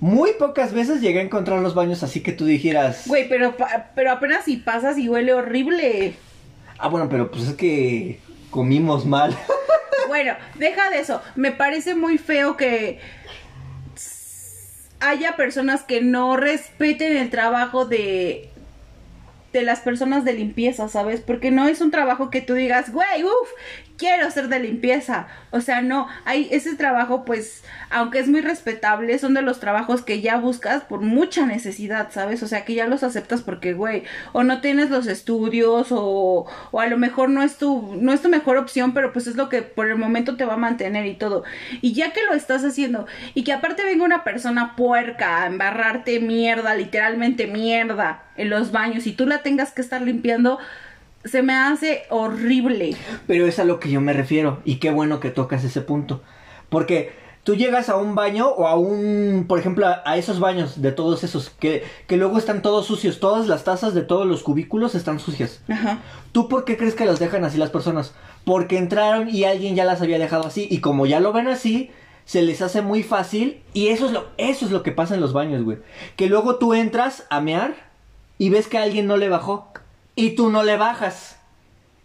muy 0.00 0.32
pocas 0.32 0.72
veces 0.72 1.00
llegué 1.00 1.20
a 1.20 1.22
encontrar 1.22 1.60
los 1.60 1.74
baños 1.74 2.02
así 2.02 2.22
que 2.22 2.32
tú 2.32 2.44
dijeras... 2.44 3.04
Güey, 3.06 3.28
pero, 3.28 3.54
pero 3.94 4.12
apenas 4.12 4.44
si 4.44 4.56
pasas 4.56 4.98
y 4.98 5.08
huele 5.08 5.32
horrible. 5.32 6.14
Ah, 6.78 6.88
bueno, 6.88 7.08
pero 7.08 7.30
pues 7.30 7.48
es 7.48 7.54
que 7.54 8.20
comimos 8.50 9.06
mal. 9.06 9.36
Bueno, 10.08 10.34
deja 10.54 10.88
de 10.88 11.00
eso. 11.00 11.20
Me 11.34 11.50
parece 11.50 11.96
muy 11.96 12.16
feo 12.16 12.56
que 12.56 13.00
haya 15.00 15.34
personas 15.34 15.82
que 15.82 16.00
no 16.00 16.36
respeten 16.36 17.16
el 17.16 17.28
trabajo 17.28 17.86
de 17.86 18.50
de 19.56 19.62
las 19.62 19.80
personas 19.80 20.24
de 20.24 20.34
limpieza, 20.34 20.88
¿sabes? 20.88 21.20
Porque 21.20 21.50
no 21.50 21.66
es 21.66 21.80
un 21.80 21.90
trabajo 21.90 22.30
que 22.30 22.42
tú 22.42 22.52
digas, 22.52 22.92
güey, 22.92 23.24
uff, 23.24 23.50
quiero 23.96 24.30
ser 24.30 24.48
de 24.48 24.60
limpieza. 24.60 25.28
O 25.50 25.60
sea, 25.60 25.82
no, 25.82 26.08
hay 26.24 26.48
ese 26.50 26.74
trabajo, 26.74 27.24
pues, 27.24 27.64
aunque 27.90 28.18
es 28.18 28.28
muy 28.28 28.40
respetable, 28.40 29.18
son 29.18 29.34
de 29.34 29.42
los 29.42 29.60
trabajos 29.60 30.02
que 30.02 30.20
ya 30.20 30.36
buscas 30.36 30.82
por 30.82 31.00
mucha 31.00 31.46
necesidad, 31.46 32.10
¿sabes? 32.10 32.42
O 32.42 32.48
sea, 32.48 32.64
que 32.64 32.74
ya 32.74 32.86
los 32.86 33.02
aceptas 33.02 33.42
porque, 33.42 33.72
güey, 33.72 34.04
o 34.32 34.42
no 34.42 34.60
tienes 34.60 34.90
los 34.90 35.06
estudios, 35.06 35.88
o, 35.90 36.46
o 36.70 36.80
a 36.80 36.86
lo 36.86 36.98
mejor 36.98 37.30
no 37.30 37.42
es 37.42 37.56
tu, 37.56 37.96
no 38.00 38.12
es 38.12 38.22
tu 38.22 38.28
mejor 38.28 38.56
opción, 38.56 38.94
pero 38.94 39.12
pues 39.12 39.26
es 39.26 39.36
lo 39.36 39.48
que 39.48 39.62
por 39.62 39.88
el 39.88 39.96
momento 39.96 40.36
te 40.36 40.44
va 40.44 40.54
a 40.54 40.58
mantener 40.58 41.06
y 41.06 41.14
todo. 41.14 41.44
Y 41.80 41.94
ya 41.94 42.12
que 42.12 42.22
lo 42.24 42.34
estás 42.34 42.64
haciendo, 42.64 43.06
y 43.34 43.44
que 43.44 43.52
aparte 43.52 43.84
venga 43.84 44.04
una 44.04 44.24
persona 44.24 44.76
puerca 44.76 45.42
a 45.42 45.46
embarrarte 45.46 46.20
mierda, 46.20 46.74
literalmente 46.74 47.46
mierda, 47.46 48.22
en 48.36 48.50
los 48.50 48.72
baños, 48.72 49.06
y 49.06 49.12
tú 49.12 49.26
la 49.26 49.42
tengas 49.42 49.72
que 49.72 49.80
estar 49.80 50.02
limpiando, 50.02 50.58
se 51.26 51.42
me 51.42 51.54
hace 51.54 52.02
horrible. 52.10 52.96
Pero 53.26 53.46
es 53.46 53.58
a 53.58 53.64
lo 53.64 53.80
que 53.80 53.90
yo 53.90 54.00
me 54.00 54.12
refiero. 54.12 54.60
Y 54.64 54.76
qué 54.76 54.90
bueno 54.90 55.20
que 55.20 55.30
tocas 55.30 55.64
ese 55.64 55.80
punto. 55.80 56.22
Porque 56.68 57.12
tú 57.44 57.54
llegas 57.54 57.88
a 57.88 57.96
un 57.96 58.14
baño 58.14 58.48
o 58.48 58.66
a 58.66 58.76
un, 58.76 59.44
por 59.48 59.58
ejemplo, 59.58 59.86
a, 59.86 60.02
a 60.04 60.16
esos 60.16 60.40
baños 60.40 60.82
de 60.82 60.92
todos 60.92 61.22
esos 61.24 61.50
que, 61.50 61.84
que 62.06 62.16
luego 62.16 62.38
están 62.38 62.62
todos 62.62 62.86
sucios. 62.86 63.20
Todas 63.20 63.46
las 63.46 63.64
tazas 63.64 63.94
de 63.94 64.02
todos 64.02 64.26
los 64.26 64.42
cubículos 64.42 64.94
están 64.94 65.20
sucias. 65.20 65.60
Ajá. 65.68 66.00
¿Tú 66.32 66.48
por 66.48 66.64
qué 66.64 66.76
crees 66.76 66.94
que 66.94 67.04
las 67.06 67.18
dejan 67.18 67.44
así 67.44 67.58
las 67.58 67.70
personas? 67.70 68.14
Porque 68.44 68.78
entraron 68.78 69.28
y 69.28 69.44
alguien 69.44 69.74
ya 69.74 69.84
las 69.84 70.02
había 70.02 70.18
dejado 70.18 70.46
así. 70.46 70.66
Y 70.70 70.78
como 70.78 71.06
ya 71.06 71.20
lo 71.20 71.32
ven 71.32 71.48
así, 71.48 71.90
se 72.24 72.42
les 72.42 72.62
hace 72.62 72.82
muy 72.82 73.02
fácil. 73.02 73.60
Y 73.72 73.88
eso 73.88 74.06
es 74.06 74.12
lo, 74.12 74.26
eso 74.36 74.66
es 74.66 74.70
lo 74.72 74.82
que 74.82 74.92
pasa 74.92 75.14
en 75.14 75.20
los 75.20 75.32
baños, 75.32 75.62
güey. 75.62 75.78
Que 76.16 76.26
luego 76.28 76.56
tú 76.56 76.74
entras 76.74 77.24
a 77.30 77.40
mear 77.40 77.74
y 78.38 78.50
ves 78.50 78.66
que 78.68 78.78
a 78.78 78.82
alguien 78.82 79.06
no 79.06 79.16
le 79.16 79.28
bajó. 79.28 79.72
Y 80.16 80.30
tú 80.30 80.50
no 80.50 80.64
le 80.64 80.76
bajas. 80.76 81.36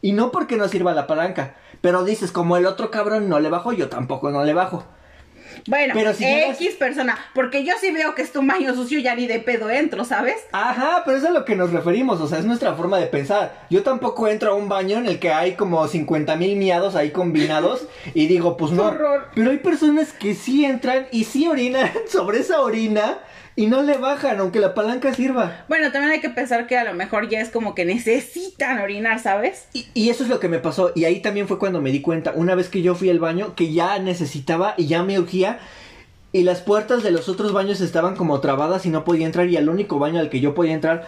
Y 0.04 0.12
no 0.14 0.32
porque 0.32 0.58
no 0.58 0.68
sirva 0.68 0.94
la 0.94 1.08
palanca. 1.08 1.56
Pero 1.82 2.04
dices, 2.04 2.32
como 2.32 2.58
el 2.58 2.68
otro 2.68 2.92
cabrón 2.92 3.28
no 3.30 3.40
le 3.40 3.50
bajó, 3.50 3.74
yo 3.74 3.90
tampoco 3.90 4.30
no 4.30 4.44
le 4.46 4.54
bajo. 4.54 4.84
Bueno, 5.68 5.94
Pero 5.96 6.14
si 6.14 6.24
llegas- 6.24 6.56
X 6.62 6.76
persona, 6.76 7.18
porque 7.36 7.64
yo 7.66 7.74
sí 7.80 7.92
veo 7.92 8.16
que 8.16 8.22
es 8.22 8.32
tu 8.32 8.42
baño 8.46 8.74
sucio, 8.74 9.00
ya 9.00 9.16
ni 9.16 9.28
de 9.28 9.40
pedo 9.40 9.70
entro, 9.70 10.06
¿sabes? 10.06 10.36
Ajá, 10.54 11.04
pero 11.06 11.18
es 11.18 11.24
a 11.26 11.30
lo 11.30 11.44
que 11.46 11.56
nos 11.56 11.72
referimos, 11.72 12.22
o 12.22 12.28
sea, 12.28 12.40
es 12.40 12.46
nuestra 12.46 12.74
forma 12.74 12.98
de 12.98 13.08
pensar. 13.08 13.54
Yo 13.70 13.84
tampoco 13.84 14.28
entro 14.28 14.52
a 14.52 14.56
un 14.56 14.70
baño 14.70 14.98
en 14.98 15.06
el 15.08 15.20
que 15.20 15.32
hay 15.34 15.56
como 15.56 15.86
50 15.88 16.36
mil 16.38 16.56
miados 16.56 16.96
ahí 16.96 17.12
combinados 17.12 17.86
y 18.14 18.28
digo, 18.28 18.56
pues 18.58 18.72
no. 18.72 18.86
horror. 18.86 19.28
Pero 19.36 19.52
hay 19.52 19.58
personas 19.58 20.14
que 20.14 20.36
sí 20.36 20.66
entran 20.66 21.08
y 21.12 21.26
sí 21.26 21.48
orinan 21.48 21.92
sobre 22.08 22.40
esa 22.40 22.62
orina 22.62 23.20
y 23.56 23.68
no 23.68 23.84
le 23.84 23.98
bajan, 23.98 24.40
aunque 24.40 24.60
la 24.60 24.74
palanca 24.74 25.14
sirva. 25.14 25.66
Bueno, 25.68 25.92
también 25.92 26.14
hay 26.14 26.22
que 26.22 26.30
pensar 26.30 26.68
que 26.68 26.78
a 26.78 26.84
lo 26.84 26.94
mejor 26.94 27.30
ya 27.30 27.42
es 27.42 27.50
como 27.50 27.76
que 27.76 27.86
necesitan 27.86 28.80
orinar, 28.80 29.20
¿sabes? 29.20 29.68
Y, 29.74 29.88
y 29.94 30.10
eso 30.10 30.24
es 30.24 30.30
lo 30.30 30.40
que 30.40 30.48
me 30.48 30.60
pasó. 30.60 30.92
Y 30.96 31.06
ahí 31.06 31.20
también 31.20 31.48
fue 31.48 31.60
cuando 31.60 31.82
me 31.82 31.92
di 31.92 32.02
cuenta, 32.02 32.32
una 32.36 32.56
vez 32.56 32.70
que 32.70 32.82
yo 32.82 32.96
fui 32.96 33.10
al 33.10 33.20
baño, 33.20 33.56
que 33.56 33.74
ya 33.74 34.00
necesitaba 34.00 34.74
y 34.78 34.88
ya 34.88 35.04
me 35.04 35.20
urgía. 35.20 35.60
Y 36.34 36.44
las 36.44 36.62
puertas 36.62 37.04
de 37.04 37.12
los 37.12 37.28
otros 37.28 37.52
baños 37.52 37.82
estaban 37.82 38.16
como 38.16 38.40
trabadas 38.40 38.86
y 38.86 38.90
no 38.90 39.04
podía 39.04 39.26
entrar. 39.26 39.50
Y 39.50 39.58
al 39.58 39.68
único 39.68 40.00
baño 40.00 40.20
al 40.20 40.30
que 40.30 40.40
yo 40.40 40.56
podía 40.56 40.74
entrar, 40.74 41.08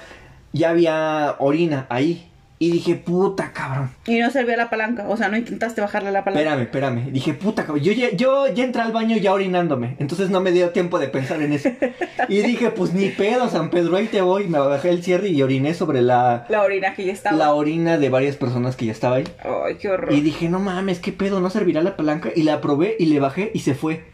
ya 0.52 0.70
había 0.70 1.36
orina 1.40 1.86
ahí. 1.90 2.30
Y 2.63 2.71
dije, 2.71 2.95
puta 2.95 3.52
cabrón. 3.52 3.89
Y 4.08 4.19
no 4.19 4.32
servía 4.32 4.56
la 4.56 4.69
palanca, 4.69 5.06
o 5.10 5.17
sea, 5.17 5.28
no 5.28 5.36
intentaste 5.36 5.82
bajarle 5.82 6.12
la 6.13 6.23
palanca. 6.23 6.39
Espérame, 6.41 6.62
espérame. 6.63 7.12
Dije, 7.12 7.34
puta 7.34 7.65
cabrón. 7.65 7.84
Yo 7.84 7.91
ya, 7.91 8.12
yo 8.12 8.47
ya 8.54 8.63
entré 8.63 8.82
al 8.82 8.93
baño 8.93 9.17
ya 9.17 9.34
orinándome. 9.34 9.97
Entonces 9.99 10.30
no 10.30 10.39
me 10.39 10.52
dio 10.54 10.69
tiempo 10.69 10.97
de 10.97 11.10
pensar 11.10 11.41
en 11.41 11.52
eso. 11.52 11.69
Y 12.30 12.41
dije, 12.41 12.69
pues 12.71 12.93
ni 12.93 13.10
pedo, 13.10 13.49
San 13.49 13.69
Pedro, 13.69 13.97
ahí 13.97 14.08
te 14.08 14.21
voy. 14.21 14.47
Me 14.47 14.60
bajé 14.60 14.91
el 14.91 15.04
cierre 15.04 15.28
y 15.28 15.41
oriné 15.41 15.73
sobre 15.73 16.02
la, 16.02 16.45
La 16.47 16.63
orina 16.63 16.93
que 16.93 17.04
ya 17.06 17.12
estaba. 17.12 17.36
la 17.36 17.54
orina 17.54 17.97
de 17.97 18.10
varias 18.10 18.38
personas 18.38 18.78
que 18.78 18.86
ya 18.86 18.93
estaba 18.93 19.17
ahí. 19.17 19.26
Ay, 19.43 19.76
qué 19.76 19.89
horror. 19.89 20.13
Y 20.13 20.21
dije, 20.21 20.47
no 20.47 20.60
mames, 20.60 20.99
¿qué 20.99 21.12
pedo? 21.12 21.41
¿No 21.41 21.49
servirá 21.49 21.82
la 21.82 21.97
palanca? 21.97 22.30
Y 22.34 22.43
la 22.43 22.62
probé 22.62 22.95
y 22.97 23.08
le 23.08 23.19
bajé 23.19 23.52
y 23.54 23.60
se 23.60 23.76
fue. 23.76 24.06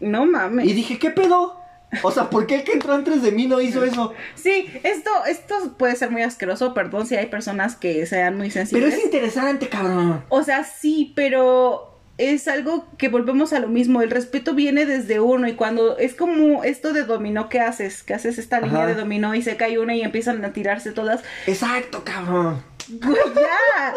No 0.00 0.26
mames. 0.26 0.66
Y 0.66 0.72
dije, 0.72 0.98
¿qué 0.98 1.10
pedo? 1.10 1.54
O 2.02 2.10
sea, 2.10 2.30
¿por 2.30 2.46
qué 2.46 2.56
el 2.56 2.64
que 2.64 2.72
entró 2.72 2.94
antes 2.94 3.22
de 3.22 3.32
mí 3.32 3.46
no 3.46 3.60
hizo 3.60 3.84
eso? 3.84 4.12
Sí, 4.34 4.68
esto, 4.82 5.10
esto 5.26 5.54
puede 5.78 5.94
ser 5.96 6.10
muy 6.10 6.22
asqueroso, 6.22 6.74
perdón 6.74 7.06
si 7.06 7.16
hay 7.16 7.26
personas 7.26 7.76
que 7.76 8.04
sean 8.06 8.36
muy 8.36 8.48
Pero 8.50 8.66
sensibles. 8.66 8.94
es 8.94 9.04
interesante, 9.04 9.68
cabrón. 9.68 10.24
O 10.28 10.42
sea, 10.42 10.64
sí, 10.64 11.12
pero 11.14 11.96
es 12.18 12.48
algo 12.48 12.86
que 12.96 13.08
volvemos 13.08 13.52
a 13.52 13.60
lo 13.60 13.68
mismo. 13.68 14.02
El 14.02 14.10
respeto 14.10 14.54
viene 14.54 14.86
desde 14.86 15.20
uno 15.20 15.46
y 15.48 15.54
cuando 15.54 15.98
es 15.98 16.14
como 16.14 16.64
esto 16.64 16.92
de 16.92 17.04
dominó 17.04 17.48
que 17.48 17.60
haces, 17.60 18.02
que 18.02 18.14
haces 18.14 18.38
esta 18.38 18.60
línea 18.60 18.86
de 18.86 18.94
dominó 18.94 19.34
y 19.34 19.42
se 19.42 19.56
cae 19.56 19.78
una 19.78 19.94
y 19.94 20.02
empiezan 20.02 20.44
a 20.44 20.52
tirarse 20.52 20.92
todas. 20.92 21.22
Exacto, 21.46 22.02
cabrón. 22.04 22.62
Güey, 22.88 23.16
ya. 23.34 23.94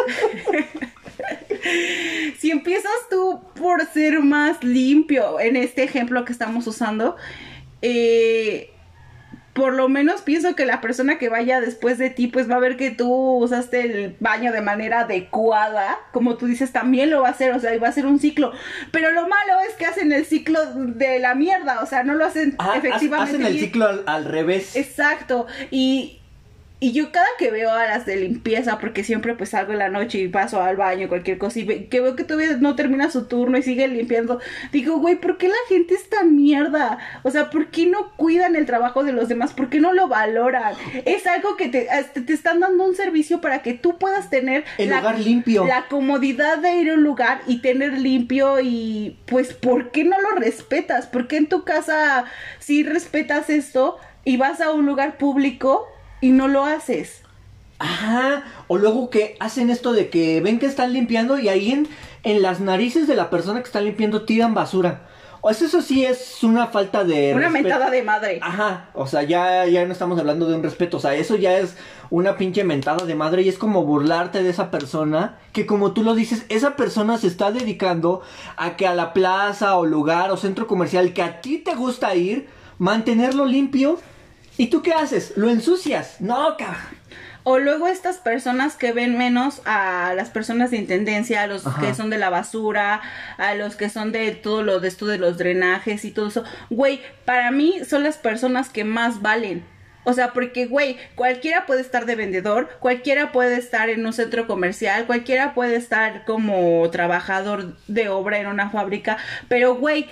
si 2.40 2.52
empiezas 2.52 2.92
tú 3.10 3.42
por 3.56 3.86
ser 3.86 4.20
más 4.22 4.64
limpio 4.64 5.40
en 5.40 5.56
este 5.56 5.84
ejemplo 5.84 6.26
que 6.26 6.32
estamos 6.32 6.66
usando, 6.68 7.16
eh, 7.82 8.72
por 9.54 9.74
lo 9.74 9.90
menos 9.90 10.22
pienso 10.22 10.56
que 10.56 10.66
la 10.66 10.80
persona 10.80 11.18
que 11.18 11.28
vaya 11.28 11.60
después 11.60 11.98
de 11.98 12.10
ti, 12.10 12.28
pues 12.28 12.50
va 12.50 12.56
a 12.56 12.60
ver 12.60 12.78
que 12.78 12.92
tú 12.92 13.12
usaste 13.44 13.82
el 13.82 14.16
baño 14.20 14.54
de 14.54 14.62
manera 14.62 15.02
adecuada. 15.02 15.98
Como 16.14 16.38
tú 16.38 16.46
dices, 16.46 16.72
también 16.72 17.10
lo 17.10 17.22
va 17.24 17.28
a 17.30 17.32
hacer, 17.32 17.52
o 17.54 17.60
sea, 17.60 17.78
va 17.78 17.90
a 17.90 17.92
ser 17.92 18.06
un 18.06 18.20
ciclo. 18.20 18.54
Pero 18.92 19.12
lo 19.12 19.24
malo 19.28 19.54
es 19.68 19.76
que 19.76 19.86
hacen 19.86 20.14
el 20.14 20.26
ciclo 20.26 20.64
de 20.76 21.20
la 21.20 21.36
mierda, 21.36 21.82
o 21.82 21.86
sea, 21.86 22.04
no 22.04 22.14
lo 22.14 22.26
hacen 22.26 22.56
ha- 22.58 22.78
efectivamente. 22.78 23.36
hacen 23.36 23.46
el 23.46 23.60
ciclo 23.60 23.88
al, 23.88 24.04
al 24.06 24.26
revés. 24.26 24.78
Exacto. 24.78 25.46
Y, 25.72 26.20
y 26.82 26.94
yo 26.94 27.12
cada 27.12 27.28
que 27.38 27.52
veo 27.52 27.70
las 27.76 28.06
de 28.06 28.16
limpieza, 28.16 28.80
porque 28.80 29.04
siempre 29.04 29.36
pues 29.36 29.50
salgo 29.50 29.74
en 29.74 29.80
la 29.80 29.90
noche 29.90 30.20
y 30.20 30.28
paso 30.30 30.62
al 30.62 30.78
baño, 30.78 31.10
cualquier 31.10 31.38
cosa, 31.38 31.60
y 31.60 31.66
que 31.88 32.00
veo 32.00 32.16
que 32.16 32.24
todavía 32.24 32.56
no 32.58 32.76
termina 32.76 33.12
su 33.12 33.26
turno 33.28 33.58
y 33.58 33.64
sigue 33.64 33.86
limpiando, 33.90 34.40
digo, 34.72 34.98
güey, 34.98 35.16
¿por 35.16 35.38
qué 35.38 35.50
la 35.50 35.56
gente 35.68 35.96
es 35.96 36.10
tan 36.10 36.38
mierda? 36.38 36.98
O 37.24 37.32
sea, 37.32 37.50
¿por 37.50 37.68
qué 37.68 37.86
no 37.86 38.14
cuidan 38.16 38.56
el 38.56 38.66
trabajo 38.66 39.04
de 39.04 39.12
los 39.12 39.28
demás? 39.28 39.52
¿Por 39.52 39.70
qué 39.70 39.82
no 39.82 39.92
lo 39.92 40.08
valoran? 40.08 40.74
Es 41.04 41.28
algo 41.28 41.58
que 41.58 41.68
te, 41.68 41.90
hasta 41.90 42.22
te 42.22 42.32
están 42.32 42.62
dando 42.62 42.86
un 42.86 42.96
servicio 42.96 43.42
para 43.42 43.62
que 43.62 43.74
tú 43.74 43.98
puedas 43.98 44.30
tener 44.30 44.64
El 44.78 44.90
lugar 44.90 45.20
limpio. 45.20 45.66
la 45.66 45.88
comodidad 45.88 46.60
de 46.60 46.76
ir 46.76 46.92
a 46.92 46.94
un 46.94 47.04
lugar 47.04 47.42
y 47.46 47.62
tener 47.62 47.98
limpio 48.00 48.62
y 48.62 49.18
pues 49.26 49.54
¿por 49.54 49.92
qué 49.92 50.06
no 50.06 50.16
lo 50.22 50.32
respetas? 50.40 51.08
¿Por 51.08 51.28
qué 51.28 51.36
en 51.38 51.48
tu 51.50 51.66
casa 51.66 52.24
sí 52.60 52.84
respetas 52.84 53.50
esto 53.50 53.98
y 54.24 54.38
vas 54.38 54.62
a 54.62 54.72
un 54.72 54.86
lugar 54.86 55.18
público 55.18 55.88
y 56.22 56.30
no 56.30 56.48
lo 56.48 56.66
haces? 56.66 57.22
Ajá. 57.80 58.44
O 58.68 58.78
luego 58.78 59.10
que 59.10 59.38
hacen 59.40 59.70
esto 59.70 59.94
de 59.94 60.10
que 60.10 60.42
ven 60.42 60.60
que 60.60 60.66
están 60.66 60.94
limpiando 60.94 61.40
y 61.40 61.50
ahí 61.50 61.72
en, 61.72 61.88
en 62.24 62.42
las 62.42 62.60
narices 62.60 63.08
de 63.08 63.16
la 63.16 63.30
persona 63.30 63.62
que 63.62 63.68
está 63.68 63.82
limpiando 63.82 64.24
tiran 64.24 64.54
basura. 64.54 65.08
O 65.42 65.54
sea, 65.54 65.68
eso 65.68 65.82
sí 65.82 66.04
es 66.04 66.44
una 66.44 66.68
falta 66.68 67.06
de 67.06 67.34
Una 67.34 67.50
mentada 67.50 67.90
de 67.90 68.04
madre. 68.04 68.40
Ajá, 68.42 68.90
o 68.94 69.08
sea, 69.08 69.24
ya, 69.24 69.66
ya 69.68 69.86
no 69.86 69.94
estamos 69.94 70.20
hablando 70.20 70.48
de 70.48 70.56
un 70.56 70.64
respeto, 70.64 70.98
o 70.98 71.00
sea, 71.00 71.16
eso 71.16 71.38
ya 71.38 71.58
es 71.58 71.78
una 72.10 72.36
pinche 72.36 72.66
mentada 72.66 73.06
de 73.06 73.16
madre 73.16 73.44
y 73.44 73.50
es 73.50 73.58
como 73.58 73.86
burlarte 73.86 74.44
de 74.44 74.50
esa 74.50 74.70
persona, 74.70 75.38
que 75.54 75.66
como 75.66 75.94
tú 75.94 76.04
lo 76.04 76.14
dices, 76.14 76.46
esa 76.50 76.76
persona 76.76 77.18
se 77.18 77.28
está 77.28 77.52
dedicando 77.52 78.22
a 78.58 78.76
que 78.76 78.86
a 78.86 78.94
la 78.94 79.14
plaza 79.14 79.78
o 79.78 79.86
lugar 79.86 80.30
o 80.32 80.36
centro 80.36 80.68
comercial 80.68 81.14
que 81.14 81.22
a 81.22 81.40
ti 81.40 81.60
te 81.60 81.74
gusta 81.74 82.16
ir, 82.16 82.50
mantenerlo 82.78 83.46
limpio 83.46 83.98
¿Y 84.60 84.68
tú 84.68 84.82
qué 84.82 84.92
haces? 84.92 85.38
Lo 85.38 85.50
ensucias. 85.50 86.20
No, 86.20 86.58
cabrón. 86.58 87.00
O 87.44 87.60
luego 87.60 87.88
estas 87.88 88.18
personas 88.18 88.76
que 88.76 88.92
ven 88.92 89.18
menos 89.18 89.62
a 89.64 90.14
las 90.18 90.32
personas 90.32 90.70
de 90.70 90.76
intendencia, 90.76 91.44
a 91.44 91.48
los 91.48 91.66
Ajá. 91.66 91.80
que 91.80 91.96
son 91.96 92.10
de 92.10 92.18
la 92.18 92.30
basura, 92.30 93.00
a 93.38 93.56
los 93.56 93.78
que 93.78 93.90
son 93.90 94.12
de 94.12 94.32
todo 94.32 94.62
lo 94.62 94.82
de 94.82 94.90
esto 94.90 95.06
de 95.06 95.18
los 95.18 95.38
drenajes 95.38 96.04
y 96.04 96.12
todo 96.12 96.28
eso. 96.28 96.44
Güey, 96.70 97.00
para 97.24 97.52
mí 97.52 97.86
son 97.90 98.04
las 98.04 98.18
personas 98.18 98.68
que 98.68 98.84
más 98.84 99.22
valen. 99.22 99.64
O 100.04 100.12
sea, 100.12 100.34
porque, 100.34 100.66
güey, 100.66 100.98
cualquiera 101.16 101.66
puede 101.66 101.80
estar 101.80 102.06
de 102.06 102.18
vendedor, 102.18 102.68
cualquiera 102.82 103.32
puede 103.32 103.56
estar 103.56 103.90
en 103.90 104.06
un 104.06 104.12
centro 104.12 104.46
comercial, 104.46 105.06
cualquiera 105.06 105.54
puede 105.54 105.78
estar 105.78 106.26
como 106.26 106.90
trabajador 106.90 107.78
de 107.88 108.10
obra 108.10 108.40
en 108.40 108.48
una 108.48 108.72
fábrica, 108.72 109.20
pero, 109.48 109.76
güey, 109.76 110.10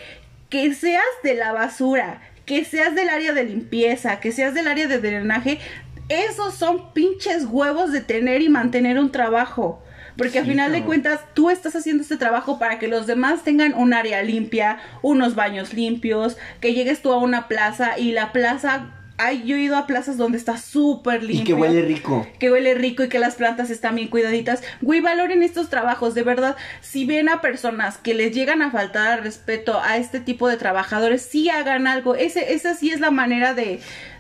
que 0.50 0.74
seas 0.74 1.04
de 1.24 1.36
la 1.36 1.52
basura, 1.52 2.22
que 2.48 2.64
seas 2.64 2.96
del 2.96 3.10
área 3.10 3.34
de 3.34 3.44
limpieza, 3.44 4.22
que 4.22 4.32
seas 4.32 4.54
del 4.54 4.70
área 4.70 4.88
de 4.88 5.00
drenaje, 5.00 5.60
esos 6.08 6.56
son 6.56 6.94
pinches 6.94 7.44
huevos 7.44 7.92
de 7.92 8.00
tener 8.00 8.42
y 8.42 8.48
mantener 8.48 8.98
un 8.98 9.12
trabajo. 9.12 9.84
Porque 10.16 10.40
al 10.40 10.46
final 10.46 10.72
de 10.72 10.84
cuentas 10.84 11.20
tú 11.36 11.50
estás 11.50 11.76
haciendo 11.76 12.02
este 12.02 12.16
trabajo 12.16 12.58
para 12.58 12.80
que 12.80 12.88
los 12.88 13.06
demás 13.06 13.44
tengan 13.44 13.74
un 13.76 13.94
área 13.94 14.24
limpia, 14.24 14.80
unos 15.02 15.36
baños 15.36 15.74
limpios, 15.74 16.38
que 16.62 16.74
llegues 16.74 17.02
tú 17.02 17.12
a 17.12 17.18
una 17.18 17.48
plaza 17.48 18.00
y 18.00 18.14
la 18.14 18.32
plaza... 18.32 18.94
Ay, 19.20 19.44
yo 19.46 19.56
he 19.56 19.62
ido 19.62 19.76
a 19.78 19.88
plazas 19.88 20.18
donde 20.18 20.38
está 20.38 20.58
súper 20.58 21.24
limpio 21.24 21.42
Y 21.42 21.44
que 21.46 21.54
huele 21.54 21.82
rico. 21.82 22.28
que 22.40 22.52
huele 22.52 22.76
rico 22.76 23.04
y 23.04 23.10
que 23.10 23.18
las 23.18 23.34
plantas 23.36 23.72
están 23.72 23.96
bien 23.96 24.10
cuidaditas. 24.10 24.62
Güey, 24.82 25.02
valoren 25.02 25.42
estos 25.42 25.70
trabajos, 25.70 26.14
de 26.14 26.22
verdad. 26.24 26.56
Si 26.82 27.06
ven 27.06 27.28
a 27.30 27.42
personas 27.42 27.98
que 27.98 28.14
les 28.14 28.32
llegan 28.34 28.62
a 28.62 28.70
faltar 28.70 29.08
al 29.08 29.24
respeto 29.24 29.82
a 29.82 29.98
este 29.98 30.20
tipo 30.20 30.48
de 30.48 30.58
trabajadores, 30.58 31.24
sí 31.24 31.50
hagan 31.50 31.88
algo. 31.88 32.14
Ese, 32.16 32.54
esa 32.54 32.76
sí 32.76 32.92
es 32.92 33.00
la 33.00 33.10
manera 33.10 33.56
de, 33.56 33.80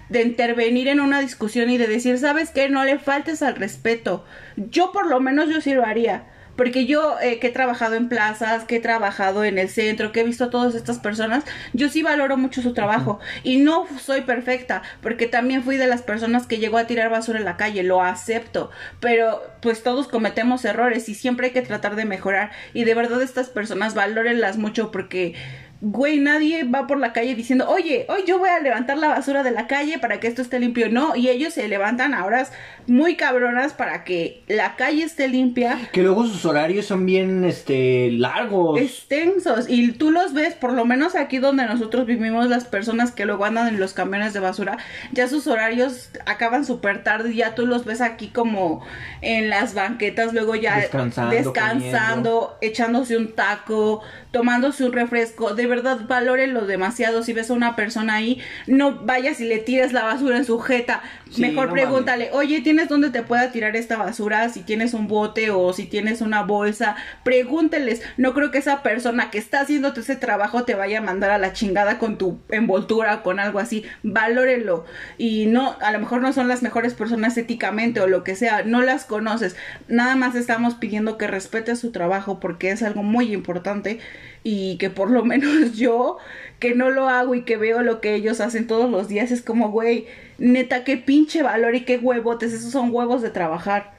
de 0.09 0.21
intervenir 0.23 0.87
en 0.87 0.99
una 0.99 1.19
discusión 1.19 1.69
y 1.69 1.77
de 1.77 1.85
decir, 1.87 2.17
¿sabes 2.17 2.49
qué? 2.49 2.67
No 2.69 2.83
le 2.83 2.97
faltes 2.97 3.43
al 3.43 3.55
respeto. 3.55 4.25
Yo 4.55 4.91
por 4.91 5.07
lo 5.07 5.19
menos 5.19 5.47
yo 5.49 5.61
sí 5.61 5.73
lo 5.75 5.85
haría. 5.85 6.23
Porque 6.57 6.85
yo 6.85 7.15
eh, 7.21 7.39
que 7.39 7.47
he 7.47 7.51
trabajado 7.51 7.95
en 7.95 8.09
plazas, 8.09 8.65
que 8.65 8.77
he 8.77 8.79
trabajado 8.81 9.45
en 9.45 9.57
el 9.57 9.69
centro, 9.69 10.11
que 10.11 10.21
he 10.21 10.23
visto 10.23 10.45
a 10.45 10.49
todas 10.49 10.75
estas 10.75 10.99
personas, 10.99 11.45
yo 11.73 11.87
sí 11.87 12.03
valoro 12.03 12.35
mucho 12.35 12.61
su 12.61 12.73
trabajo. 12.73 13.19
Y 13.43 13.57
no 13.57 13.87
soy 13.99 14.21
perfecta, 14.21 14.81
porque 15.01 15.27
también 15.27 15.63
fui 15.63 15.77
de 15.77 15.87
las 15.87 16.01
personas 16.01 16.47
que 16.47 16.57
llegó 16.57 16.77
a 16.77 16.87
tirar 16.87 17.09
basura 17.09 17.39
en 17.39 17.45
la 17.45 17.55
calle, 17.55 17.83
lo 17.83 18.03
acepto. 18.03 18.71
Pero 18.99 19.41
pues 19.61 19.83
todos 19.83 20.07
cometemos 20.07 20.65
errores 20.65 21.07
y 21.07 21.15
siempre 21.15 21.47
hay 21.47 21.53
que 21.53 21.61
tratar 21.61 21.95
de 21.95 22.05
mejorar. 22.05 22.51
Y 22.73 22.83
de 22.83 22.95
verdad 22.95 23.21
estas 23.21 23.49
personas 23.49 23.93
valórenlas 23.93 24.57
mucho 24.57 24.91
porque... 24.91 25.35
Güey, 25.79 26.19
nadie 26.19 26.63
va 26.63 26.87
por 26.87 26.97
la 26.99 27.13
calle 27.13 27.35
diciendo, 27.35 27.69
oye, 27.69 28.05
hoy 28.09 28.23
yo 28.25 28.39
voy 28.39 28.49
a 28.49 28.59
levantar 28.59 28.97
la 28.97 29.09
basura 29.09 29.43
de 29.43 29.51
la 29.51 29.67
calle 29.67 29.99
para 29.99 30.19
que 30.19 30.27
esto 30.27 30.41
esté 30.41 30.59
limpio. 30.59 30.89
No, 30.89 31.15
y 31.15 31.29
ellos 31.29 31.53
se 31.53 31.67
levantan 31.67 32.13
a 32.13 32.25
horas 32.25 32.51
muy 32.87 33.15
cabronas 33.15 33.73
para 33.73 34.03
que 34.03 34.43
la 34.47 34.75
calle 34.75 35.03
esté 35.03 35.27
limpia 35.27 35.77
Que 35.91 36.01
luego 36.01 36.25
sus 36.25 36.45
horarios 36.45 36.85
son 36.85 37.05
bien, 37.05 37.43
este, 37.43 38.09
largos. 38.11 38.79
extensos 38.79 39.65
y 39.67 39.91
tú 39.91 40.11
los 40.11 40.33
ves 40.33 40.55
por 40.55 40.71
lo 40.73 40.85
menos 40.85 41.15
aquí 41.15 41.37
donde 41.39 41.65
nosotros 41.65 42.05
vivimos 42.05 42.47
las 42.47 42.65
personas 42.65 43.11
que 43.11 43.25
luego 43.25 43.45
andan 43.45 43.67
en 43.67 43.79
los 43.79 43.93
camiones 43.93 44.33
de 44.33 44.39
basura 44.39 44.77
ya 45.11 45.27
sus 45.27 45.47
horarios 45.47 46.11
acaban 46.25 46.65
súper 46.65 47.03
tarde 47.03 47.35
ya 47.35 47.55
tú 47.55 47.65
los 47.65 47.83
ves 47.83 47.99
aquí 48.01 48.29
como 48.29 48.85
en 49.21 49.49
las 49.49 49.73
banquetas 49.73 50.33
luego 50.33 50.55
ya 50.55 50.77
Descansando, 50.77 51.35
descansando 51.35 52.57
echándose 52.61 53.17
un 53.17 53.33
taco 53.33 54.01
tomándose 54.31 54.85
un 54.85 54.93
refresco 54.93 55.53
de 55.55 55.66
verdad 55.67 55.99
valórenlo 56.07 56.65
demasiado 56.65 57.23
si 57.23 57.33
ves 57.33 57.49
a 57.49 57.53
una 57.53 57.75
persona 57.75 58.15
ahí 58.15 58.39
no 58.67 59.05
vayas 59.05 59.39
y 59.39 59.45
le 59.45 59.59
tires 59.59 59.93
la 59.93 60.03
basura 60.03 60.37
en 60.37 60.45
su 60.45 60.59
jeta. 60.59 61.01
Sí, 61.29 61.41
mejor 61.41 61.67
no 61.67 61.73
pregúntale 61.73 62.29
oye 62.33 62.61
tienes 62.61 62.89
dónde 62.89 63.09
te 63.09 63.23
pueda 63.23 63.51
tirar 63.51 63.75
esta 63.75 63.97
basura 63.97 64.49
si 64.49 64.61
tienes 64.61 64.93
un 64.93 65.07
bote 65.07 65.51
o 65.51 65.73
si 65.73 65.85
tienes 65.85 66.21
una 66.21 66.43
bolsa 66.43 66.95
pregúnteles 67.23 68.01
no 68.17 68.33
creo 68.33 68.51
que 68.51 68.57
esa 68.57 68.81
persona 68.81 69.29
que 69.29 69.37
está 69.37 69.61
haciéndote 69.61 70.01
ese 70.01 70.15
trabajo 70.15 70.63
te 70.63 70.75
vaya 70.75 70.99
a 70.99 71.01
mandar 71.01 71.31
a 71.31 71.37
la 71.37 71.53
chingada 71.53 71.99
con 71.99 72.17
tu 72.17 72.39
envoltura 72.49 73.15
o 73.15 73.23
con 73.23 73.39
algo 73.39 73.59
así. 73.59 73.85
Valórenlo. 74.03 74.85
Y 75.17 75.47
no 75.47 75.75
a 75.81 75.91
lo 75.91 75.99
mejor 75.99 76.21
no 76.21 76.33
son 76.33 76.47
las 76.47 76.61
mejores 76.61 76.93
personas 76.93 77.37
éticamente 77.37 77.99
o 77.99 78.07
lo 78.07 78.23
que 78.23 78.35
sea 78.35 78.63
no 78.63 78.81
las 78.81 79.05
conoces. 79.05 79.55
Nada 79.87 80.15
más 80.15 80.35
estamos 80.35 80.75
pidiendo 80.75 81.17
que 81.17 81.27
respetes 81.27 81.79
su 81.79 81.91
trabajo 81.91 82.39
porque 82.39 82.71
es 82.71 82.83
algo 82.83 83.03
muy 83.03 83.33
importante 83.33 83.99
y 84.43 84.77
que 84.77 84.89
por 84.89 85.09
lo 85.09 85.23
menos 85.25 85.77
yo 85.77 86.17
que 86.59 86.73
no 86.73 86.89
lo 86.89 87.07
hago 87.07 87.35
y 87.35 87.43
que 87.43 87.57
veo 87.57 87.81
lo 87.83 88.01
que 88.01 88.15
ellos 88.15 88.41
hacen 88.41 88.67
todos 88.67 88.89
los 88.89 89.07
días 89.07 89.31
es 89.31 89.41
como 89.41 89.69
güey 89.69 90.07
neta 90.37 90.83
qué 90.83 90.97
pinche 90.97 91.43
valor 91.43 91.75
y 91.75 91.85
qué 91.85 91.97
huevotes 91.97 92.53
esos 92.53 92.71
son 92.71 92.93
huevos 92.93 93.21
de 93.21 93.29
trabajar. 93.29 93.97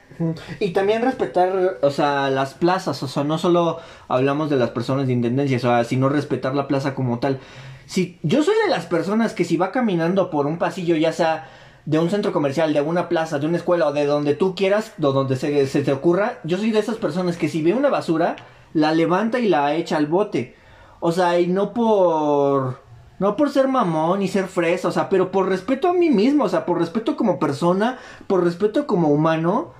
Y 0.59 0.71
también 0.71 1.01
respetar, 1.01 1.77
o 1.81 1.91
sea, 1.91 2.29
las 2.29 2.53
plazas, 2.53 3.01
o 3.03 3.07
sea, 3.07 3.23
no 3.23 3.37
solo 3.37 3.79
hablamos 4.07 4.49
de 4.49 4.57
las 4.57 4.71
personas 4.71 5.07
de 5.07 5.13
intendencia, 5.13 5.57
o 5.57 5.61
sea, 5.61 5.83
sino 5.85 6.09
respetar 6.09 6.55
la 6.55 6.67
plaza 6.67 6.93
como 6.93 7.19
tal. 7.19 7.39
Si 7.85 8.19
yo 8.21 8.43
soy 8.43 8.55
de 8.65 8.69
las 8.69 8.85
personas 8.85 9.33
que 9.33 9.45
si 9.45 9.55
va 9.55 9.71
caminando 9.71 10.29
por 10.29 10.45
un 10.45 10.57
pasillo, 10.57 10.95
ya 10.95 11.13
sea 11.13 11.49
de 11.85 11.99
un 11.99 12.09
centro 12.09 12.33
comercial, 12.33 12.73
de 12.73 12.81
una 12.81 13.07
plaza, 13.07 13.39
de 13.39 13.47
una 13.47 13.57
escuela 13.57 13.87
o 13.87 13.93
de 13.93 14.05
donde 14.05 14.35
tú 14.35 14.55
quieras, 14.55 14.93
o 15.01 15.11
donde 15.11 15.35
se, 15.37 15.65
se 15.67 15.81
te 15.81 15.91
ocurra, 15.91 16.39
yo 16.43 16.57
soy 16.57 16.71
de 16.71 16.79
esas 16.79 16.97
personas 16.97 17.37
que 17.37 17.47
si 17.47 17.61
ve 17.61 17.73
una 17.73 17.89
basura, 17.89 18.35
la 18.73 18.91
levanta 18.91 19.39
y 19.39 19.47
la 19.47 19.75
echa 19.75 19.97
al 19.97 20.07
bote. 20.07 20.55
O 20.99 21.11
sea, 21.11 21.39
y 21.39 21.47
no 21.47 21.73
por... 21.73 22.87
No 23.19 23.35
por 23.35 23.49
ser 23.49 23.67
mamón 23.67 24.21
y 24.21 24.29
ser 24.29 24.47
fresa, 24.47 24.87
o 24.87 24.91
sea, 24.91 25.09
pero 25.09 25.29
por 25.29 25.49
respeto 25.49 25.89
a 25.89 25.93
mí 25.93 26.09
mismo, 26.09 26.45
o 26.45 26.49
sea, 26.49 26.65
por 26.65 26.79
respeto 26.79 27.17
como 27.17 27.37
persona, 27.37 27.99
por 28.27 28.45
respeto 28.45 28.87
como 28.87 29.09
humano. 29.09 29.73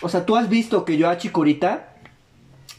O 0.00 0.08
sea, 0.08 0.24
tú 0.24 0.34
has 0.34 0.48
visto 0.48 0.86
que 0.86 0.96
yo 0.96 1.10
a 1.10 1.18
Chicorita, 1.18 1.90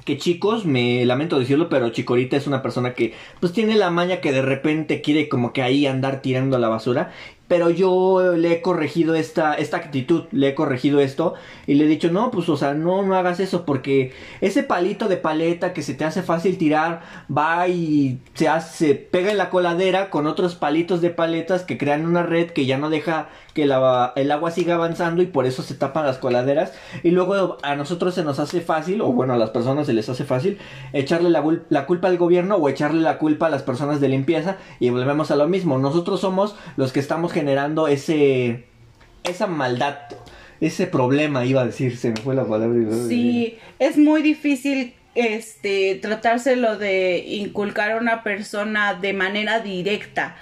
que 0.05 0.17
chicos, 0.17 0.65
me 0.65 1.05
lamento 1.05 1.37
decirlo, 1.37 1.69
pero 1.69 1.89
Chicorita 1.89 2.35
es 2.35 2.47
una 2.47 2.63
persona 2.63 2.93
que 2.93 3.13
pues 3.39 3.53
tiene 3.53 3.75
la 3.75 3.91
maña 3.91 4.21
que 4.21 4.31
de 4.31 4.41
repente 4.41 5.01
quiere 5.01 5.29
como 5.29 5.53
que 5.53 5.61
ahí 5.61 5.85
andar 5.85 6.21
tirando 6.23 6.57
la 6.57 6.69
basura. 6.69 7.11
Pero 7.47 7.69
yo 7.69 8.33
le 8.35 8.51
he 8.51 8.61
corregido 8.61 9.15
esta, 9.15 9.53
esta 9.53 9.77
actitud, 9.77 10.25
le 10.31 10.49
he 10.49 10.55
corregido 10.55 10.99
esto 10.99 11.35
y 11.65 11.75
le 11.75 11.85
he 11.85 11.87
dicho, 11.87 12.11
no, 12.11 12.29
pues, 12.29 12.49
o 12.49 12.57
sea, 12.57 12.73
no, 12.73 13.03
no 13.03 13.15
hagas 13.15 13.39
eso 13.39 13.65
porque 13.65 14.13
ese 14.41 14.63
palito 14.63 15.07
de 15.07 15.17
paleta 15.17 15.73
que 15.73 15.81
se 15.81 15.93
te 15.93 16.03
hace 16.03 16.23
fácil 16.23 16.57
tirar 16.57 17.01
va 17.35 17.67
y 17.67 18.19
se 18.33 18.49
hace, 18.49 18.95
pega 18.95 19.31
en 19.31 19.37
la 19.37 19.49
coladera 19.49 20.09
con 20.09 20.27
otros 20.27 20.55
palitos 20.55 21.01
de 21.01 21.09
paletas 21.09 21.63
que 21.63 21.77
crean 21.77 22.05
una 22.05 22.23
red 22.23 22.51
que 22.51 22.65
ya 22.65 22.77
no 22.77 22.89
deja 22.89 23.29
que 23.53 23.63
el 23.63 23.71
agua 23.71 24.51
siga 24.51 24.75
avanzando 24.75 25.23
y 25.23 25.25
por 25.25 25.47
eso 25.47 25.63
se 25.63 25.73
tapan 25.73 26.05
las 26.05 26.19
coladeras 26.19 26.73
y 27.01 27.09
luego 27.09 27.57
a 27.63 27.75
nosotros 27.75 28.13
se 28.13 28.23
nos 28.23 28.37
hace 28.37 28.61
fácil, 28.61 29.01
o 29.01 29.11
bueno, 29.11 29.33
a 29.33 29.37
las 29.37 29.49
personas 29.49 29.87
se 29.87 29.93
les 29.93 30.09
hace 30.09 30.25
fácil 30.25 30.59
echarle 30.93 31.31
la, 31.31 31.43
la 31.69 31.85
culpa 31.87 32.07
al 32.07 32.19
gobierno 32.19 32.55
o 32.57 32.69
echarle 32.69 33.01
la 33.01 33.17
culpa 33.17 33.47
a 33.47 33.49
las 33.49 33.63
personas 33.63 33.99
de 33.99 34.09
limpieza 34.09 34.57
y 34.79 34.91
volvemos 34.91 35.31
a 35.31 35.35
lo 35.35 35.47
mismo. 35.47 35.79
Nosotros 35.79 36.19
somos 36.19 36.55
los 36.75 36.91
que 36.91 36.99
estamos 36.99 37.33
generando 37.37 37.87
ese 37.87 38.65
esa 39.23 39.45
maldad, 39.47 39.95
ese 40.61 40.87
problema, 40.87 41.43
iba 41.45 41.61
a 41.61 41.65
decir, 41.65 41.97
se 41.97 42.11
me 42.11 42.17
fue 42.17 42.33
la 42.33 42.45
palabra. 42.45 42.79
Sí, 43.07 43.57
es 43.79 43.97
muy 43.97 44.21
difícil 44.21 44.93
este 45.15 45.95
tratárselo 46.01 46.77
de 46.77 47.23
inculcar 47.27 47.91
a 47.91 47.97
una 47.97 48.23
persona 48.23 48.93
de 48.93 49.13
manera 49.13 49.59
directa, 49.59 50.35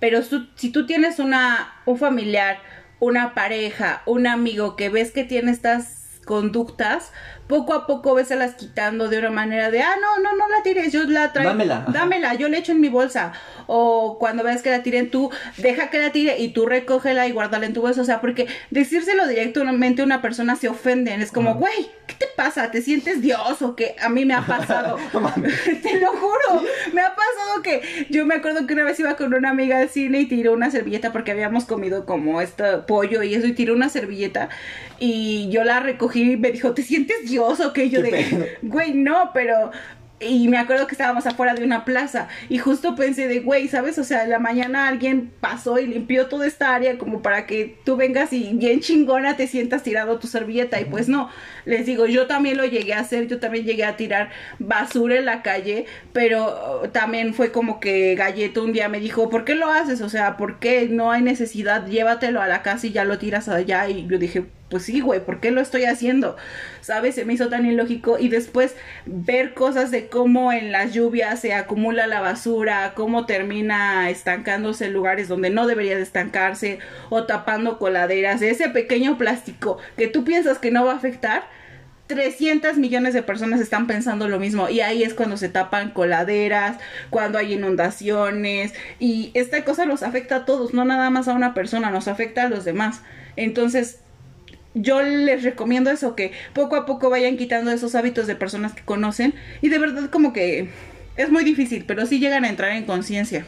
pero 0.00 0.22
su- 0.22 0.48
si 0.56 0.70
tú 0.70 0.86
tienes 0.86 1.18
una 1.18 1.72
un 1.86 1.98
familiar, 1.98 2.58
una 2.98 3.34
pareja, 3.34 4.02
un 4.06 4.26
amigo 4.26 4.74
que 4.76 4.88
ves 4.88 5.10
que 5.12 5.24
tiene 5.24 5.50
estas 5.52 6.20
conductas, 6.26 7.12
poco 7.46 7.74
a 7.74 7.86
poco 7.86 8.16
las 8.18 8.54
quitando 8.54 9.08
de 9.08 9.18
una 9.18 9.30
manera 9.30 9.70
de, 9.70 9.82
ah, 9.82 9.94
no, 10.00 10.22
no, 10.22 10.36
no 10.36 10.48
la 10.48 10.62
tires, 10.62 10.92
yo 10.92 11.04
la 11.04 11.32
traigo, 11.32 11.50
Dámela, 11.50 11.84
dámela, 11.88 12.34
yo 12.34 12.48
le 12.48 12.58
echo 12.58 12.72
en 12.72 12.80
mi 12.80 12.88
bolsa, 12.88 13.32
o 13.66 14.16
cuando 14.18 14.42
ves 14.42 14.62
que 14.62 14.70
la 14.70 14.82
tiren 14.82 15.10
tú, 15.10 15.30
deja 15.58 15.90
que 15.90 15.98
la 15.98 16.12
tire 16.12 16.38
y 16.38 16.48
tú 16.48 16.66
recógela 16.66 17.26
y 17.26 17.32
guárdala 17.32 17.66
en 17.66 17.74
tu 17.74 17.82
bolsa, 17.82 18.00
o 18.00 18.04
sea, 18.04 18.20
porque 18.20 18.46
decírselo 18.70 19.26
directamente 19.26 20.02
a 20.02 20.04
una 20.04 20.22
persona 20.22 20.56
se 20.56 20.68
ofenden, 20.68 21.20
es 21.20 21.30
como, 21.30 21.56
güey, 21.56 21.90
¿qué 22.06 22.14
te 22.14 22.26
pasa? 22.36 22.70
¿Te 22.70 22.80
sientes 22.80 23.20
Dios 23.20 23.60
o 23.62 23.76
qué? 23.76 23.96
A 24.00 24.08
mí 24.08 24.24
me 24.24 24.34
ha 24.34 24.42
pasado. 24.46 24.96
Te 25.82 26.00
lo 26.00 26.08
juro. 26.12 26.62
Me 26.92 27.00
ha 27.00 27.14
pasado 27.14 27.62
que 27.62 28.06
yo 28.10 28.26
me 28.26 28.34
acuerdo 28.34 28.66
que 28.66 28.74
una 28.74 28.84
vez 28.84 28.98
iba 29.00 29.16
con 29.16 29.34
una 29.34 29.50
amiga 29.50 29.78
al 29.78 29.88
cine 29.88 30.20
y 30.20 30.26
tiró 30.26 30.52
una 30.52 30.70
servilleta 30.70 31.12
porque 31.12 31.32
habíamos 31.32 31.64
comido 31.64 32.06
como 32.06 32.40
este 32.40 32.78
pollo 32.86 33.22
y 33.22 33.34
eso 33.34 33.46
y 33.46 33.52
tiró 33.52 33.74
una 33.74 33.88
servilleta 33.88 34.48
y 34.98 35.48
yo 35.50 35.64
la 35.64 35.80
recogí 35.80 36.32
y 36.32 36.36
me 36.36 36.52
dijo, 36.52 36.74
¿te 36.74 36.82
sientes 36.82 37.16
Dios 37.24 37.31
o 37.38 37.72
qué? 37.72 37.84
Y 37.84 37.90
Yo 37.90 38.02
¿Qué 38.02 38.10
de, 38.10 38.58
güey, 38.62 38.94
no, 38.94 39.30
pero 39.32 39.70
y 40.28 40.48
me 40.48 40.58
acuerdo 40.58 40.86
que 40.86 40.92
estábamos 40.92 41.26
afuera 41.26 41.54
de 41.54 41.64
una 41.64 41.84
plaza 41.84 42.28
y 42.48 42.58
justo 42.58 42.94
pensé 42.94 43.28
de, 43.28 43.40
güey, 43.40 43.68
¿sabes? 43.68 43.98
O 43.98 44.04
sea, 44.04 44.24
en 44.24 44.30
la 44.30 44.38
mañana 44.38 44.88
alguien 44.88 45.32
pasó 45.40 45.78
y 45.78 45.86
limpió 45.86 46.26
toda 46.26 46.46
esta 46.46 46.74
área 46.74 46.98
como 46.98 47.22
para 47.22 47.46
que 47.46 47.76
tú 47.84 47.96
vengas 47.96 48.32
y 48.32 48.52
bien 48.54 48.80
chingona 48.80 49.36
te 49.36 49.46
sientas 49.46 49.82
tirado 49.82 50.18
tu 50.18 50.26
servilleta 50.26 50.80
y 50.80 50.84
pues 50.84 51.08
no, 51.08 51.30
les 51.64 51.86
digo, 51.86 52.06
yo 52.06 52.26
también 52.26 52.56
lo 52.56 52.64
llegué 52.64 52.94
a 52.94 53.00
hacer, 53.00 53.26
yo 53.26 53.40
también 53.40 53.64
llegué 53.64 53.84
a 53.84 53.96
tirar 53.96 54.30
basura 54.58 55.16
en 55.16 55.24
la 55.24 55.42
calle, 55.42 55.86
pero 56.12 56.88
también 56.92 57.34
fue 57.34 57.52
como 57.52 57.80
que 57.80 58.14
Galleto 58.14 58.64
un 58.64 58.72
día 58.72 58.88
me 58.88 59.00
dijo, 59.00 59.28
¿por 59.28 59.44
qué 59.44 59.54
lo 59.54 59.70
haces? 59.70 60.00
O 60.00 60.08
sea, 60.08 60.36
¿por 60.36 60.58
qué 60.58 60.88
no 60.88 61.10
hay 61.10 61.22
necesidad? 61.22 61.86
Llévatelo 61.86 62.40
a 62.40 62.46
la 62.46 62.62
casa 62.62 62.86
y 62.86 62.92
ya 62.92 63.04
lo 63.04 63.18
tiras 63.18 63.48
allá 63.48 63.88
y 63.88 64.06
yo 64.06 64.18
dije, 64.18 64.44
pues 64.72 64.84
sí, 64.84 65.00
güey, 65.00 65.22
¿por 65.22 65.38
qué 65.38 65.50
lo 65.50 65.60
estoy 65.60 65.84
haciendo? 65.84 66.34
¿Sabes? 66.80 67.16
Se 67.16 67.26
me 67.26 67.34
hizo 67.34 67.50
tan 67.50 67.66
ilógico. 67.66 68.18
Y 68.18 68.30
después 68.30 68.74
ver 69.04 69.52
cosas 69.52 69.90
de 69.90 70.08
cómo 70.08 70.50
en 70.50 70.72
las 70.72 70.94
lluvias 70.94 71.40
se 71.40 71.52
acumula 71.52 72.06
la 72.06 72.22
basura, 72.22 72.94
cómo 72.96 73.26
termina 73.26 74.08
estancándose 74.08 74.86
en 74.86 74.94
lugares 74.94 75.28
donde 75.28 75.50
no 75.50 75.66
debería 75.66 75.94
de 75.94 76.02
estancarse, 76.02 76.78
o 77.10 77.24
tapando 77.24 77.78
coladeras, 77.78 78.40
ese 78.40 78.70
pequeño 78.70 79.18
plástico 79.18 79.76
que 79.98 80.08
tú 80.08 80.24
piensas 80.24 80.58
que 80.58 80.70
no 80.70 80.86
va 80.86 80.92
a 80.92 80.96
afectar. 80.96 81.44
300 82.06 82.78
millones 82.78 83.12
de 83.12 83.22
personas 83.22 83.60
están 83.60 83.86
pensando 83.86 84.26
lo 84.28 84.38
mismo 84.38 84.68
y 84.68 84.80
ahí 84.80 85.02
es 85.02 85.14
cuando 85.14 85.36
se 85.36 85.48
tapan 85.48 85.90
coladeras, 85.90 86.78
cuando 87.10 87.38
hay 87.38 87.54
inundaciones 87.54 88.72
y 88.98 89.32
esta 89.34 89.64
cosa 89.64 89.84
nos 89.84 90.02
afecta 90.02 90.36
a 90.36 90.44
todos, 90.46 90.74
no 90.74 90.84
nada 90.84 91.10
más 91.10 91.28
a 91.28 91.34
una 91.34 91.54
persona, 91.54 91.90
nos 91.90 92.08
afecta 92.08 92.44
a 92.44 92.48
los 92.48 92.64
demás. 92.64 93.02
Entonces, 93.36 94.00
yo 94.74 95.02
les 95.02 95.42
recomiendo 95.42 95.90
eso, 95.90 96.14
que 96.14 96.32
poco 96.54 96.76
a 96.76 96.86
poco 96.86 97.10
vayan 97.10 97.36
quitando 97.36 97.70
esos 97.70 97.94
hábitos 97.94 98.26
de 98.26 98.36
personas 98.36 98.72
que 98.72 98.82
conocen 98.82 99.34
y 99.60 99.68
de 99.68 99.78
verdad 99.78 100.10
como 100.10 100.32
que 100.32 100.70
es 101.16 101.30
muy 101.30 101.44
difícil, 101.44 101.84
pero 101.86 102.06
sí 102.06 102.18
llegan 102.18 102.44
a 102.44 102.48
entrar 102.48 102.72
en 102.72 102.84
conciencia. 102.84 103.44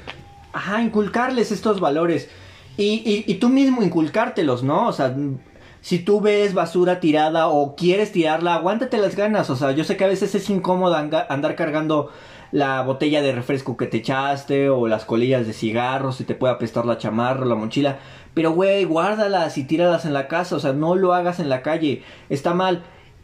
Ajá, 0.52 0.82
inculcarles 0.82 1.50
estos 1.50 1.80
valores 1.80 2.28
y, 2.76 3.24
y, 3.26 3.34
tú 3.34 3.48
mismo 3.48 3.82
inculcártelos, 3.82 4.64
¿no? 4.64 4.88
O 4.88 4.92
sea, 4.92 5.14
si 5.80 6.00
tú 6.00 6.20
ves 6.20 6.54
basura 6.54 6.98
tirada 6.98 7.46
o 7.46 7.76
quieres 7.76 8.10
tirarla, 8.10 8.54
aguántate 8.54 8.98
las 8.98 9.14
ganas, 9.14 9.48
o 9.48 9.56
sea, 9.56 9.70
yo 9.72 9.84
sé 9.84 9.96
que 9.96 10.04
a 10.04 10.08
veces 10.08 10.34
es 10.34 10.50
incómodo 10.50 10.96
andar 10.96 11.54
cargando 11.54 12.10
la 12.50 12.82
botella 12.82 13.20
de 13.20 13.32
refresco 13.32 13.76
que 13.76 13.86
te 13.86 13.96
echaste 13.98 14.70
o 14.70 14.86
las 14.86 15.04
colillas 15.04 15.46
de 15.46 15.52
cigarros, 15.52 16.16
si 16.16 16.24
te 16.24 16.34
puede 16.34 16.54
apestar 16.54 16.86
la 16.86 16.98
chamarra 16.98 17.42
o 17.42 17.48
la 17.48 17.54
mochila, 17.54 17.98
pero, 18.34 18.52
güey, 18.52 18.84
guárdalas 18.84 19.56
y 19.58 19.64
tíralas 19.64 20.04
en 20.04 20.12
la 20.12 20.28
casa. 20.28 20.56
O 20.56 20.60
sea, 20.60 20.72
no 20.72 20.96
lo 20.96 21.14
hagas 21.14 21.38
en 21.38 21.48
la 21.48 21.62
calle. 21.62 22.02
Está 22.28 22.52
mal. 22.52 22.82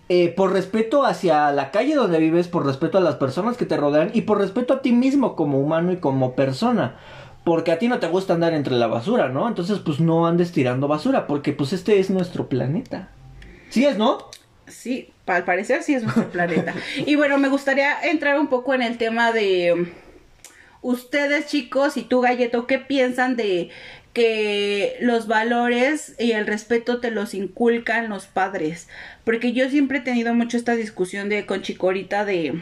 Eh, 0.08 0.28
por 0.28 0.52
respeto 0.52 1.04
hacia 1.04 1.52
la 1.52 1.70
calle 1.70 1.94
donde 1.94 2.18
vives, 2.18 2.48
por 2.48 2.66
respeto 2.66 2.98
a 2.98 3.00
las 3.00 3.14
personas 3.16 3.56
que 3.56 3.66
te 3.66 3.76
rodean 3.76 4.10
y 4.12 4.22
por 4.22 4.38
respeto 4.38 4.74
a 4.74 4.82
ti 4.82 4.90
mismo 4.92 5.36
como 5.36 5.60
humano 5.60 5.92
y 5.92 5.98
como 5.98 6.34
persona. 6.34 6.96
Porque 7.44 7.72
a 7.72 7.78
ti 7.78 7.88
no 7.88 8.00
te 8.00 8.08
gusta 8.08 8.34
andar 8.34 8.52
entre 8.54 8.74
la 8.74 8.86
basura, 8.86 9.28
¿no? 9.28 9.46
Entonces, 9.48 9.78
pues 9.78 10.00
no 10.00 10.26
andes 10.26 10.52
tirando 10.52 10.88
basura, 10.88 11.26
porque 11.26 11.52
pues 11.52 11.72
este 11.72 12.00
es 12.00 12.10
nuestro 12.10 12.48
planeta. 12.48 13.10
¿Sí 13.70 13.86
es, 13.86 13.98
no? 13.98 14.18
Sí, 14.66 15.12
al 15.26 15.44
parecer 15.44 15.82
sí 15.82 15.94
es 15.94 16.02
nuestro 16.02 16.28
planeta. 16.32 16.74
Y 17.06 17.14
bueno, 17.16 17.38
me 17.38 17.48
gustaría 17.48 18.00
entrar 18.02 18.38
un 18.38 18.48
poco 18.48 18.74
en 18.74 18.82
el 18.82 18.98
tema 18.98 19.32
de 19.32 19.92
ustedes 20.82 21.46
chicos 21.46 21.96
y 21.96 22.02
tú 22.02 22.20
galleto, 22.20 22.66
¿qué 22.66 22.78
piensan 22.78 23.36
de 23.36 23.70
que 24.12 24.96
los 25.00 25.26
valores 25.26 26.14
y 26.18 26.32
el 26.32 26.46
respeto 26.46 27.00
te 27.00 27.10
los 27.10 27.34
inculcan 27.34 28.08
los 28.08 28.26
padres. 28.26 28.88
Porque 29.24 29.52
yo 29.52 29.68
siempre 29.70 29.98
he 29.98 30.02
tenido 30.02 30.34
mucho 30.34 30.56
esta 30.56 30.74
discusión 30.74 31.28
de 31.28 31.46
con 31.46 31.62
Chicorita 31.62 32.24
de 32.24 32.60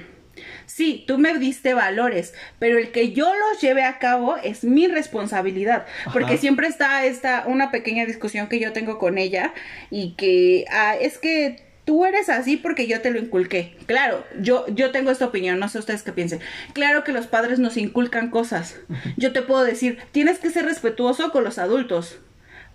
sí, 0.67 1.05
tú 1.07 1.19
me 1.19 1.37
diste 1.39 1.75
valores, 1.75 2.35
pero 2.59 2.79
el 2.79 2.91
que 2.93 3.13
yo 3.13 3.33
los 3.35 3.61
lleve 3.61 3.83
a 3.83 3.99
cabo 3.99 4.37
es 4.37 4.65
mi 4.65 4.87
responsabilidad, 4.87 5.87
porque 6.13 6.39
siempre 6.39 6.69
está 6.69 7.05
esta 7.05 7.45
una 7.47 7.71
pequeña 7.71 8.07
discusión 8.07 8.49
que 8.49 8.61
yo 8.61 8.73
tengo 8.73 8.99
con 8.99 9.19
ella 9.19 9.53
y 9.91 10.15
que 10.15 10.65
ah, 10.71 10.95
es 10.95 11.19
que 11.19 11.68
tú 11.89 12.05
eres 12.05 12.29
así 12.29 12.59
porque 12.59 12.87
yo 12.87 13.01
te 13.01 13.11
lo 13.11 13.19
inculqué. 13.19 13.75
Claro, 13.87 14.23
yo, 14.39 14.67
yo 14.69 14.91
tengo 14.91 15.11
esta 15.11 15.25
opinión, 15.25 15.59
no 15.59 15.71
sé 15.71 15.79
ustedes 15.79 16.03
qué 16.03 16.13
piensen. 16.13 16.41
Claro 16.75 17.03
que 17.03 17.13
los 17.13 17.27
padres 17.27 17.61
nos 17.61 17.79
inculcan 17.79 18.29
cosas. 18.29 18.77
Yo 19.17 19.33
te 19.33 19.41
puedo 19.41 19.65
decir, 19.65 19.97
tienes 20.13 20.39
que 20.39 20.51
ser 20.51 20.67
respetuoso 20.67 21.33
con 21.33 21.45
los 21.45 21.57
adultos. 21.57 22.19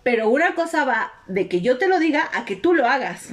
Pero 0.04 0.30
una 0.30 0.54
cosa 0.54 0.84
va 0.84 1.14
de 1.28 1.48
que 1.48 1.62
yo 1.62 1.78
te 1.78 1.88
lo 1.88 1.98
diga 1.98 2.30
a 2.34 2.44
que 2.44 2.58
tú 2.58 2.74
lo 2.74 2.86
hagas. 2.88 3.30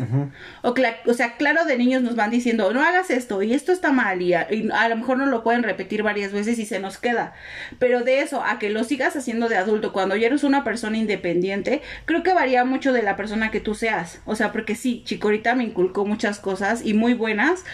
o, 0.63 0.75
o, 1.07 1.15
sea, 1.15 1.37
claro, 1.37 1.65
de 1.65 1.77
niños 1.77 2.03
nos 2.03 2.15
van 2.15 2.31
diciendo, 2.31 2.73
no 2.73 2.83
hagas 2.83 3.11
esto 3.11 3.43
y 3.43 3.53
esto 3.53 3.73
está 3.73 3.91
mal 3.91 4.23
y 4.23 4.35
a, 4.35 4.49
lo 4.89 4.97
mejor 4.97 5.19
no 5.19 5.27
lo 5.27 5.43
pueden 5.43 5.65
repetir 5.65 6.03
varias 6.03 6.33
veces 6.33 6.59
y 6.59 6.67
se 6.67 6.79
nos 6.79 6.99
queda. 6.99 7.33
Pero 7.79 8.03
de 8.03 8.21
eso 8.21 8.45
a 8.45 8.59
que 8.59 8.71
lo 8.71 8.85
sigas 8.85 9.17
haciendo 9.17 9.49
de 9.49 9.57
adulto 9.57 9.93
cuando 9.93 10.15
ya 10.15 10.29
eres 10.29 10.45
una 10.45 10.63
persona 10.63 10.97
independiente, 10.97 11.83
creo 12.05 12.23
que 12.23 12.35
varía 12.35 12.65
mucho 12.65 12.93
de 12.93 13.03
la 13.03 13.17
persona 13.17 13.51
que 13.51 13.61
tú 13.61 13.75
seas. 13.75 14.21
O 14.25 14.37
sea, 14.37 14.53
porque 14.53 14.77
sí, 14.77 15.03
Chicorita 15.05 15.55
me 15.55 15.65
inculcó 15.65 16.05
muchas 16.05 16.39
cosas 16.39 16.85
y 16.85 16.95
muy 16.95 17.15
buenas, 17.15 17.65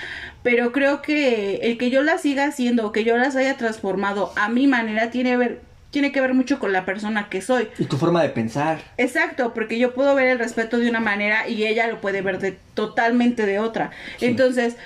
pero 0.43 0.73
creo 0.73 1.03
que 1.03 1.57
el 1.57 1.77
que 1.77 1.91
yo 1.91 2.03
las 2.03 2.23
siga 2.23 2.47
haciendo, 2.47 2.93
que 2.93 3.05
yo 3.05 3.17
las 3.17 3.37
haya 3.37 3.57
transformado 3.57 4.33
a 4.37 4.49
mi 4.49 4.67
manera, 4.67 5.11
tiene 5.11 5.31
que 5.31 5.37
ver 5.37 5.76
tiene 5.91 6.13
que 6.13 6.21
ver 6.21 6.35
mucho 6.35 6.59
con 6.59 6.73
la 6.73 6.85
persona 6.85 7.29
que 7.29 7.41
soy. 7.41 7.69
Y 7.79 7.85
tu 7.85 7.97
forma 7.97 8.23
de 8.23 8.29
pensar. 8.29 8.79
Exacto, 8.97 9.55
porque 9.55 9.79
yo 9.79 9.95
puedo 9.95 10.15
ver 10.15 10.29
el 10.29 10.39
respeto 10.39 10.79
de 10.79 10.91
una 10.91 11.01
manera 11.01 11.49
y 11.49 11.67
ella 11.67 11.87
lo 11.87 12.01
puede 12.01 12.23
ver 12.23 12.39
de 12.39 12.59
totalmente 12.75 13.47
de 13.47 13.59
otra. 13.59 13.91
Entonces, 14.21 14.77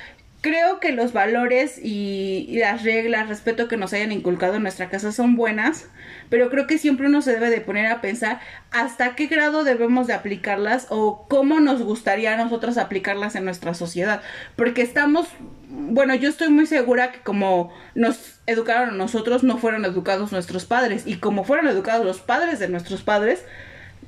creo 0.41 0.81
que 0.81 0.93
los 0.93 1.13
valores 1.13 1.79
y, 1.83 2.59
las 2.61 2.83
reglas, 2.83 3.29
respeto 3.29 3.69
que 3.69 3.77
nos 3.77 3.93
hayan 3.93 4.13
inculcado 4.13 4.55
en 4.55 4.63
nuestra 4.63 4.89
casa 4.89 5.13
son 5.13 5.37
buenas, 5.37 5.87
pero 6.31 6.49
creo 6.49 6.67
que 6.67 6.79
siempre 6.79 7.07
uno 7.07 7.21
se 7.21 7.33
debe 7.33 7.51
de 7.51 7.61
poner 7.61 7.87
a 7.87 8.01
pensar 8.01 8.41
hasta 8.71 9.15
qué 9.15 9.27
grado 9.27 9.65
debemos 9.65 10.07
de 10.07 10.15
aplicarlas 10.15 10.87
o 10.89 11.27
cómo 11.29 11.61
nos 11.61 11.83
gustaría 11.83 12.35
a 12.35 12.43
nosotros 12.43 12.79
aplicarlas 12.79 13.37
en 13.37 13.45
nuestra 13.45 13.75
sociedad, 13.75 14.23
porque 14.57 14.83
estamos, 14.83 15.29
bueno, 15.69 16.15
yo 16.15 16.29
estoy 16.29 16.49
muy 16.49 16.67
segura 16.67 17.13
que 17.13 17.21
como 17.21 17.73
nos 17.95 18.41
educaron 18.47 18.91
a 18.91 18.97
nosotros, 18.97 19.43
no 19.43 19.59
fueron 19.59 19.85
educados 19.85 20.33
nuestros 20.33 20.65
padres, 20.65 21.07
y 21.07 21.17
como 21.17 21.45
fueron 21.45 21.69
educados 21.69 22.07
los 22.07 22.21
padres 22.21 22.59
de 22.59 22.69
nuestros 22.69 23.03
padres, 23.03 23.45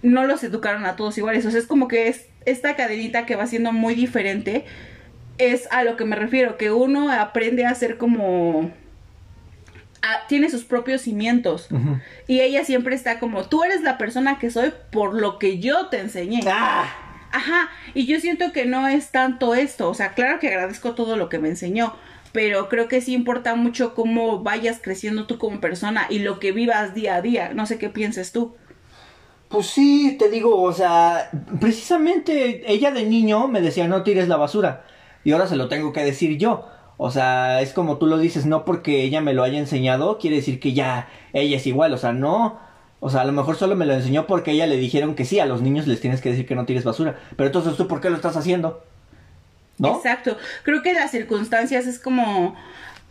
no 0.01 0.25
los 0.25 0.43
educaron 0.43 0.87
a 0.87 0.97
todos 0.97 1.19
iguales, 1.19 1.45
o 1.45 1.51
sea, 1.51 1.61
es 1.61 1.67
como 1.67 1.89
que 1.89 2.09
es 2.09 2.27
esta 2.47 2.75
cadenita 2.75 3.27
que 3.27 3.37
va 3.37 3.47
siendo 3.47 3.73
muy 3.73 3.95
diferente 3.95 4.65
es 5.39 5.69
a 5.71 5.85
lo 5.85 5.97
que 5.97 6.05
me 6.05 6.17
refiero, 6.17 6.57
que 6.57 6.71
uno 6.71 7.11
aprende 7.11 7.67
a 7.67 7.75
ser 7.75 7.99
como... 7.99 8.71
tiene 10.29 10.51
sus 10.51 10.65
propios 10.65 11.03
cimientos. 11.03 11.69
Y 12.27 12.41
ella 12.41 12.65
siempre 12.65 12.95
está 12.95 13.19
como, 13.19 13.45
tú 13.45 13.65
eres 13.65 13.83
la 13.83 13.99
persona 13.99 14.39
que 14.39 14.51
soy 14.51 14.73
por 14.91 15.15
lo 15.15 15.39
que 15.39 15.59
yo 15.59 15.87
te 15.89 16.01
enseñé. 16.01 16.41
¡Ah! 16.47 16.85
Ajá, 17.35 17.71
y 17.95 18.05
yo 18.05 18.21
siento 18.21 18.53
que 18.53 18.67
no 18.67 18.87
es 18.89 19.11
tanto 19.11 19.55
esto, 19.55 19.89
o 19.89 19.95
sea, 19.95 20.13
claro 20.13 20.39
que 20.39 20.49
agradezco 20.49 20.95
todo 20.95 21.17
lo 21.17 21.31
que 21.31 21.39
me 21.39 21.49
enseñó, 21.49 21.97
pero 22.33 22.69
creo 22.69 22.89
que 22.89 23.01
sí 23.01 23.15
importa 23.15 23.55
mucho 23.55 23.95
cómo 23.95 24.41
vayas 24.41 24.81
creciendo 24.83 25.27
tú 25.27 25.39
como 25.39 25.59
persona 25.59 26.07
y 26.11 26.19
lo 26.19 26.39
que 26.39 26.53
vivas 26.53 26.93
día 26.93 27.15
a 27.15 27.23
día, 27.23 27.53
no 27.55 27.65
sé 27.65 27.79
qué 27.79 27.89
pienses 27.89 28.33
tú. 28.33 28.55
Pues 29.49 29.67
sí, 29.67 30.17
te 30.19 30.29
digo, 30.29 30.61
o 30.61 30.73
sea, 30.75 31.31
precisamente 31.59 32.71
ella 32.71 32.91
de 32.91 33.05
niño 33.05 33.49
me 33.49 33.63
decía 33.63 33.89
no 33.89 34.03
tires 34.03 34.29
la 34.29 34.37
basura 34.37 34.85
y 35.25 35.33
ahora 35.33 35.47
se 35.47 35.57
lo 35.57 35.69
tengo 35.69 35.93
que 35.93 36.05
decir 36.05 36.39
yo. 36.39 36.69
O 36.97 37.11
sea, 37.11 37.61
es 37.63 37.73
como 37.73 37.99
tú 37.99 38.07
lo 38.07 38.19
dices, 38.19 38.47
no 38.47 38.65
porque 38.65 39.03
ella 39.03 39.21
me 39.21 39.35
lo 39.35 39.43
haya 39.43 39.59
enseñado, 39.59 40.19
quiere 40.19 40.37
decir 40.37 40.61
que 40.61 40.73
ya 40.73 41.09
ella 41.33 41.57
es 41.57 41.67
igual, 41.67 41.93
o 41.93 41.99
sea, 41.99 42.13
no. 42.13 42.61
O 43.01 43.11
sea, 43.11 43.23
a 43.23 43.25
lo 43.25 43.33
mejor 43.33 43.57
solo 43.57 43.75
me 43.75 43.87
lo 43.87 43.95
enseñó 43.95 44.27
porque 44.27 44.53
ella 44.53 44.67
le 44.67 44.77
dijeron 44.77 45.17
que 45.17 45.25
sí, 45.25 45.41
a 45.41 45.47
los 45.47 45.63
niños 45.63 45.89
les 45.89 46.01
tienes 46.01 46.21
que 46.21 46.31
decir 46.31 46.47
que 46.47 46.55
no 46.55 46.65
tires 46.65 46.85
basura. 46.85 47.19
Pero 47.37 47.49
entonces 47.49 47.77
tú, 47.77 47.89
¿por 47.89 48.01
qué 48.01 48.11
lo 48.11 48.17
estás 48.17 48.37
haciendo? 48.37 48.85
¿No? 49.79 49.97
Exacto. 49.97 50.37
Creo 50.63 50.83
que 50.83 50.95
las 50.95 51.11
circunstancias 51.11 51.87
es 51.87 51.99
como 51.99 52.55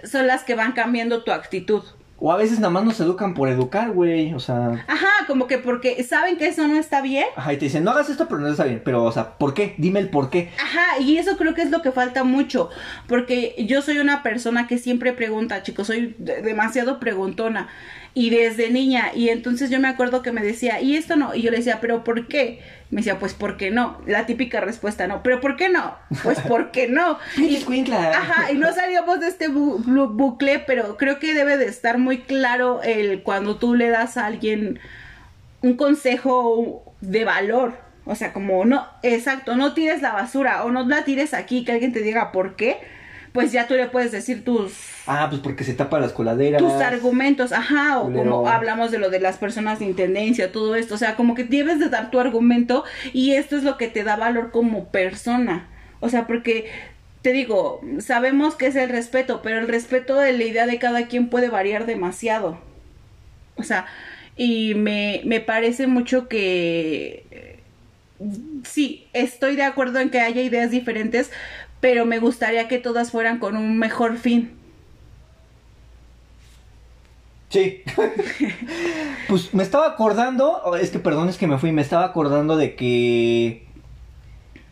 son 0.04 0.28
las 0.28 0.44
que 0.44 0.56
van 0.56 0.72
cambiando 0.72 1.24
tu 1.24 1.32
actitud. 1.32 1.84
O 2.24 2.32
a 2.32 2.38
veces 2.38 2.60
nada 2.60 2.70
más 2.70 2.84
nos 2.84 3.00
educan 3.00 3.34
por 3.34 3.50
educar, 3.50 3.90
güey, 3.90 4.36
o 4.36 4.40
sea... 4.40 4.86
Ajá, 4.88 5.10
como 5.26 5.48
que 5.48 5.58
porque 5.58 6.04
saben 6.04 6.38
que 6.38 6.48
eso 6.48 6.68
no 6.68 6.76
está 6.76 7.02
bien. 7.02 7.26
Ajá, 7.36 7.52
y 7.52 7.58
te 7.58 7.66
dicen, 7.66 7.84
no 7.84 7.90
hagas 7.90 8.12
esto, 8.12 8.28
pero 8.28 8.40
no 8.40 8.48
está 8.48 8.66
bien. 8.66 8.80
Pero, 8.86 9.04
o 9.04 9.12
sea, 9.12 9.40
¿por 9.40 9.56
qué? 9.56 9.74
Dime 9.80 10.00
el 10.00 10.10
por 10.10 10.30
qué. 10.30 10.52
Ajá, 10.62 11.00
y 11.00 11.18
eso 11.18 11.36
creo 11.36 11.56
que 11.56 11.64
es 11.64 11.72
lo 11.72 11.82
que 11.82 11.92
falta 11.92 12.24
mucho. 12.24 12.70
Porque 13.08 13.56
yo 13.68 13.82
soy 13.82 13.98
una 13.98 14.22
persona 14.22 14.68
que 14.68 14.78
siempre 14.78 15.14
pregunta, 15.14 15.64
chicos, 15.64 15.88
soy 15.88 16.16
demasiado 16.20 17.00
preguntona 17.00 17.70
y 18.14 18.30
desde 18.30 18.70
niña. 18.70 19.12
Y 19.16 19.30
entonces 19.30 19.70
yo 19.70 19.80
me 19.80 19.88
acuerdo 19.88 20.22
que 20.22 20.32
me 20.32 20.42
decía, 20.42 20.82
y 20.82 20.96
esto 20.96 21.16
no. 21.16 21.34
Y 21.34 21.42
yo 21.42 21.52
le 21.52 21.58
decía, 21.58 21.80
pero 21.82 22.04
¿por 22.04 22.28
qué? 22.28 22.62
Me 22.90 22.98
decía, 22.98 23.20
pues 23.20 23.34
¿por 23.34 23.58
qué 23.58 23.72
no? 23.72 24.02
La 24.06 24.26
típica 24.26 24.60
respuesta, 24.60 25.08
no. 25.08 25.24
¿Pero 25.24 25.40
por 25.40 25.56
qué 25.56 25.70
no? 25.70 25.96
Pues 26.24 26.40
¿por 26.40 26.72
qué 26.72 26.88
no? 26.88 27.18
y, 27.38 27.64
ajá, 27.94 28.52
y 28.52 28.58
no 28.58 28.74
salíamos 28.74 29.20
de 29.22 29.28
este 29.28 29.48
bucle, 29.48 30.60
pero 30.60 30.98
creo 30.98 31.20
que 31.20 31.34
debe 31.34 31.58
de 31.58 31.66
estar 31.66 31.98
muy 31.98 32.20
claro 32.20 32.82
el 32.84 33.24
cuando 33.24 33.58
tú 33.58 33.76
le 33.76 33.90
das 33.90 34.18
a 34.18 34.26
alguien 34.26 34.80
un 35.62 35.76
consejo 35.76 36.96
de 37.02 37.24
valor. 37.24 37.74
O 38.06 38.16
sea, 38.16 38.34
como 38.34 38.66
no, 38.66 38.88
exacto, 39.04 39.56
no 39.56 39.74
tires 39.74 40.02
la 40.02 40.12
basura 40.12 40.64
o 40.64 40.72
no 40.72 40.86
la 40.88 41.06
tires 41.06 41.34
aquí, 41.34 41.64
que 41.64 41.72
alguien 41.72 41.94
te 41.94 42.02
diga 42.02 42.32
por 42.32 42.56
qué 42.56 42.80
pues 43.34 43.52
ya 43.52 43.68
tú 43.68 43.76
le 43.76 43.88
puedes 43.88 44.12
decir 44.12 44.44
tus 44.44 44.74
Ah, 45.08 45.28
pues 45.30 45.42
porque 45.42 45.64
se 45.64 45.74
tapa 45.74 46.00
las 46.00 46.12
coladeras. 46.12 46.62
tus 46.62 46.74
argumentos, 46.74 47.52
ajá, 47.52 48.00
o 48.00 48.04
Culero. 48.06 48.30
como 48.32 48.50
hablamos 48.50 48.92
de 48.92 49.00
lo 49.00 49.10
de 49.10 49.20
las 49.20 49.38
personas 49.38 49.80
de 49.80 49.86
intendencia, 49.86 50.52
todo 50.52 50.76
esto, 50.76 50.96
o 50.96 50.98
sea, 50.98 51.16
como 51.16 51.34
que 51.34 51.44
debes 51.44 51.80
de 51.80 51.90
dar 51.90 52.12
tu 52.12 52.20
argumento 52.20 52.84
y 53.14 53.34
esto 53.34 53.58
es 53.58 53.64
lo 53.64 53.78
que 53.78 53.88
te 53.88 54.04
da 54.04 54.16
valor 54.16 54.52
como 54.52 54.90
persona, 54.90 55.68
o 56.02 56.10
sea, 56.10 56.28
porque 56.28 56.70
te 57.24 57.32
digo, 57.34 57.82
sabemos 58.00 58.56
que 58.56 58.68
es 58.68 58.76
el 58.76 58.90
respeto, 58.90 59.42
pero 59.44 59.60
el 59.60 59.68
respeto 59.68 60.18
de 60.18 60.34
la 60.34 60.44
idea 60.44 60.66
de 60.68 60.78
cada 60.80 61.08
quien 61.08 61.30
puede 61.30 61.50
variar 61.50 61.86
demasiado, 61.86 62.60
o 63.56 63.64
sea, 63.64 63.86
y 64.38 64.76
me, 64.76 65.22
me 65.26 65.40
parece 65.40 65.88
mucho 65.88 66.28
que 66.28 67.60
sí, 68.64 69.08
estoy 69.14 69.56
de 69.56 69.64
acuerdo 69.64 70.00
en 70.00 70.10
que 70.10 70.20
haya 70.20 70.42
ideas 70.42 70.72
diferentes, 70.72 71.32
pero 71.82 72.06
me 72.06 72.20
gustaría 72.20 72.68
que 72.68 72.78
todas 72.78 73.12
fueran 73.12 73.40
con 73.40 73.58
un 73.58 73.78
mejor 73.78 74.18
fin. 74.18 74.58
Sí. 77.50 77.84
pues 79.28 79.54
me 79.54 79.64
estaba 79.64 79.88
acordando, 79.88 80.62
oh, 80.64 80.78
es 80.78 80.92
que 80.92 81.00
perdón, 81.00 81.28
es 81.28 81.38
que 81.38 81.48
me 81.48 81.58
fui, 81.58 81.74
me 81.74 81.82
estaba 81.82 82.06
acordando 82.06 82.56
de 82.56 82.76
que 82.76 83.68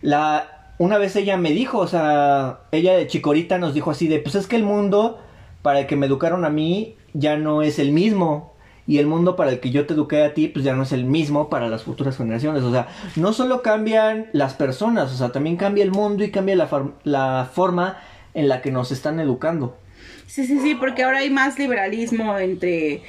la 0.01 0.55
una 0.77 0.97
vez 0.97 1.17
ella 1.17 1.35
me 1.35 1.51
dijo, 1.51 1.79
o 1.79 1.87
sea, 1.87 2.61
ella 2.71 2.95
de 2.95 3.05
chicorita 3.05 3.57
nos 3.57 3.73
dijo 3.73 3.91
así 3.91 4.07
de, 4.07 4.19
pues 4.19 4.35
es 4.35 4.47
que 4.47 4.55
el 4.55 4.63
mundo 4.63 5.19
para 5.61 5.81
el 5.81 5.87
que 5.87 5.97
me 5.97 6.05
educaron 6.05 6.45
a 6.45 6.49
mí 6.49 6.95
ya 7.13 7.35
no 7.35 7.61
es 7.61 7.79
el 7.79 7.91
mismo 7.91 8.53
y 8.89 8.97
el 8.97 9.05
mundo 9.05 9.35
para 9.35 9.51
el 9.51 9.59
que 9.59 9.69
yo 9.69 9.85
te 9.85 9.93
eduqué 9.93 10.23
a 10.23 10.33
ti 10.33 10.47
pues 10.47 10.65
ya 10.65 10.73
no 10.73 10.81
es 10.83 10.91
el 10.91 11.05
mismo 11.05 11.47
para 11.47 11.69
las 11.69 11.83
futuras 11.83 12.17
generaciones, 12.17 12.63
o 12.63 12.71
sea, 12.71 12.87
no 13.15 13.33
solo 13.33 13.61
cambian 13.61 14.25
las 14.33 14.55
personas, 14.55 15.13
o 15.13 15.15
sea, 15.15 15.29
también 15.31 15.57
cambia 15.57 15.83
el 15.83 15.91
mundo 15.91 16.23
y 16.23 16.31
cambia 16.31 16.55
la, 16.55 16.67
la 17.03 17.49
forma 17.53 17.99
en 18.33 18.47
la 18.49 18.61
que 18.61 18.71
nos 18.71 18.91
están 18.91 19.19
educando. 19.19 19.77
Sí, 20.25 20.45
sí, 20.47 20.59
sí, 20.59 20.75
porque 20.75 21.03
ahora 21.03 21.19
hay 21.19 21.29
más 21.29 21.59
liberalismo 21.59 22.37
entre 22.39 23.01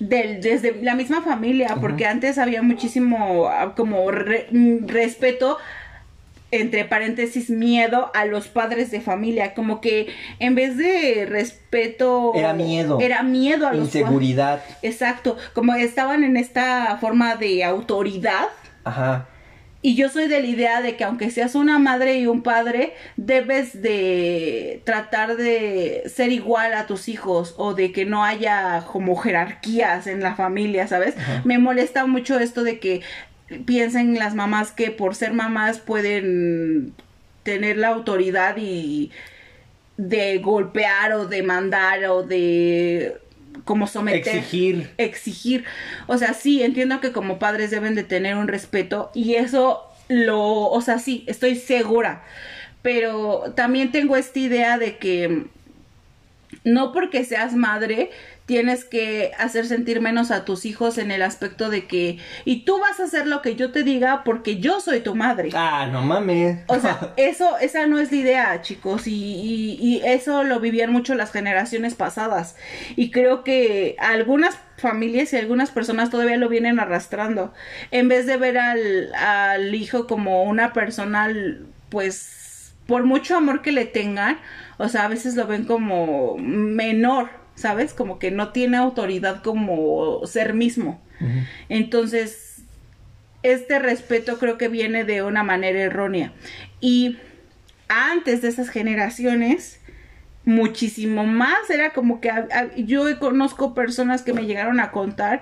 del, 0.00 0.40
desde 0.40 0.82
la 0.82 0.94
misma 0.96 1.22
familia, 1.22 1.76
porque 1.80 2.06
antes 2.06 2.38
había 2.38 2.62
muchísimo 2.62 3.46
ah, 3.48 3.74
como 3.76 4.10
re- 4.10 4.48
mm, 4.50 4.88
respeto 4.88 5.58
entre 6.52 6.84
paréntesis 6.84 7.50
miedo 7.50 8.10
a 8.14 8.24
los 8.26 8.46
padres 8.46 8.90
de 8.92 9.00
familia, 9.00 9.54
como 9.54 9.80
que 9.80 10.06
en 10.38 10.54
vez 10.54 10.76
de 10.76 11.26
respeto 11.28 12.32
Era 12.34 12.52
miedo. 12.52 12.98
era 13.00 13.22
miedo 13.22 13.66
a 13.66 13.72
los 13.72 13.88
pa- 13.90 13.98
Inseguridad. 13.98 14.62
Exacto, 14.82 15.36
como 15.54 15.74
estaban 15.74 16.22
en 16.24 16.36
esta 16.36 16.96
forma 17.00 17.36
de 17.36 17.64
autoridad 17.64 18.48
Ajá. 18.84 19.26
y 19.80 19.94
yo 19.96 20.08
soy 20.10 20.28
de 20.28 20.40
la 20.40 20.46
idea 20.46 20.80
de 20.82 20.94
que 20.96 21.04
aunque 21.04 21.30
seas 21.30 21.54
una 21.54 21.78
madre 21.78 22.18
y 22.18 22.26
un 22.26 22.42
padre, 22.42 22.92
debes 23.16 23.80
de 23.82 24.82
tratar 24.84 25.36
de 25.36 26.02
ser 26.06 26.30
igual 26.32 26.74
a 26.74 26.86
tus 26.86 27.08
hijos 27.08 27.54
o 27.58 27.74
de 27.74 27.90
que 27.92 28.04
no 28.04 28.24
haya 28.24 28.84
como 28.92 29.16
jerarquías 29.16 30.06
en 30.06 30.20
la 30.22 30.34
familia, 30.34 30.86
¿sabes? 30.86 31.14
Me 31.44 31.58
molesta 31.58 32.06
mucho 32.06 32.38
esto 32.38 32.62
de 32.62 32.78
que 32.78 33.00
piensen 33.60 34.18
las 34.18 34.34
mamás 34.34 34.72
que 34.72 34.90
por 34.90 35.14
ser 35.14 35.32
mamás 35.32 35.78
pueden 35.78 36.92
tener 37.42 37.76
la 37.76 37.88
autoridad 37.88 38.56
y 38.56 39.10
de 39.96 40.38
golpear 40.38 41.12
o 41.12 41.26
de 41.26 41.42
mandar 41.42 42.04
o 42.06 42.22
de 42.22 43.16
como 43.64 43.86
someter 43.86 44.36
Exigir. 44.36 44.90
exigir. 44.96 45.64
O 46.06 46.18
sea, 46.18 46.34
sí, 46.34 46.62
entiendo 46.62 47.00
que 47.00 47.12
como 47.12 47.38
padres 47.38 47.70
deben 47.70 47.94
de 47.94 48.02
tener 48.02 48.36
un 48.36 48.48
respeto 48.48 49.10
y 49.14 49.34
eso 49.34 49.82
lo, 50.08 50.40
o 50.40 50.80
sea, 50.80 50.98
sí, 50.98 51.24
estoy 51.26 51.56
segura. 51.56 52.22
Pero 52.82 53.52
también 53.54 53.92
tengo 53.92 54.16
esta 54.16 54.38
idea 54.38 54.78
de 54.78 54.96
que 54.96 55.46
no 56.64 56.92
porque 56.92 57.24
seas 57.24 57.54
madre 57.54 58.10
tienes 58.46 58.84
que 58.84 59.32
hacer 59.38 59.66
sentir 59.66 60.00
menos 60.00 60.30
a 60.30 60.44
tus 60.44 60.64
hijos 60.66 60.98
en 60.98 61.10
el 61.10 61.22
aspecto 61.22 61.70
de 61.70 61.86
que 61.86 62.18
y 62.44 62.64
tú 62.64 62.78
vas 62.80 63.00
a 63.00 63.04
hacer 63.04 63.26
lo 63.26 63.40
que 63.42 63.56
yo 63.56 63.72
te 63.72 63.82
diga 63.84 64.24
porque 64.24 64.58
yo 64.58 64.80
soy 64.80 65.00
tu 65.00 65.14
madre. 65.14 65.50
Ah, 65.54 65.88
no 65.90 66.02
mames. 66.02 66.60
O 66.66 66.78
sea, 66.80 67.12
eso, 67.16 67.58
esa 67.58 67.86
no 67.86 67.98
es 67.98 68.10
la 68.10 68.18
idea, 68.18 68.62
chicos, 68.62 69.06
y, 69.06 69.12
y- 69.14 69.78
y 69.80 70.02
eso 70.04 70.44
lo 70.44 70.60
vivían 70.60 70.92
mucho 70.92 71.14
las 71.14 71.32
generaciones 71.32 71.94
pasadas. 71.94 72.56
Y 72.96 73.10
creo 73.10 73.44
que 73.44 73.96
algunas 73.98 74.56
familias 74.76 75.32
y 75.32 75.36
algunas 75.36 75.70
personas 75.70 76.10
todavía 76.10 76.36
lo 76.36 76.48
vienen 76.48 76.80
arrastrando. 76.80 77.52
En 77.90 78.08
vez 78.08 78.26
de 78.26 78.36
ver 78.36 78.58
al, 78.58 79.14
al 79.14 79.74
hijo 79.74 80.06
como 80.06 80.42
una 80.44 80.72
persona, 80.72 81.28
pues, 81.90 82.74
por 82.86 83.04
mucho 83.04 83.36
amor 83.36 83.62
que 83.62 83.72
le 83.72 83.84
tengan, 83.84 84.38
o 84.78 84.88
sea, 84.88 85.04
a 85.04 85.08
veces 85.08 85.36
lo 85.36 85.46
ven 85.46 85.64
como 85.64 86.36
menor, 86.38 87.30
¿sabes? 87.54 87.92
Como 87.94 88.18
que 88.18 88.30
no 88.30 88.50
tiene 88.50 88.76
autoridad 88.76 89.42
como 89.42 90.20
ser 90.26 90.54
mismo. 90.54 91.00
Entonces, 91.68 92.62
este 93.42 93.78
respeto 93.78 94.38
creo 94.38 94.58
que 94.58 94.68
viene 94.68 95.04
de 95.04 95.22
una 95.22 95.42
manera 95.42 95.80
errónea. 95.80 96.32
Y 96.80 97.18
antes 97.88 98.42
de 98.42 98.48
esas 98.48 98.68
generaciones, 98.70 99.80
muchísimo 100.44 101.24
más, 101.24 101.70
era 101.70 101.90
como 101.90 102.20
que 102.20 102.30
a- 102.30 102.48
a- 102.52 102.74
yo 102.76 103.18
conozco 103.18 103.74
personas 103.74 104.22
que 104.22 104.32
me 104.32 104.46
llegaron 104.46 104.80
a 104.80 104.90
contar 104.90 105.40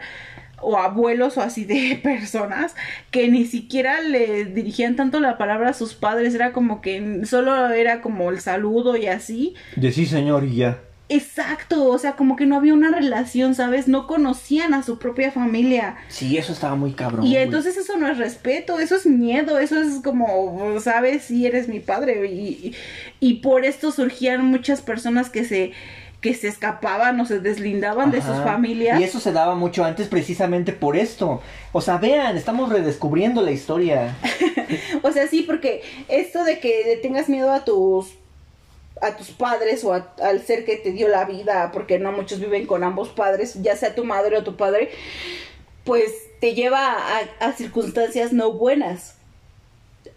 o 0.63 0.77
abuelos 0.77 1.39
o 1.39 1.41
así 1.41 1.65
de 1.65 1.99
personas 2.03 2.77
que 3.11 3.29
ni 3.29 3.47
siquiera 3.47 4.03
le 4.03 4.45
dirigían 4.45 4.97
tanto 4.97 5.19
la 5.21 5.39
palabra 5.39 5.71
a 5.71 5.75
sus 5.75 5.95
padres, 5.95 6.35
era 6.35 6.53
como 6.53 6.83
que 6.83 7.25
solo 7.25 7.71
era 7.71 8.03
como 8.03 8.31
el 8.31 8.41
saludo 8.41 8.97
y 8.99 9.07
así. 9.07 9.55
De 9.77 9.91
sí, 9.91 10.05
señor, 10.05 10.45
y 10.45 10.57
ya. 10.57 10.81
Exacto, 11.13 11.87
o 11.87 11.99
sea, 11.99 12.13
como 12.13 12.37
que 12.37 12.47
no 12.47 12.55
había 12.55 12.73
una 12.73 12.93
relación, 12.93 13.57
¿sabes? 13.57 13.89
No 13.89 14.07
conocían 14.07 14.75
a 14.75 14.85
su 14.85 15.01
propia 15.01 15.33
familia. 15.33 15.97
Sí, 16.09 16.39
eso 16.39 16.53
estaba 16.53 16.77
muy 16.77 16.93
cabrón. 16.93 17.27
Y 17.27 17.31
güey. 17.31 17.43
entonces 17.43 17.77
eso 17.77 17.97
no 17.97 18.07
es 18.07 18.17
respeto, 18.17 18.79
eso 18.79 18.95
es 18.95 19.07
miedo, 19.07 19.59
eso 19.59 19.81
es 19.83 20.01
como, 20.05 20.79
sabes, 20.79 21.25
si 21.25 21.47
eres 21.47 21.67
mi 21.67 21.81
padre. 21.81 22.31
Y, 22.31 22.77
y 23.19 23.35
por 23.35 23.65
esto 23.65 23.91
surgían 23.91 24.47
muchas 24.47 24.83
personas 24.83 25.31
que 25.31 25.45
se, 25.45 25.73
que 26.21 26.35
se 26.35 26.47
escapaban 26.47 27.19
o 27.19 27.27
se 27.27 27.41
deslindaban 27.41 28.13
de 28.13 28.23
sus 28.23 28.37
familias. 28.45 29.01
Y 29.01 29.03
eso 29.03 29.19
se 29.19 29.33
daba 29.33 29.57
mucho 29.57 29.85
antes 29.85 30.07
precisamente 30.07 30.73
por 30.73 30.97
esto. 30.97 31.43
O 31.73 31.81
sea, 31.81 31.99
vean, 31.99 32.37
estamos 32.37 32.69
redescubriendo 32.71 33.43
la 33.43 33.51
historia. 33.51 34.17
O 35.03 35.11
sea, 35.11 35.27
sí, 35.27 35.43
porque 35.43 35.83
esto 36.07 36.45
de 36.45 36.61
que 36.61 36.85
le 36.87 36.97
tengas 36.99 37.29
miedo 37.29 37.51
a 37.51 37.65
tus 37.65 38.15
a 39.01 39.17
tus 39.17 39.31
padres 39.31 39.85
o 39.85 39.95
a- 39.95 40.13
al 40.23 40.43
ser 40.43 40.65
que 40.65 40.77
te 40.77 40.93
dio 40.93 41.09
la 41.09 41.25
vida, 41.25 41.71
porque 41.73 41.99
no 41.99 42.13
muchos 42.13 42.41
viven 42.41 42.67
con 42.67 42.85
ambos 42.85 43.09
padres, 43.11 43.61
ya 43.63 43.77
sea 43.77 43.95
tu 43.95 44.05
madre 44.05 44.37
o 44.37 44.45
tu 44.45 44.57
padre, 44.57 44.91
pues 45.85 46.13
te 46.41 46.55
lleva 46.55 46.97
a, 46.97 47.21
a 47.41 47.53
circunstancias 47.53 48.33
no 48.33 48.53
buenas. 48.53 49.17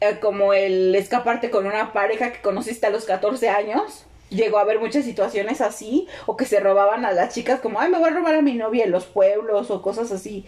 Eh, 0.01 0.19
como 0.21 0.53
el 0.53 0.93
escaparte 0.95 1.49
con 1.49 1.65
una 1.65 1.93
pareja 1.93 2.31
que 2.31 2.41
conociste 2.41 2.87
a 2.87 2.89
los 2.89 3.05
14 3.05 3.49
años. 3.49 4.05
Llegó 4.29 4.57
a 4.57 4.61
haber 4.61 4.79
muchas 4.79 5.05
situaciones 5.05 5.61
así, 5.61 6.07
o 6.25 6.35
que 6.35 6.45
se 6.45 6.59
robaban 6.59 7.05
a 7.05 7.11
las 7.11 7.33
chicas 7.35 7.59
como, 7.59 7.79
ay, 7.79 7.91
me 7.91 7.99
voy 7.99 8.09
a 8.09 8.13
robar 8.13 8.33
a 8.35 8.41
mi 8.41 8.53
novia 8.53 8.83
en 8.83 8.91
los 8.91 9.05
pueblos 9.05 9.69
o 9.69 9.81
cosas 9.83 10.11
así. 10.11 10.43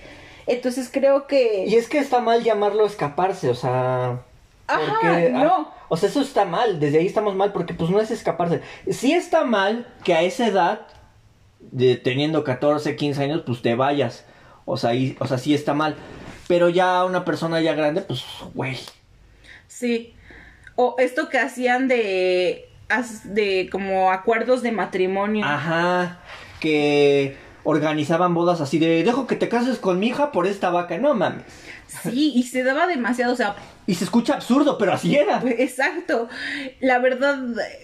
Entonces 0.48 0.90
creo 0.92 1.28
que... 1.28 1.66
Y 1.68 1.76
es 1.76 1.88
que 1.88 2.00
está 2.00 2.20
mal 2.20 2.44
llamarlo 2.44 2.86
escaparse, 2.86 3.50
o 3.50 3.56
sea. 3.56 4.20
Ajá, 4.68 4.86
porque, 4.90 5.32
ah, 5.36 5.44
no. 5.44 5.72
O 5.90 5.98
sea, 5.98 6.10
eso 6.10 6.22
está 6.22 6.46
mal, 6.46 6.80
desde 6.80 7.00
ahí 7.00 7.06
estamos 7.08 7.36
mal, 7.36 7.52
porque 7.52 7.74
pues 7.74 7.90
no 7.90 8.00
es 8.00 8.12
escaparse. 8.12 8.62
Sí 8.90 9.14
está 9.14 9.44
mal 9.44 9.88
que 10.04 10.14
a 10.14 10.22
esa 10.22 10.48
edad, 10.48 10.88
de, 11.60 11.96
teniendo 11.96 12.44
14, 12.44 12.96
15 12.96 13.24
años, 13.24 13.44
pues 13.46 13.62
te 13.62 13.76
vayas. 13.76 14.26
O 14.66 14.78
sea, 14.78 14.92
ahí- 14.92 15.16
o 15.20 15.28
sea, 15.28 15.38
sí 15.38 15.54
está 15.54 15.74
mal. 15.74 15.96
Pero 16.48 16.70
ya 16.70 17.04
una 17.06 17.26
persona 17.26 17.60
ya 17.62 17.74
grande, 17.74 18.02
pues, 18.02 18.24
güey. 18.54 18.78
Sí. 19.68 20.14
O 20.76 20.96
esto 21.00 21.30
que 21.30 21.40
hacían 21.40 21.88
de 21.88 22.70
de 23.24 23.68
como 23.72 24.12
acuerdos 24.12 24.62
de 24.62 24.72
matrimonio. 24.72 25.44
Ajá, 25.46 26.20
que 26.60 27.36
organizaban 27.64 28.36
bodas 28.36 28.62
así 28.62 28.78
de, 28.78 29.04
dejo 29.04 29.26
que 29.26 29.36
te 29.36 29.50
cases 29.50 29.80
con 29.80 29.98
mi 30.00 30.08
hija 30.08 30.32
por 30.32 30.46
esta 30.46 30.70
vaca, 30.70 30.98
no 31.00 31.16
mames. 31.16 31.44
Sí, 31.88 32.32
y 32.36 32.44
se 32.44 32.64
daba 32.64 32.86
demasiado, 32.86 33.34
o 33.34 33.36
sea, 33.36 33.56
Y 33.88 33.96
se 33.96 34.04
escucha 34.04 34.34
absurdo, 34.34 34.78
pero 34.78 34.94
así 34.94 35.16
era. 35.16 35.40
pues, 35.42 35.60
exacto. 35.60 36.28
La 36.80 37.00
verdad 37.00 37.40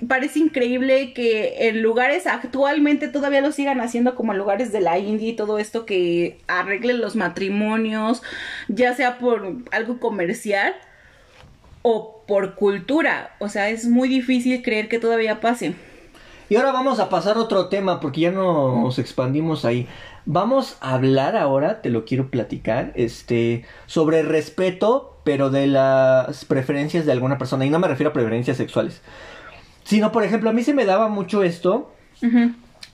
parece 0.08 0.40
increíble 0.40 1.14
que 1.14 1.68
en 1.68 1.82
lugares 1.82 2.26
actualmente 2.26 3.08
todavía 3.08 3.42
lo 3.42 3.52
sigan 3.52 3.82
haciendo 3.82 4.16
como 4.16 4.32
en 4.32 4.40
lugares 4.40 4.72
de 4.72 4.82
la 4.82 4.98
India 4.98 5.30
y 5.30 5.36
todo 5.36 5.60
esto 5.60 5.86
que 5.86 6.40
arreglen 6.48 7.02
los 7.02 7.16
matrimonios, 7.16 8.24
ya 8.68 8.96
sea 8.96 9.20
por 9.20 9.58
algo 9.72 10.00
comercial 10.00 10.74
o 11.84 12.24
por 12.28 12.56
cultura. 12.56 13.36
O 13.40 13.50
sea, 13.50 13.70
es 13.70 13.88
muy 13.88 14.10
difícil 14.10 14.64
creer 14.64 14.90
que 14.90 15.00
todavía 15.00 15.40
pase. 15.40 15.76
Y 16.50 16.58
ahora 16.58 16.74
vamos 16.74 17.00
a 17.00 17.08
pasar 17.08 17.38
a 17.38 17.40
otro 17.40 17.70
tema, 17.70 18.02
porque 18.02 18.22
ya 18.22 18.32
nos 18.32 19.00
expandimos 19.00 19.64
ahí. 19.64 19.88
Vamos 20.26 20.78
a 20.82 20.94
hablar 20.94 21.36
ahora, 21.36 21.82
te 21.82 21.90
lo 21.90 22.06
quiero 22.06 22.30
platicar, 22.30 22.92
este, 22.96 23.66
sobre 23.88 24.24
respeto, 24.24 25.18
pero 25.24 25.50
de 25.50 25.68
las 25.68 26.46
preferencias 26.46 27.06
de 27.06 27.12
alguna 27.12 27.38
persona. 27.38 27.66
Y 27.66 27.70
no 27.70 27.80
me 27.80 27.88
refiero 27.88 28.12
a 28.12 28.14
preferencias 28.14 28.58
sexuales. 28.58 29.02
Sino, 29.84 30.12
por 30.12 30.24
ejemplo, 30.24 30.50
a 30.50 30.54
mí 30.54 30.64
se 30.64 30.74
me 30.74 30.86
daba 30.86 31.08
mucho 31.08 31.44
esto 31.44 31.92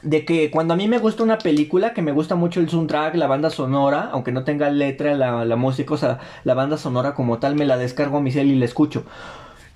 de 0.02 0.26
que 0.26 0.52
cuando 0.52 0.74
a 0.74 0.78
mí 0.78 0.88
me 0.88 1.00
gusta 1.00 1.24
una 1.24 1.38
película, 1.38 1.94
que 1.94 2.02
me 2.02 2.12
gusta 2.12 2.36
mucho 2.36 2.60
el 2.60 2.70
soundtrack, 2.70 3.16
la 3.16 3.28
banda 3.28 3.50
sonora, 3.50 4.10
aunque 4.12 4.32
no 4.32 4.44
tenga 4.44 4.70
letra, 4.70 5.16
la, 5.16 5.44
la 5.44 5.56
música, 5.56 5.94
o 5.94 5.98
sea, 5.98 6.20
la 6.44 6.54
banda 6.54 6.78
sonora 6.78 7.14
como 7.14 7.40
tal, 7.40 7.56
me 7.56 7.66
la 7.66 7.78
descargo 7.78 8.18
a 8.18 8.22
mi 8.22 8.32
cel 8.32 8.48
y 8.48 8.56
la 8.56 8.66
escucho. 8.66 9.04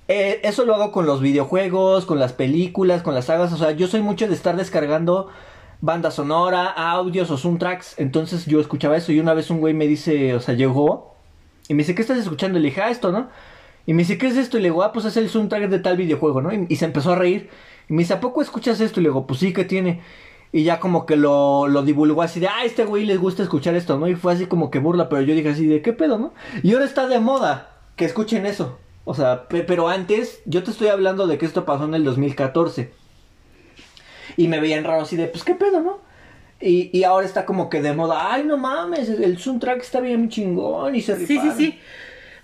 Eh, 0.08 0.40
eso 0.42 0.64
lo 0.64 0.74
hago 0.74 0.92
con 0.92 1.06
los 1.06 1.20
videojuegos, 1.20 2.06
con 2.06 2.18
las 2.18 2.32
películas, 2.32 3.02
con 3.02 3.14
las 3.14 3.26
sagas, 3.26 3.52
o 3.52 3.56
sea, 3.56 3.72
yo 3.72 3.86
soy 3.86 4.02
mucho 4.02 4.26
de 4.26 4.34
estar 4.34 4.56
descargando 4.56 5.28
banda 5.82 6.12
sonora, 6.12 6.68
audios 6.68 7.30
o 7.32 7.36
soundtracks, 7.36 7.98
entonces 7.98 8.46
yo 8.46 8.60
escuchaba 8.60 8.96
eso 8.96 9.10
y 9.12 9.18
una 9.18 9.34
vez 9.34 9.50
un 9.50 9.58
güey 9.58 9.74
me 9.74 9.88
dice, 9.88 10.32
o 10.34 10.40
sea, 10.40 10.54
llegó 10.54 11.16
y 11.68 11.74
me 11.74 11.78
dice, 11.78 11.94
¿qué 11.96 12.02
estás 12.02 12.18
escuchando? 12.18 12.58
Y 12.58 12.62
le 12.62 12.68
dije, 12.68 12.80
ah, 12.80 12.90
esto, 12.90 13.10
¿no? 13.10 13.28
Y 13.84 13.92
me 13.92 14.02
dice, 14.02 14.16
¿qué 14.16 14.28
es 14.28 14.36
esto? 14.36 14.58
Y 14.58 14.62
le 14.62 14.68
digo, 14.68 14.84
ah, 14.84 14.92
pues 14.92 15.04
es 15.06 15.16
el 15.16 15.28
soundtrack 15.28 15.68
de 15.68 15.80
tal 15.80 15.96
videojuego, 15.96 16.40
¿no? 16.40 16.50
Y, 16.52 16.76
se 16.76 16.84
empezó 16.84 17.12
a 17.12 17.16
reír. 17.16 17.50
Y 17.88 17.94
me 17.94 18.02
dice, 18.02 18.14
¿a 18.14 18.20
poco 18.20 18.40
escuchas 18.40 18.80
esto? 18.80 19.00
Y 19.00 19.02
le 19.02 19.08
digo, 19.08 19.26
pues 19.26 19.40
sí, 19.40 19.52
¿qué 19.52 19.64
tiene? 19.64 20.00
Y 20.52 20.62
ya 20.62 20.78
como 20.78 21.04
que 21.04 21.16
lo, 21.16 21.66
lo 21.66 21.82
divulgó 21.82 22.22
así 22.22 22.38
de, 22.38 22.46
ah, 22.46 22.64
este 22.64 22.84
güey 22.84 23.04
les 23.04 23.18
gusta 23.18 23.42
escuchar 23.42 23.74
esto, 23.74 23.98
¿no? 23.98 24.06
Y 24.06 24.14
fue 24.14 24.32
así 24.34 24.46
como 24.46 24.70
que 24.70 24.78
burla, 24.78 25.08
pero 25.08 25.22
yo 25.22 25.34
dije 25.34 25.48
así 25.48 25.66
de, 25.66 25.82
¿qué 25.82 25.92
pedo, 25.92 26.16
no? 26.16 26.32
Y 26.62 26.72
ahora 26.74 26.84
está 26.84 27.08
de 27.08 27.18
moda 27.18 27.70
que 27.96 28.04
escuchen 28.04 28.46
eso. 28.46 28.78
O 29.04 29.14
sea, 29.14 29.48
pe- 29.48 29.64
pero 29.64 29.88
antes, 29.88 30.42
yo 30.44 30.62
te 30.62 30.70
estoy 30.70 30.88
hablando 30.88 31.26
de 31.26 31.38
que 31.38 31.46
esto 31.46 31.64
pasó 31.64 31.84
en 31.86 31.94
el 31.94 32.04
2014. 32.04 32.92
Y 34.36 34.48
me 34.48 34.60
veían 34.60 34.84
raro 34.84 35.02
así 35.02 35.16
de, 35.16 35.26
pues, 35.26 35.44
¿qué 35.44 35.54
pedo, 35.54 35.80
no? 35.80 36.00
Y, 36.60 36.90
y 36.96 37.04
ahora 37.04 37.26
está 37.26 37.44
como 37.44 37.68
que 37.68 37.82
de 37.82 37.92
moda, 37.92 38.32
ay, 38.32 38.44
no 38.44 38.56
mames, 38.56 39.08
el 39.08 39.36
soundtrack 39.38 39.80
está 39.82 40.00
bien 40.00 40.28
chingón 40.28 40.94
y 40.94 41.00
se 41.02 41.16
Sí, 41.16 41.26
sí, 41.26 41.32
rifaron". 41.34 41.56
sí. 41.56 41.78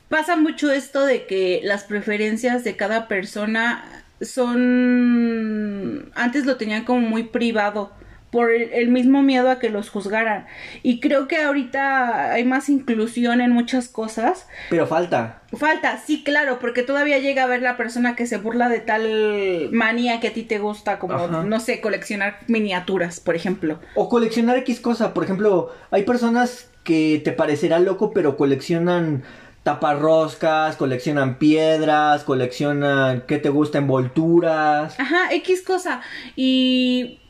Pasa 0.09 0.37
mucho 0.37 0.73
esto 0.73 1.05
de 1.05 1.27
que 1.27 1.61
las 1.63 1.85
preferencias 1.85 2.65
de 2.65 2.75
cada 2.77 3.07
persona 3.09 4.05
son... 4.23 6.11
Antes 6.15 6.47
lo 6.47 6.57
tenían 6.57 6.85
como 6.85 7.01
muy 7.01 7.25
privado 7.25 7.91
por 8.31 8.51
el 8.51 8.89
mismo 8.89 9.23
miedo 9.23 9.51
a 9.51 9.59
que 9.59 9.71
los 9.71 9.89
juzgaran. 9.91 10.47
Y 10.83 11.01
creo 11.01 11.29
que 11.29 11.43
ahorita 11.43 12.33
hay 12.33 12.45
más 12.45 12.69
inclusión 12.69 13.41
en 13.41 13.53
muchas 13.53 13.89
cosas. 13.89 14.47
Pero 14.71 14.87
falta. 14.87 15.43
Falta, 15.57 15.99
sí, 15.99 16.23
claro, 16.25 16.59
porque 16.59 16.83
todavía 16.83 17.19
llega 17.19 17.45
a 17.45 17.47
ver 17.47 17.63
la 17.63 17.77
persona 17.77 18.17
que 18.17 18.27
se 18.27 18.37
burla 18.37 18.69
de 18.69 18.81
tal 18.81 19.71
manía 19.73 20.21
que 20.21 20.29
a 20.29 20.33
ti 20.33 20.43
te 20.43 20.59
gusta, 20.59 20.99
como, 20.99 21.15
Ajá. 21.15 21.43
no 21.43 21.61
sé, 21.61 21.81
coleccionar 21.81 22.39
miniaturas, 22.49 23.21
por 23.21 23.35
ejemplo. 23.35 23.79
O 23.95 24.09
coleccionar 24.09 24.59
X 24.59 24.81
cosa. 24.81 25.15
Por 25.15 25.25
ejemplo, 25.25 25.71
hay 25.91 26.03
personas 26.03 26.71
que 26.85 27.21
te 27.25 27.33
parecerá 27.33 27.79
loco, 27.79 28.13
pero 28.13 28.37
coleccionan 28.37 29.23
taparroscas, 29.63 30.77
coleccionan 30.77 31.39
piedras, 31.39 32.25
coleccionan, 32.25 33.25
¿qué 33.27 33.39
te 33.39 33.49
gusta? 33.51 33.79
Envolturas. 33.79 34.99
Ajá, 34.99 35.33
X 35.33 35.63
cosa. 35.63 36.01
Y 36.37 37.21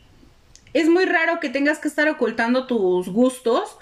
es 0.72 0.88
muy 0.88 1.04
raro 1.04 1.40
que 1.40 1.48
tengas 1.48 1.78
que 1.78 1.88
estar 1.88 2.08
ocultando 2.08 2.66
tus 2.66 3.08
gustos 3.08 3.76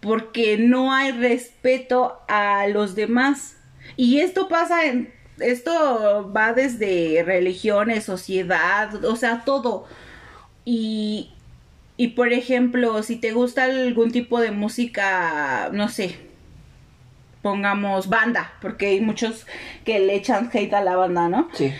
porque 0.00 0.58
no 0.58 0.92
hay 0.92 1.12
respeto 1.12 2.18
a 2.28 2.66
los 2.66 2.94
demás. 2.94 3.56
Y 3.96 4.20
esto 4.20 4.48
pasa 4.48 4.86
en... 4.86 5.12
Esto 5.38 6.30
va 6.36 6.52
desde 6.52 7.22
religiones, 7.24 8.04
sociedad, 8.04 9.04
o 9.04 9.16
sea, 9.16 9.44
todo. 9.44 9.86
Y, 10.64 11.30
y 11.96 12.08
por 12.08 12.32
ejemplo, 12.32 13.02
si 13.02 13.16
te 13.16 13.32
gusta 13.32 13.64
algún 13.64 14.12
tipo 14.12 14.40
de 14.40 14.50
música, 14.50 15.70
no 15.72 15.88
sé, 15.88 16.18
pongamos 17.42 18.08
banda, 18.08 18.52
porque 18.60 18.86
hay 18.86 19.00
muchos 19.00 19.46
que 19.84 19.98
le 19.98 20.14
echan 20.14 20.50
hate 20.52 20.74
a 20.74 20.80
la 20.80 20.96
banda, 20.96 21.28
¿no? 21.28 21.48
Sí. 21.52 21.72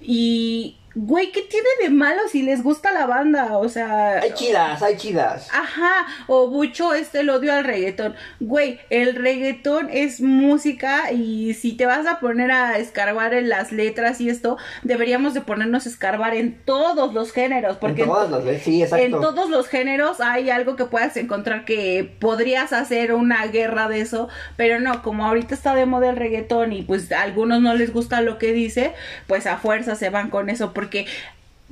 Y, 0.00 0.76
güey, 0.94 1.30
¿qué 1.30 1.42
tiene 1.42 1.68
de 1.82 1.90
malo 1.90 2.20
si 2.30 2.42
les 2.42 2.62
gusta 2.62 2.92
la 2.92 3.06
banda? 3.06 3.58
O 3.58 3.68
sea... 3.68 4.20
Hay 4.20 4.32
chidas, 4.34 4.82
hay 4.82 4.96
chidas. 4.96 5.48
Ajá, 5.52 6.06
o 6.26 6.48
mucho 6.48 6.94
este 6.94 7.20
el 7.20 7.30
odio 7.30 7.52
al 7.52 7.64
reggaetón. 7.64 8.14
Güey, 8.40 8.80
el 8.90 9.14
reggaetón 9.14 9.88
es 9.90 10.20
música 10.20 11.12
y 11.12 11.54
si 11.54 11.72
te 11.72 11.86
vas 11.86 12.06
a 12.06 12.18
poner 12.18 12.50
a 12.50 12.78
escarbar 12.78 13.34
en 13.34 13.48
las 13.48 13.72
letras 13.72 14.20
y 14.20 14.28
esto, 14.28 14.56
deberíamos 14.82 15.34
de 15.34 15.42
ponernos 15.42 15.86
a 15.86 15.88
escarbar 15.88 16.34
en 16.34 16.58
todos 16.64 17.14
los 17.14 17.32
géneros, 17.32 17.76
porque 17.76 18.02
en 18.02 18.08
las 18.08 18.44
veces, 18.44 18.62
sí, 18.62 18.82
exacto. 18.82 19.04
en 19.04 19.12
todos 19.12 19.50
los 19.50 19.68
géneros 19.68 20.20
hay 20.20 20.50
algo 20.50 20.76
que 20.76 20.86
puedas 20.86 21.16
encontrar 21.16 21.64
que 21.64 22.16
podrías 22.18 22.72
hacer 22.72 23.12
una 23.12 23.46
guerra 23.46 23.88
de 23.88 24.00
eso, 24.00 24.28
pero 24.56 24.80
no, 24.80 25.02
como 25.02 25.26
ahorita 25.26 25.54
está 25.54 25.74
de 25.74 25.86
moda 25.86 26.10
el 26.10 26.16
reggaetón 26.16 26.72
y 26.72 26.82
pues 26.82 27.12
a 27.12 27.22
algunos 27.22 27.60
no 27.60 27.74
les 27.74 27.92
gusta 27.92 28.20
lo 28.20 28.38
que 28.38 28.52
dice, 28.52 28.92
pues 29.26 29.46
a 29.46 29.56
fuerza 29.56 29.94
se 29.94 30.10
van 30.10 30.30
con 30.30 30.50
eso, 30.50 30.72
porque 30.80 31.04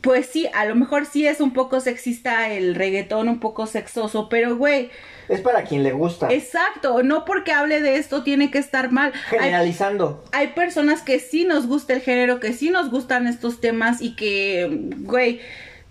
pues 0.03 0.27
sí, 0.27 0.47
a 0.55 0.65
lo 0.67 0.77
mejor 0.77 1.07
sí 1.07 1.27
es 1.27 1.41
un 1.41 1.53
poco 1.53 1.81
sexista 1.81 2.53
el 2.53 2.77
reggaetón, 2.77 3.29
un 3.29 3.41
poco 3.41 3.67
sexoso, 3.67 4.29
pero 4.29 4.57
güey, 4.57 4.91
Es 5.29 5.41
para 5.41 5.65
quien 5.65 5.83
le 5.83 5.91
gusta. 5.91 6.29
exacto, 6.33 7.03
no 7.03 7.25
porque 7.25 7.51
hable 7.51 7.81
de 7.81 7.97
esto 7.97 8.23
tiene 8.23 8.51
que 8.53 8.59
estar 8.59 8.93
mal. 8.93 9.13
Hay- 9.33 9.39
Generalizando. 9.39 10.23
hay 10.31 10.49
personas 10.49 11.03
que 11.03 11.19
sí 11.19 11.45
nos 11.45 11.67
gusta 11.67 11.95
el 11.95 12.01
género, 12.03 12.39
que 12.39 12.53
sí 12.53 12.71
nos 12.71 12.91
gustan 12.91 13.27
estos 13.27 13.61
temas 13.61 14.01
y 14.01 14.15
que, 14.15 14.69
güey, 14.99 15.41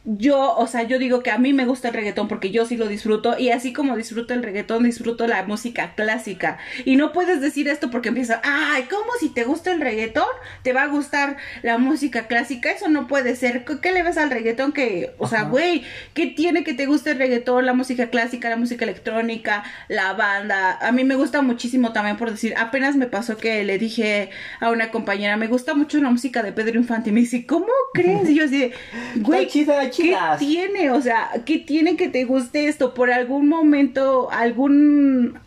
yo, 0.09 0.55
o 0.55 0.67
sea, 0.67 0.83
yo 0.83 0.99
digo 0.99 1.21
que 1.21 1.31
a 1.31 1.37
mí 1.37 1.51
me 1.51 1.65
gusta 1.65 1.89
el 1.89 1.93
reggaetón 1.93 2.29
porque 2.29 2.49
yo 2.49 2.65
sí 2.65 2.77
lo 2.77 2.87
disfruto 2.87 3.37
y 3.37 3.49
así 3.49 3.73
como 3.73 3.97
disfruto 3.97 4.33
el 4.33 4.41
reggaetón, 4.41 4.83
disfruto 4.83 5.27
la 5.27 5.43
música 5.43 5.95
clásica. 5.95 6.59
Y 6.85 6.95
no 6.95 7.11
puedes 7.11 7.41
decir 7.41 7.67
esto 7.67 7.91
porque 7.91 8.07
empieza, 8.07 8.39
ay, 8.45 8.83
¿cómo 8.89 9.11
si 9.19 9.27
te 9.27 9.43
gusta 9.43 9.73
el 9.73 9.81
reggaetón? 9.81 10.23
¿Te 10.63 10.71
va 10.71 10.83
a 10.83 10.87
gustar 10.87 11.35
la 11.61 11.77
música 11.77 12.27
clásica? 12.27 12.71
Eso 12.71 12.87
no 12.87 13.07
puede 13.07 13.35
ser. 13.35 13.65
¿Qué, 13.65 13.91
le 13.91 14.01
ves 14.01 14.17
al 14.17 14.29
reggaetón 14.29 14.71
que, 14.71 15.13
o 15.17 15.27
sea, 15.27 15.43
güey, 15.43 15.83
¿qué 16.13 16.27
tiene 16.27 16.63
que 16.63 16.73
te 16.73 16.85
guste 16.85 17.11
el 17.11 17.17
reggaetón, 17.17 17.65
la 17.65 17.73
música 17.73 18.09
clásica, 18.09 18.49
la 18.49 18.55
música 18.55 18.85
electrónica, 18.85 19.65
la 19.89 20.13
banda? 20.13 20.77
A 20.79 20.93
mí 20.93 21.03
me 21.03 21.15
gusta 21.15 21.41
muchísimo 21.41 21.91
también 21.91 22.15
por 22.15 22.31
decir, 22.31 22.53
apenas 22.55 22.95
me 22.95 23.07
pasó 23.07 23.35
que 23.35 23.65
le 23.65 23.77
dije 23.77 24.29
a 24.61 24.71
una 24.71 24.89
compañera, 24.89 25.35
me 25.35 25.47
gusta 25.47 25.73
mucho 25.73 25.99
la 25.99 26.09
música 26.11 26.43
de 26.43 26.53
Pedro 26.53 26.79
Infante 26.79 27.09
y 27.09 27.13
me 27.13 27.19
dice, 27.19 27.45
¿cómo 27.45 27.67
crees? 27.93 28.29
Y 28.29 28.35
yo 28.35 28.45
así, 28.45 28.57
de, 28.57 28.73
güey, 29.17 29.47
¿qué 29.97 30.15
tiene? 30.39 30.91
O 30.91 31.01
sea, 31.01 31.29
¿qué 31.45 31.57
tiene 31.59 31.97
que 31.97 32.09
te 32.09 32.23
guste 32.25 32.67
esto? 32.67 32.93
Por 32.93 33.11
algún 33.11 33.49
momento, 33.49 34.29
algún, 34.31 35.39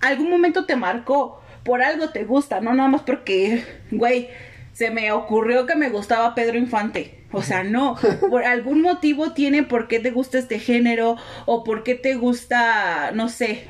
algún 0.00 0.30
momento 0.30 0.64
te 0.64 0.76
marcó, 0.76 1.40
por 1.64 1.82
algo 1.82 2.10
te 2.10 2.24
gusta, 2.24 2.60
no 2.60 2.74
nada 2.74 2.88
más 2.88 3.02
porque, 3.02 3.64
güey, 3.90 4.28
se 4.72 4.90
me 4.90 5.12
ocurrió 5.12 5.66
que 5.66 5.76
me 5.76 5.90
gustaba 5.90 6.34
Pedro 6.34 6.58
Infante. 6.58 7.18
O 7.32 7.42
sea, 7.42 7.64
no, 7.64 7.96
por 8.30 8.44
algún 8.44 8.82
motivo 8.82 9.32
tiene 9.32 9.62
por 9.62 9.88
qué 9.88 10.00
te 10.00 10.10
gusta 10.10 10.38
este 10.38 10.58
género 10.58 11.16
o 11.46 11.64
por 11.64 11.82
qué 11.82 11.94
te 11.94 12.14
gusta, 12.14 13.12
no 13.12 13.28
sé, 13.28 13.68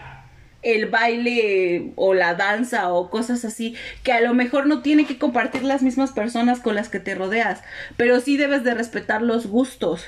el 0.63 0.87
baile 0.87 1.93
o 1.97 2.15
la 2.15 2.35
danza 2.35 2.93
o 2.93 3.11
cosas 3.11 3.45
así, 3.45 3.75
que 4.03 4.13
a 4.13 4.21
lo 4.21 4.35
mejor 4.35 4.67
no 4.67 4.83
tiene 4.83 5.07
que 5.07 5.19
compartir 5.19 5.65
las 5.65 5.83
mismas 5.83 6.13
personas 6.13 6.61
con 6.61 6.75
las 6.75 6.89
que 6.89 7.01
te 7.01 7.15
rodeas, 7.15 7.63
pero 7.97 8.21
sí 8.21 8.37
debes 8.37 8.65
de 8.65 8.75
respetar 8.75 9.23
los 9.23 9.47
gustos. 9.47 10.07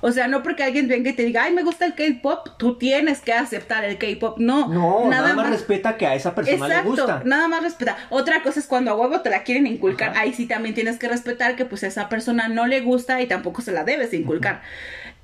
O 0.00 0.12
sea, 0.12 0.28
no 0.28 0.42
porque 0.42 0.62
alguien 0.62 0.88
venga 0.88 1.10
y 1.10 1.12
te 1.12 1.24
diga, 1.24 1.44
ay, 1.44 1.52
me 1.52 1.62
gusta 1.62 1.86
el 1.86 1.94
K-pop, 1.94 2.50
tú 2.58 2.76
tienes 2.76 3.20
que 3.20 3.32
aceptar 3.32 3.84
el 3.84 3.98
K-pop. 3.98 4.38
No, 4.38 4.68
No, 4.68 5.08
nada, 5.08 5.34
más 5.34 5.50
respeta 5.50 5.96
que 5.96 6.06
a 6.06 6.14
esa 6.14 6.34
persona 6.34 6.68
le 6.68 6.82
gusta. 6.82 7.22
nada 7.24 7.48
más 7.48 7.62
respeta. 7.62 7.96
Otra 8.10 8.42
cosa 8.42 8.60
es 8.60 8.66
cuando 8.66 8.90
a 8.90 8.94
huevo 8.94 9.20
te 9.20 9.30
la 9.30 9.42
quieren 9.42 9.66
inculcar, 9.66 10.16
ahí 10.16 10.32
sí 10.32 10.46
también 10.46 10.74
tienes 10.74 10.98
que 10.98 11.08
respetar 11.08 11.56
que 11.56 11.64
pues 11.64 11.82
a 11.84 11.86
esa 11.88 12.08
persona 12.08 12.48
no 12.48 12.66
le 12.66 12.80
gusta 12.80 13.20
y 13.22 13.26
tampoco 13.26 13.62
se 13.62 13.72
la 13.72 13.84
debes 13.84 14.10
de 14.10 14.18
inculcar. 14.18 14.62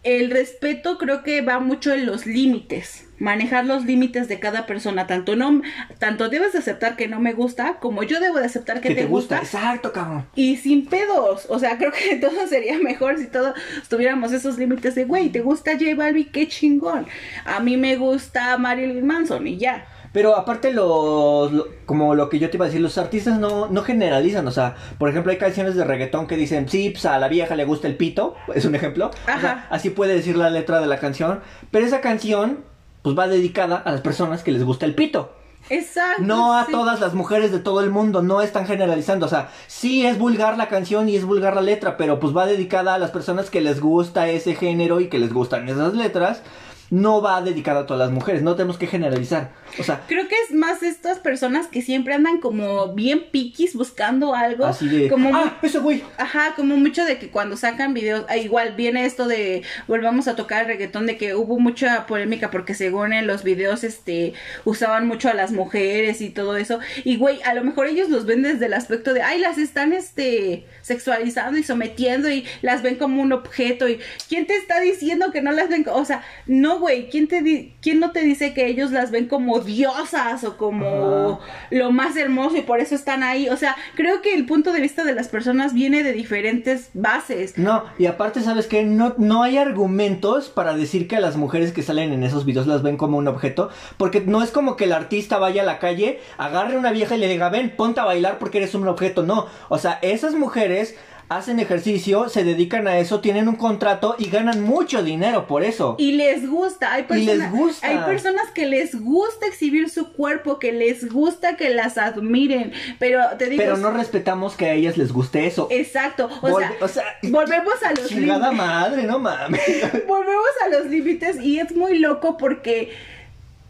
El 0.04 0.30
respeto 0.30 0.98
creo 0.98 1.22
que 1.22 1.40
va 1.40 1.60
mucho 1.60 1.92
en 1.92 2.04
los 2.04 2.26
límites, 2.26 3.06
manejar 3.18 3.64
los 3.64 3.86
límites 3.86 4.28
de 4.28 4.38
cada 4.38 4.66
persona, 4.66 5.06
tanto 5.06 5.34
no 5.34 5.62
tanto 5.98 6.28
debes 6.28 6.52
de 6.52 6.58
aceptar 6.58 6.94
que 6.94 7.08
no 7.08 7.20
me 7.20 7.32
gusta, 7.32 7.78
como 7.80 8.02
yo 8.02 8.20
debo 8.20 8.38
de 8.38 8.44
aceptar 8.44 8.82
que, 8.82 8.88
que 8.88 8.94
te, 8.94 9.06
gusta. 9.06 9.38
Exacto, 9.38 9.92
cabrón. 9.92 10.26
Y 10.34 10.56
sin 10.56 10.86
pedos, 10.86 11.46
o 11.48 11.58
sea, 11.58 11.78
creo 11.78 11.90
que 11.90 12.16
todo 12.20 12.46
sería 12.46 12.78
mejor 12.78 13.18
si 13.18 13.26
todos 13.26 13.54
tuviéramos 13.88 14.32
esos 14.32 14.58
límites 14.58 14.94
de, 14.94 15.06
güey, 15.06 15.30
¿te 15.30 15.40
gusta 15.40 15.72
J 15.72 15.94
Balvin? 15.96 16.30
Qué 16.30 16.48
chingón. 16.48 17.06
A 17.46 17.60
mí 17.60 17.76
me 17.78 17.96
gusta 17.96 18.58
Marilyn 18.58 19.06
Manson 19.06 19.46
y 19.46 19.56
ya. 19.56 19.86
Pero 20.14 20.34
aparte 20.36 20.72
los, 20.72 21.52
lo- 21.52 21.66
como 21.84 22.14
lo 22.14 22.30
que 22.30 22.38
yo 22.38 22.48
te 22.48 22.56
iba 22.56 22.64
a 22.64 22.68
decir, 22.68 22.80
los 22.80 22.96
artistas 22.96 23.38
no, 23.38 23.66
no 23.68 23.82
generalizan, 23.82 24.46
o 24.48 24.50
sea, 24.52 24.76
por 24.96 25.10
ejemplo 25.10 25.32
hay 25.32 25.38
canciones 25.38 25.74
de 25.74 25.84
reggaetón 25.84 26.26
que 26.28 26.36
dicen, 26.36 26.68
sí, 26.68 26.88
pues 26.90 27.04
a 27.04 27.18
la 27.18 27.28
vieja 27.28 27.56
le 27.56 27.64
gusta 27.66 27.88
el 27.88 27.96
pito, 27.96 28.34
es 28.54 28.64
un 28.64 28.74
ejemplo, 28.76 29.08
O 29.08 29.24
sea, 29.26 29.34
Ajá. 29.34 29.66
así 29.70 29.90
puede 29.90 30.14
decir 30.14 30.36
la 30.36 30.48
letra 30.50 30.80
de 30.80 30.86
la 30.86 30.98
canción, 30.98 31.40
pero 31.70 31.84
esa 31.84 32.00
canción 32.00 32.60
pues 33.02 33.18
va 33.18 33.26
dedicada 33.28 33.76
a 33.76 33.90
las 33.92 34.00
personas 34.00 34.42
que 34.42 34.52
les 34.52 34.62
gusta 34.64 34.86
el 34.86 34.94
pito. 34.94 35.32
Exacto. 35.70 36.22
No 36.22 36.54
a 36.54 36.66
sí. 36.66 36.72
todas 36.72 37.00
las 37.00 37.14
mujeres 37.14 37.50
de 37.50 37.58
todo 37.58 37.80
el 37.80 37.90
mundo, 37.90 38.22
no 38.22 38.40
están 38.42 38.66
generalizando, 38.66 39.26
o 39.26 39.28
sea, 39.30 39.48
sí 39.66 40.06
es 40.06 40.18
vulgar 40.18 40.56
la 40.58 40.68
canción 40.68 41.08
y 41.08 41.16
es 41.16 41.24
vulgar 41.24 41.54
la 41.54 41.62
letra, 41.62 41.96
pero 41.96 42.20
pues 42.20 42.36
va 42.36 42.46
dedicada 42.46 42.94
a 42.94 42.98
las 42.98 43.10
personas 43.10 43.50
que 43.50 43.60
les 43.62 43.80
gusta 43.80 44.28
ese 44.28 44.54
género 44.54 45.00
y 45.00 45.08
que 45.08 45.18
les 45.18 45.32
gustan 45.32 45.68
esas 45.68 45.94
letras. 45.94 46.42
No 46.90 47.22
va 47.22 47.42
dedicado 47.42 47.80
a 47.80 47.86
todas 47.86 48.06
las 48.06 48.10
mujeres, 48.10 48.42
no 48.42 48.54
tenemos 48.54 48.78
que 48.78 48.86
generalizar. 48.86 49.52
O 49.78 49.82
sea, 49.82 50.02
Creo 50.06 50.28
que 50.28 50.36
es 50.48 50.54
más 50.54 50.82
estas 50.82 51.18
personas 51.18 51.66
que 51.66 51.82
siempre 51.82 52.14
andan 52.14 52.40
como 52.40 52.94
bien 52.94 53.24
piquis 53.30 53.74
buscando 53.74 54.34
algo. 54.34 54.66
así 54.66 54.88
de, 54.88 55.08
como 55.08 55.34
ah, 55.34 55.58
ese 55.62 55.78
güey. 55.78 56.02
Ajá, 56.18 56.54
como 56.54 56.76
mucho 56.76 57.04
de 57.04 57.18
que 57.18 57.30
cuando 57.30 57.56
sacan 57.56 57.94
videos, 57.94 58.24
ah, 58.28 58.36
igual 58.36 58.74
viene 58.76 59.04
esto 59.04 59.26
de, 59.26 59.62
volvamos 59.88 60.28
a 60.28 60.36
tocar 60.36 60.62
el 60.62 60.68
reggaetón, 60.68 61.06
de 61.06 61.16
que 61.16 61.34
hubo 61.34 61.58
mucha 61.58 62.06
polémica 62.06 62.50
porque 62.50 62.74
según 62.74 63.12
en 63.12 63.26
los 63.26 63.42
videos, 63.42 63.84
este, 63.84 64.34
usaban 64.64 65.06
mucho 65.06 65.28
a 65.28 65.34
las 65.34 65.52
mujeres 65.52 66.20
y 66.20 66.30
todo 66.30 66.56
eso. 66.56 66.78
Y 67.04 67.16
güey, 67.16 67.42
a 67.42 67.54
lo 67.54 67.64
mejor 67.64 67.86
ellos 67.86 68.08
los 68.08 68.26
ven 68.26 68.42
desde 68.42 68.66
el 68.66 68.74
aspecto 68.74 69.14
de, 69.14 69.22
ay, 69.22 69.40
las 69.40 69.58
están, 69.58 69.92
este, 69.92 70.66
sexualizando 70.82 71.58
y 71.58 71.62
sometiendo 71.62 72.30
y 72.30 72.44
las 72.62 72.82
ven 72.82 72.96
como 72.96 73.22
un 73.22 73.32
objeto. 73.32 73.88
Y 73.88 73.98
¿quién 74.28 74.46
te 74.46 74.56
está 74.56 74.80
diciendo 74.80 75.32
que 75.32 75.42
no 75.42 75.52
las 75.52 75.68
ven? 75.68 75.84
O 75.90 76.04
sea, 76.04 76.22
no, 76.46 76.73
güey, 76.78 77.08
¿quién, 77.10 77.28
te 77.28 77.42
di- 77.42 77.72
¿quién 77.80 78.00
no 78.00 78.10
te 78.12 78.20
dice 78.20 78.54
que 78.54 78.66
ellos 78.66 78.90
las 78.90 79.10
ven 79.10 79.28
como 79.28 79.60
diosas 79.60 80.44
o 80.44 80.56
como 80.56 81.40
lo 81.70 81.90
más 81.92 82.16
hermoso 82.16 82.56
y 82.56 82.62
por 82.62 82.80
eso 82.80 82.94
están 82.94 83.22
ahí? 83.22 83.48
O 83.48 83.56
sea, 83.56 83.76
creo 83.94 84.22
que 84.22 84.34
el 84.34 84.46
punto 84.46 84.72
de 84.72 84.80
vista 84.80 85.04
de 85.04 85.14
las 85.14 85.28
personas 85.28 85.74
viene 85.74 86.02
de 86.02 86.12
diferentes 86.12 86.90
bases. 86.94 87.58
No, 87.58 87.84
y 87.98 88.06
aparte, 88.06 88.40
¿sabes 88.40 88.66
qué? 88.66 88.84
No, 88.84 89.14
no 89.18 89.42
hay 89.42 89.58
argumentos 89.58 90.48
para 90.48 90.74
decir 90.76 91.08
que 91.08 91.16
a 91.16 91.20
las 91.20 91.36
mujeres 91.36 91.72
que 91.72 91.82
salen 91.82 92.12
en 92.12 92.22
esos 92.24 92.44
videos 92.44 92.66
las 92.66 92.82
ven 92.82 92.96
como 92.96 93.18
un 93.18 93.28
objeto, 93.28 93.70
porque 93.96 94.20
no 94.20 94.42
es 94.42 94.50
como 94.50 94.76
que 94.76 94.84
el 94.84 94.92
artista 94.92 95.38
vaya 95.38 95.62
a 95.62 95.66
la 95.66 95.78
calle, 95.78 96.20
agarre 96.38 96.76
a 96.76 96.78
una 96.78 96.90
vieja 96.92 97.16
y 97.16 97.18
le 97.18 97.28
diga, 97.28 97.48
ven, 97.48 97.74
ponte 97.76 98.00
a 98.00 98.04
bailar 98.04 98.38
porque 98.38 98.58
eres 98.58 98.74
un 98.74 98.86
objeto. 98.88 99.22
No, 99.22 99.46
o 99.68 99.78
sea, 99.78 99.98
esas 100.02 100.34
mujeres 100.34 100.96
hacen 101.28 101.58
ejercicio, 101.58 102.28
se 102.28 102.44
dedican 102.44 102.86
a 102.86 102.98
eso, 102.98 103.20
tienen 103.20 103.48
un 103.48 103.56
contrato 103.56 104.14
y 104.18 104.28
ganan 104.30 104.62
mucho 104.62 105.02
dinero 105.02 105.46
por 105.46 105.64
eso. 105.64 105.96
Y 105.98 106.12
les 106.12 106.48
gusta, 106.48 106.92
hay 106.92 107.02
Y 107.02 107.06
personas, 107.06 107.36
les 107.38 107.50
gusta. 107.50 107.86
hay 107.88 107.98
personas 107.98 108.50
que 108.54 108.66
les 108.66 109.00
gusta 109.00 109.46
exhibir 109.46 109.88
su 109.90 110.12
cuerpo, 110.12 110.58
que 110.58 110.72
les 110.72 111.10
gusta 111.10 111.56
que 111.56 111.70
las 111.70 111.96
admiren, 111.98 112.72
pero 112.98 113.20
te 113.38 113.46
digo, 113.46 113.62
Pero 113.62 113.76
no 113.78 113.90
respetamos 113.90 114.54
que 114.56 114.66
a 114.66 114.72
ellas 114.74 114.96
les 114.96 115.12
guste 115.12 115.46
eso. 115.46 115.66
exacto, 115.70 116.28
o 116.42 116.58
sea, 116.58 116.72
o 116.80 116.88
sea, 116.88 117.04
volvemos 117.22 117.82
a 117.82 117.92
los 117.92 118.06
chingada 118.08 118.52
madre, 118.52 119.04
no 119.04 119.18
mames. 119.18 119.60
volvemos 120.06 120.46
a 120.64 120.68
los 120.68 120.86
límites 120.86 121.40
y 121.40 121.58
es 121.58 121.74
muy 121.74 121.98
loco 121.98 122.36
porque 122.36 122.92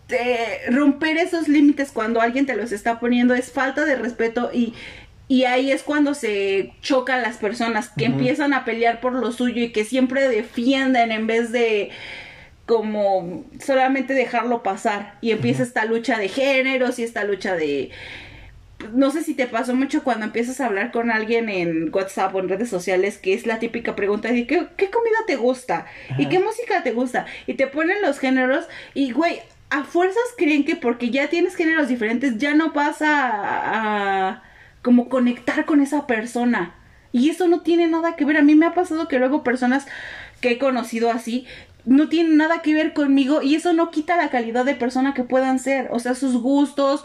te- 0.06 0.70
romper 0.70 1.16
esos 1.16 1.48
límites 1.48 1.90
cuando 1.92 2.20
alguien 2.20 2.46
te 2.46 2.56
los 2.56 2.72
está 2.72 3.00
poniendo 3.00 3.34
es 3.34 3.50
falta 3.50 3.84
de 3.84 3.96
respeto 3.96 4.50
y 4.52 4.74
y 5.34 5.46
ahí 5.46 5.72
es 5.72 5.82
cuando 5.82 6.14
se 6.14 6.74
chocan 6.80 7.20
las 7.20 7.38
personas 7.38 7.88
que 7.88 8.04
empiezan 8.04 8.52
a 8.52 8.64
pelear 8.64 9.00
por 9.00 9.14
lo 9.14 9.32
suyo 9.32 9.64
y 9.64 9.72
que 9.72 9.84
siempre 9.84 10.28
defienden 10.28 11.10
en 11.10 11.26
vez 11.26 11.50
de 11.50 11.90
como 12.66 13.44
solamente 13.58 14.14
dejarlo 14.14 14.62
pasar 14.62 15.18
y 15.20 15.32
empieza 15.32 15.64
esta 15.64 15.86
lucha 15.86 16.18
de 16.18 16.28
géneros 16.28 17.00
y 17.00 17.02
esta 17.02 17.24
lucha 17.24 17.56
de 17.56 17.90
no 18.92 19.10
sé 19.10 19.24
si 19.24 19.34
te 19.34 19.48
pasó 19.48 19.74
mucho 19.74 20.04
cuando 20.04 20.24
empiezas 20.24 20.60
a 20.60 20.66
hablar 20.66 20.92
con 20.92 21.10
alguien 21.10 21.48
en 21.48 21.92
WhatsApp 21.92 22.32
o 22.32 22.38
en 22.38 22.48
redes 22.48 22.68
sociales, 22.68 23.18
que 23.18 23.34
es 23.34 23.44
la 23.44 23.58
típica 23.58 23.96
pregunta 23.96 24.30
de 24.30 24.46
¿qué, 24.46 24.68
qué 24.76 24.88
comida 24.88 25.18
te 25.26 25.34
gusta? 25.34 25.86
¿Y 26.16 26.28
qué 26.28 26.38
música 26.38 26.84
te 26.84 26.92
gusta? 26.92 27.26
Y 27.48 27.54
te 27.54 27.66
ponen 27.66 28.02
los 28.02 28.20
géneros 28.20 28.68
y, 28.94 29.10
güey, 29.10 29.40
a 29.70 29.82
fuerzas 29.82 30.22
creen 30.36 30.64
que 30.64 30.76
porque 30.76 31.10
ya 31.10 31.26
tienes 31.26 31.56
géneros 31.56 31.88
diferentes 31.88 32.38
ya 32.38 32.54
no 32.54 32.72
vas 32.72 33.02
a, 33.02 34.30
a 34.30 34.42
como 34.84 35.08
conectar 35.08 35.64
con 35.64 35.80
esa 35.80 36.06
persona. 36.06 36.74
Y 37.10 37.30
eso 37.30 37.48
no 37.48 37.62
tiene 37.62 37.88
nada 37.88 38.16
que 38.16 38.26
ver. 38.26 38.36
A 38.36 38.42
mí 38.42 38.54
me 38.54 38.66
ha 38.66 38.74
pasado 38.74 39.08
que 39.08 39.18
luego 39.18 39.42
personas 39.42 39.86
que 40.42 40.50
he 40.50 40.58
conocido 40.58 41.10
así 41.10 41.46
no 41.86 42.10
tienen 42.10 42.36
nada 42.36 42.60
que 42.60 42.74
ver 42.74 42.92
conmigo 42.92 43.40
y 43.40 43.54
eso 43.54 43.72
no 43.72 43.90
quita 43.90 44.16
la 44.16 44.28
calidad 44.28 44.64
de 44.66 44.74
persona 44.74 45.14
que 45.14 45.24
puedan 45.24 45.58
ser. 45.58 45.88
O 45.90 46.00
sea, 46.00 46.14
sus 46.14 46.36
gustos, 46.36 47.04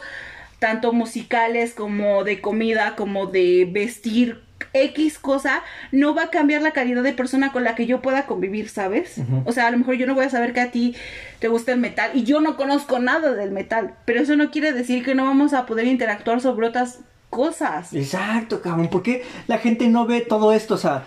tanto 0.59 0.91
musicales 0.91 1.73
como 1.73 2.25
de 2.25 2.41
comida, 2.41 2.97
como 2.97 3.27
de 3.27 3.65
vestir 3.71 4.41
X 4.73 5.17
cosa, 5.17 5.63
no 5.93 6.13
va 6.13 6.23
a 6.23 6.29
cambiar 6.29 6.61
la 6.61 6.71
calidad 6.71 7.01
de 7.01 7.13
persona 7.13 7.53
con 7.53 7.63
la 7.63 7.75
que 7.75 7.85
yo 7.85 8.01
pueda 8.01 8.25
convivir, 8.25 8.67
¿sabes? 8.67 9.15
O 9.45 9.53
sea, 9.53 9.67
a 9.67 9.71
lo 9.71 9.77
mejor 9.77 9.95
yo 9.95 10.05
no 10.05 10.15
voy 10.15 10.25
a 10.25 10.29
saber 10.29 10.51
que 10.51 10.59
a 10.59 10.69
ti 10.69 10.95
te 11.39 11.47
gusta 11.47 11.71
el 11.71 11.79
metal 11.79 12.11
y 12.13 12.23
yo 12.23 12.41
no 12.41 12.57
conozco 12.57 12.99
nada 12.99 13.33
del 13.33 13.51
metal, 13.51 13.95
pero 14.03 14.21
eso 14.21 14.35
no 14.35 14.51
quiere 14.51 14.73
decir 14.73 15.03
que 15.03 15.15
no 15.15 15.23
vamos 15.23 15.53
a 15.53 15.65
poder 15.65 15.87
interactuar 15.87 16.41
sobre 16.41 16.67
otras 16.67 16.99
cosas. 17.29 17.93
Exacto, 17.93 18.61
cabrón. 18.61 18.87
¿Por 18.89 19.03
qué 19.03 19.23
la 19.47 19.57
gente 19.57 19.87
no 19.87 20.05
ve 20.05 20.21
todo 20.21 20.53
esto? 20.53 20.75
O 20.75 20.77
sea, 20.77 21.03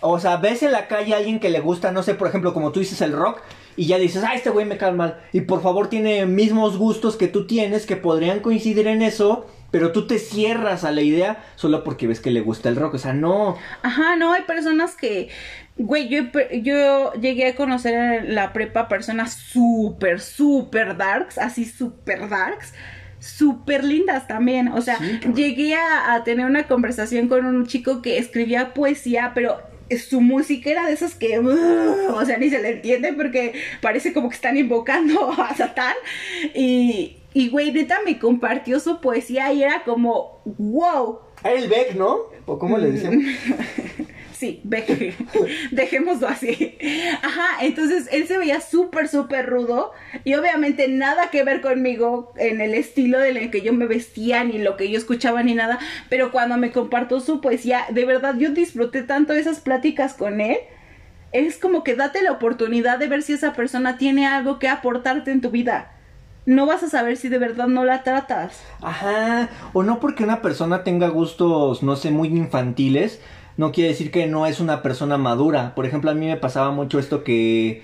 o 0.00 0.18
sea, 0.18 0.36
ves 0.36 0.62
en 0.62 0.72
la 0.72 0.88
calle 0.88 1.14
a 1.14 1.18
alguien 1.18 1.40
que 1.40 1.48
le 1.48 1.60
gusta, 1.60 1.92
no 1.92 2.02
sé, 2.02 2.14
por 2.14 2.28
ejemplo, 2.28 2.52
como 2.52 2.72
tú 2.72 2.80
dices 2.80 3.00
el 3.00 3.12
rock, 3.12 3.40
y 3.76 3.86
ya 3.86 3.98
dices, 3.98 4.22
ah, 4.24 4.34
este 4.34 4.50
güey 4.50 4.66
me 4.66 4.76
cae 4.76 4.92
mal. 4.92 5.20
Y 5.32 5.42
por 5.42 5.62
favor 5.62 5.88
tiene 5.88 6.26
mismos 6.26 6.76
gustos 6.76 7.16
que 7.16 7.28
tú 7.28 7.46
tienes, 7.46 7.86
que 7.86 7.96
podrían 7.96 8.40
coincidir 8.40 8.86
en 8.88 9.00
eso, 9.00 9.46
pero 9.70 9.92
tú 9.92 10.06
te 10.06 10.18
cierras 10.18 10.84
a 10.84 10.90
la 10.90 11.02
idea 11.02 11.44
solo 11.56 11.82
porque 11.84 12.06
ves 12.06 12.20
que 12.20 12.30
le 12.30 12.40
gusta 12.40 12.68
el 12.68 12.76
rock. 12.76 12.94
O 12.94 12.98
sea, 12.98 13.12
no. 13.12 13.56
Ajá, 13.82 14.16
no, 14.16 14.32
hay 14.32 14.42
personas 14.42 14.94
que, 14.94 15.30
güey, 15.78 16.08
yo, 16.08 16.24
yo 16.62 17.12
llegué 17.14 17.48
a 17.48 17.54
conocer 17.54 17.94
en 17.94 18.34
la 18.34 18.52
prepa 18.52 18.88
personas 18.88 19.32
súper, 19.34 20.20
súper 20.20 20.96
darks, 20.96 21.38
así 21.38 21.64
súper 21.64 22.28
darks, 22.28 22.74
súper 23.22 23.84
lindas 23.84 24.26
también. 24.26 24.68
O 24.68 24.80
sea, 24.82 24.98
Sí, 24.98 25.20
llegué 25.34 25.74
a, 25.74 26.14
a 26.14 26.24
tener 26.24 26.44
una 26.44 26.66
conversación 26.66 27.28
con 27.28 27.46
un 27.46 27.66
chico 27.66 28.02
que 28.02 28.18
escribía 28.18 28.74
poesía, 28.74 29.32
pero 29.34 29.58
su 29.98 30.20
música 30.20 30.70
era 30.70 30.86
de 30.86 30.92
esas 30.92 31.14
que, 31.14 31.38
uh, 31.38 32.14
o 32.14 32.24
sea, 32.24 32.38
ni 32.38 32.50
se 32.50 32.60
le 32.60 32.70
entiende 32.70 33.12
porque 33.12 33.54
parece 33.80 34.12
como 34.12 34.28
que 34.28 34.34
están 34.34 34.56
invocando 34.56 35.30
a 35.38 35.54
Satán. 35.54 35.94
Y, 36.54 37.18
y 37.32 37.48
güey, 37.48 37.72
neta 37.72 37.98
me 38.04 38.18
compartió 38.18 38.80
su 38.80 39.00
poesía 39.00 39.52
y 39.52 39.62
era 39.62 39.84
como, 39.84 40.42
wow. 40.44 41.20
Era 41.44 41.54
el 41.54 41.68
Beck, 41.68 41.94
¿no? 41.94 42.18
¿O 42.46 42.58
cómo 42.58 42.78
le 42.78 42.92
decían? 42.92 43.22
Sí, 44.42 44.60
dejémoslo 45.70 46.26
así. 46.26 46.76
Ajá, 47.22 47.64
entonces 47.64 48.08
él 48.10 48.26
se 48.26 48.38
veía 48.38 48.60
súper, 48.60 49.06
súper 49.06 49.48
rudo 49.48 49.92
y 50.24 50.34
obviamente 50.34 50.88
nada 50.88 51.30
que 51.30 51.44
ver 51.44 51.60
conmigo 51.60 52.32
en 52.36 52.60
el 52.60 52.74
estilo 52.74 53.22
en 53.22 53.36
el 53.36 53.52
que 53.52 53.60
yo 53.60 53.72
me 53.72 53.86
vestía, 53.86 54.42
ni 54.42 54.58
lo 54.58 54.76
que 54.76 54.90
yo 54.90 54.98
escuchaba, 54.98 55.44
ni 55.44 55.54
nada, 55.54 55.78
pero 56.08 56.32
cuando 56.32 56.56
me 56.56 56.72
compartió 56.72 57.20
su 57.20 57.40
poesía, 57.40 57.84
de 57.90 58.04
verdad 58.04 58.34
yo 58.36 58.50
disfruté 58.50 59.04
tanto 59.04 59.32
esas 59.32 59.60
pláticas 59.60 60.14
con 60.14 60.40
él. 60.40 60.56
Es 61.30 61.56
como 61.56 61.84
que 61.84 61.94
date 61.94 62.20
la 62.20 62.32
oportunidad 62.32 62.98
de 62.98 63.06
ver 63.06 63.22
si 63.22 63.34
esa 63.34 63.52
persona 63.52 63.96
tiene 63.96 64.26
algo 64.26 64.58
que 64.58 64.66
aportarte 64.66 65.30
en 65.30 65.40
tu 65.40 65.52
vida. 65.52 65.92
No 66.46 66.66
vas 66.66 66.82
a 66.82 66.88
saber 66.88 67.16
si 67.16 67.28
de 67.28 67.38
verdad 67.38 67.68
no 67.68 67.84
la 67.84 68.02
tratas. 68.02 68.60
Ajá, 68.80 69.50
o 69.72 69.84
no 69.84 70.00
porque 70.00 70.24
una 70.24 70.42
persona 70.42 70.82
tenga 70.82 71.06
gustos, 71.06 71.84
no 71.84 71.94
sé, 71.94 72.10
muy 72.10 72.26
infantiles, 72.26 73.20
no 73.62 73.70
quiere 73.70 73.90
decir 73.90 74.10
que 74.10 74.26
no 74.26 74.44
es 74.46 74.58
una 74.58 74.82
persona 74.82 75.16
madura. 75.18 75.74
Por 75.76 75.86
ejemplo, 75.86 76.10
a 76.10 76.14
mí 76.14 76.26
me 76.26 76.36
pasaba 76.36 76.72
mucho 76.72 76.98
esto 76.98 77.22
que 77.22 77.82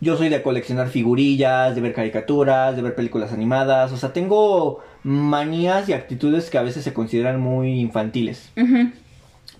yo 0.00 0.18
soy 0.18 0.28
de 0.28 0.42
coleccionar 0.42 0.88
figurillas, 0.88 1.74
de 1.74 1.80
ver 1.80 1.94
caricaturas, 1.94 2.76
de 2.76 2.82
ver 2.82 2.94
películas 2.94 3.32
animadas, 3.32 3.90
o 3.90 3.96
sea, 3.96 4.12
tengo 4.12 4.84
manías 5.02 5.88
y 5.88 5.94
actitudes 5.94 6.50
que 6.50 6.58
a 6.58 6.62
veces 6.62 6.84
se 6.84 6.92
consideran 6.92 7.40
muy 7.40 7.80
infantiles. 7.80 8.50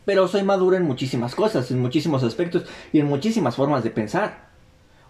Pero 0.04 0.28
soy 0.28 0.42
maduro 0.42 0.76
en 0.76 0.82
muchísimas 0.84 1.34
cosas, 1.34 1.70
en 1.70 1.80
muchísimos 1.80 2.22
aspectos 2.22 2.64
y 2.92 3.00
en 3.00 3.06
muchísimas 3.06 3.56
formas 3.56 3.82
de 3.82 3.90
pensar. 3.90 4.48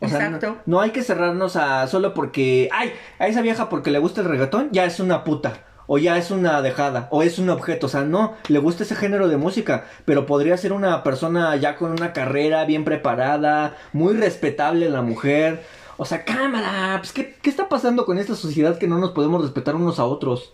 O 0.01 0.09
sea, 0.09 0.31
no- 0.31 0.37
Exacto. 0.37 0.59
no, 0.67 0.81
hay 0.81 0.91
que 0.91 1.03
cerrarnos 1.03 1.57
a 1.57 1.87
solo 1.89 2.15
porque, 2.15 2.69
ay, 2.73 2.93
a 3.19 3.27
esa 3.27 3.43
vieja 3.43 3.69
porque 3.69 3.91
le 3.91 3.99
gusta 3.99 4.21
el 4.21 4.29
reggaetón, 4.29 4.69
ya 4.71 4.85
es 4.85 5.01
una 5.01 5.25
puta. 5.25 5.65
O 5.87 5.99
ya 5.99 6.17
es 6.17 6.31
una 6.31 6.63
dejada, 6.63 7.09
o 7.11 7.23
es 7.23 7.39
un 7.39 7.51
objeto, 7.51 7.87
o 7.87 7.89
sea, 7.91 8.05
no, 8.05 8.35
le 8.49 8.59
gusta 8.59 8.85
ese 8.85 8.95
género 8.95 9.29
de 9.29 9.37
música, 9.37 9.85
pero 10.05 10.27
podría 10.27 10.57
ser 10.57 10.73
una 10.73 11.03
persona 11.03 11.55
ya 11.57 11.77
con 11.77 11.93
una 11.93 12.13
carrera 12.13 12.65
bien 12.65 12.85
preparada, 12.85 13.77
muy 13.93 14.15
respetable 14.15 14.89
la 14.89 15.03
mujer. 15.03 15.63
O 15.97 16.05
sea, 16.05 16.25
cámara, 16.25 16.97
pues, 16.99 17.13
¿qué, 17.13 17.37
qué 17.41 17.51
está 17.51 17.69
pasando 17.69 18.07
con 18.07 18.19
esta 18.19 18.35
sociedad 18.35 18.79
que 18.79 18.89
no 18.89 18.99
nos 18.99 19.13
podemos 19.13 19.43
respetar 19.43 19.77
unos 19.77 19.99
a 19.99 20.05
otros? 20.05 20.53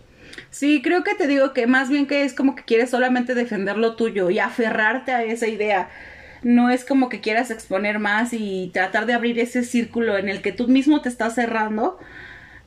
Sí, 0.50 0.82
creo 0.82 1.04
que 1.04 1.14
te 1.14 1.26
digo 1.26 1.52
que 1.52 1.66
más 1.66 1.88
bien 1.88 2.06
que 2.06 2.24
es 2.24 2.34
como 2.34 2.54
que 2.54 2.64
quieres 2.64 2.90
solamente 2.90 3.34
defender 3.34 3.76
lo 3.76 3.94
tuyo 3.94 4.30
y 4.30 4.38
aferrarte 4.38 5.12
a 5.12 5.22
esa 5.22 5.46
idea. 5.48 5.90
No 6.42 6.70
es 6.70 6.84
como 6.84 7.08
que 7.08 7.20
quieras 7.20 7.50
exponer 7.50 7.98
más 7.98 8.32
y 8.32 8.70
tratar 8.72 9.06
de 9.06 9.12
abrir 9.14 9.38
ese 9.38 9.62
círculo 9.62 10.16
en 10.16 10.28
el 10.28 10.42
que 10.42 10.52
tú 10.52 10.68
mismo 10.68 11.02
te 11.02 11.08
estás 11.08 11.34
cerrando. 11.34 11.98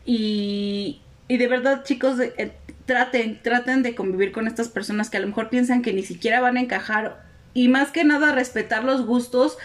Y, 0.06 1.02
y 1.28 1.38
de 1.38 1.48
verdad, 1.48 1.84
chicos, 1.84 2.20
eh, 2.20 2.54
traten, 2.86 3.40
traten 3.42 3.84
de 3.84 3.96
convivir 3.96 4.32
con 4.32 4.48
estas 4.48 4.70
personas 4.70 5.10
que 5.10 5.18
a 5.18 5.22
lo 5.22 5.28
mejor 5.28 5.50
piensan 5.50 5.82
que 5.82 5.94
ni 5.94 6.04
siquiera 6.04 6.42
van 6.42 6.58
a 6.58 6.62
encajar. 6.62 7.24
Y 7.54 7.68
más 7.68 7.92
que 7.92 8.04
nada, 8.04 8.34
respetar 8.34 8.84
los 8.84 9.06
gustos 9.06 9.58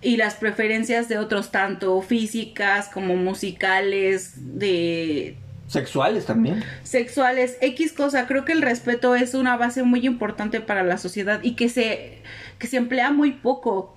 y 0.00 0.16
las 0.16 0.34
preferencias 0.34 1.08
de 1.08 1.18
otros, 1.18 1.50
tanto 1.50 2.00
físicas 2.02 2.88
como 2.88 3.16
musicales, 3.16 4.34
de 4.36 5.36
Sexuales 5.66 6.26
también. 6.26 6.62
sexuales, 6.82 7.56
X 7.60 7.92
cosa, 7.92 8.26
creo 8.26 8.44
que 8.44 8.52
el 8.52 8.62
respeto 8.62 9.14
es 9.14 9.34
una 9.34 9.56
base 9.56 9.82
muy 9.82 10.06
importante 10.06 10.60
para 10.60 10.82
la 10.82 10.98
sociedad 10.98 11.40
y 11.42 11.56
que 11.56 11.68
se, 11.68 12.18
que 12.58 12.66
se 12.66 12.76
emplea 12.76 13.10
muy 13.10 13.32
poco. 13.32 13.96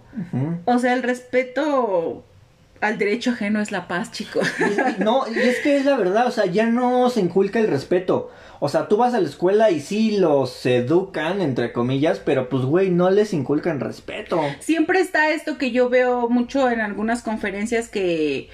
O 0.66 0.80
sea, 0.80 0.94
el 0.94 1.04
respeto 1.04 2.26
al 2.82 2.98
derecho 2.98 3.32
ajeno 3.32 3.62
es 3.62 3.72
la 3.72 3.88
paz, 3.88 4.12
chicos. 4.12 4.48
no, 5.00 5.26
y 5.28 5.40
es 5.40 5.60
que 5.60 5.78
es 5.78 5.86
la 5.86 5.98
verdad, 5.98 6.28
o 6.28 6.32
sea, 6.32 6.46
ya 6.46 6.66
no 6.66 7.10
se 7.10 7.20
inculca 7.20 7.60
el 7.60 7.68
respeto. 7.68 8.32
O 8.60 8.70
sea, 8.70 8.88
tú 8.88 8.98
vas 8.98 9.14
a 9.14 9.22
la 9.22 9.28
escuela 9.28 9.70
y 9.70 9.80
sí 9.80 10.18
los 10.18 10.66
educan, 10.66 11.42
entre 11.42 11.72
comillas, 11.72 12.20
pero 12.20 12.50
pues, 12.50 12.64
güey, 12.64 12.90
no 12.90 13.10
les 13.10 13.34
inculcan 13.34 13.80
respeto. 13.80 14.42
Siempre 14.60 15.00
está 15.00 15.32
esto 15.32 15.58
que 15.58 15.72
yo 15.72 15.90
veo 15.90 16.28
mucho 16.30 16.70
en 16.70 16.82
algunas 16.82 17.22
conferencias 17.22 17.88
que 17.88 18.50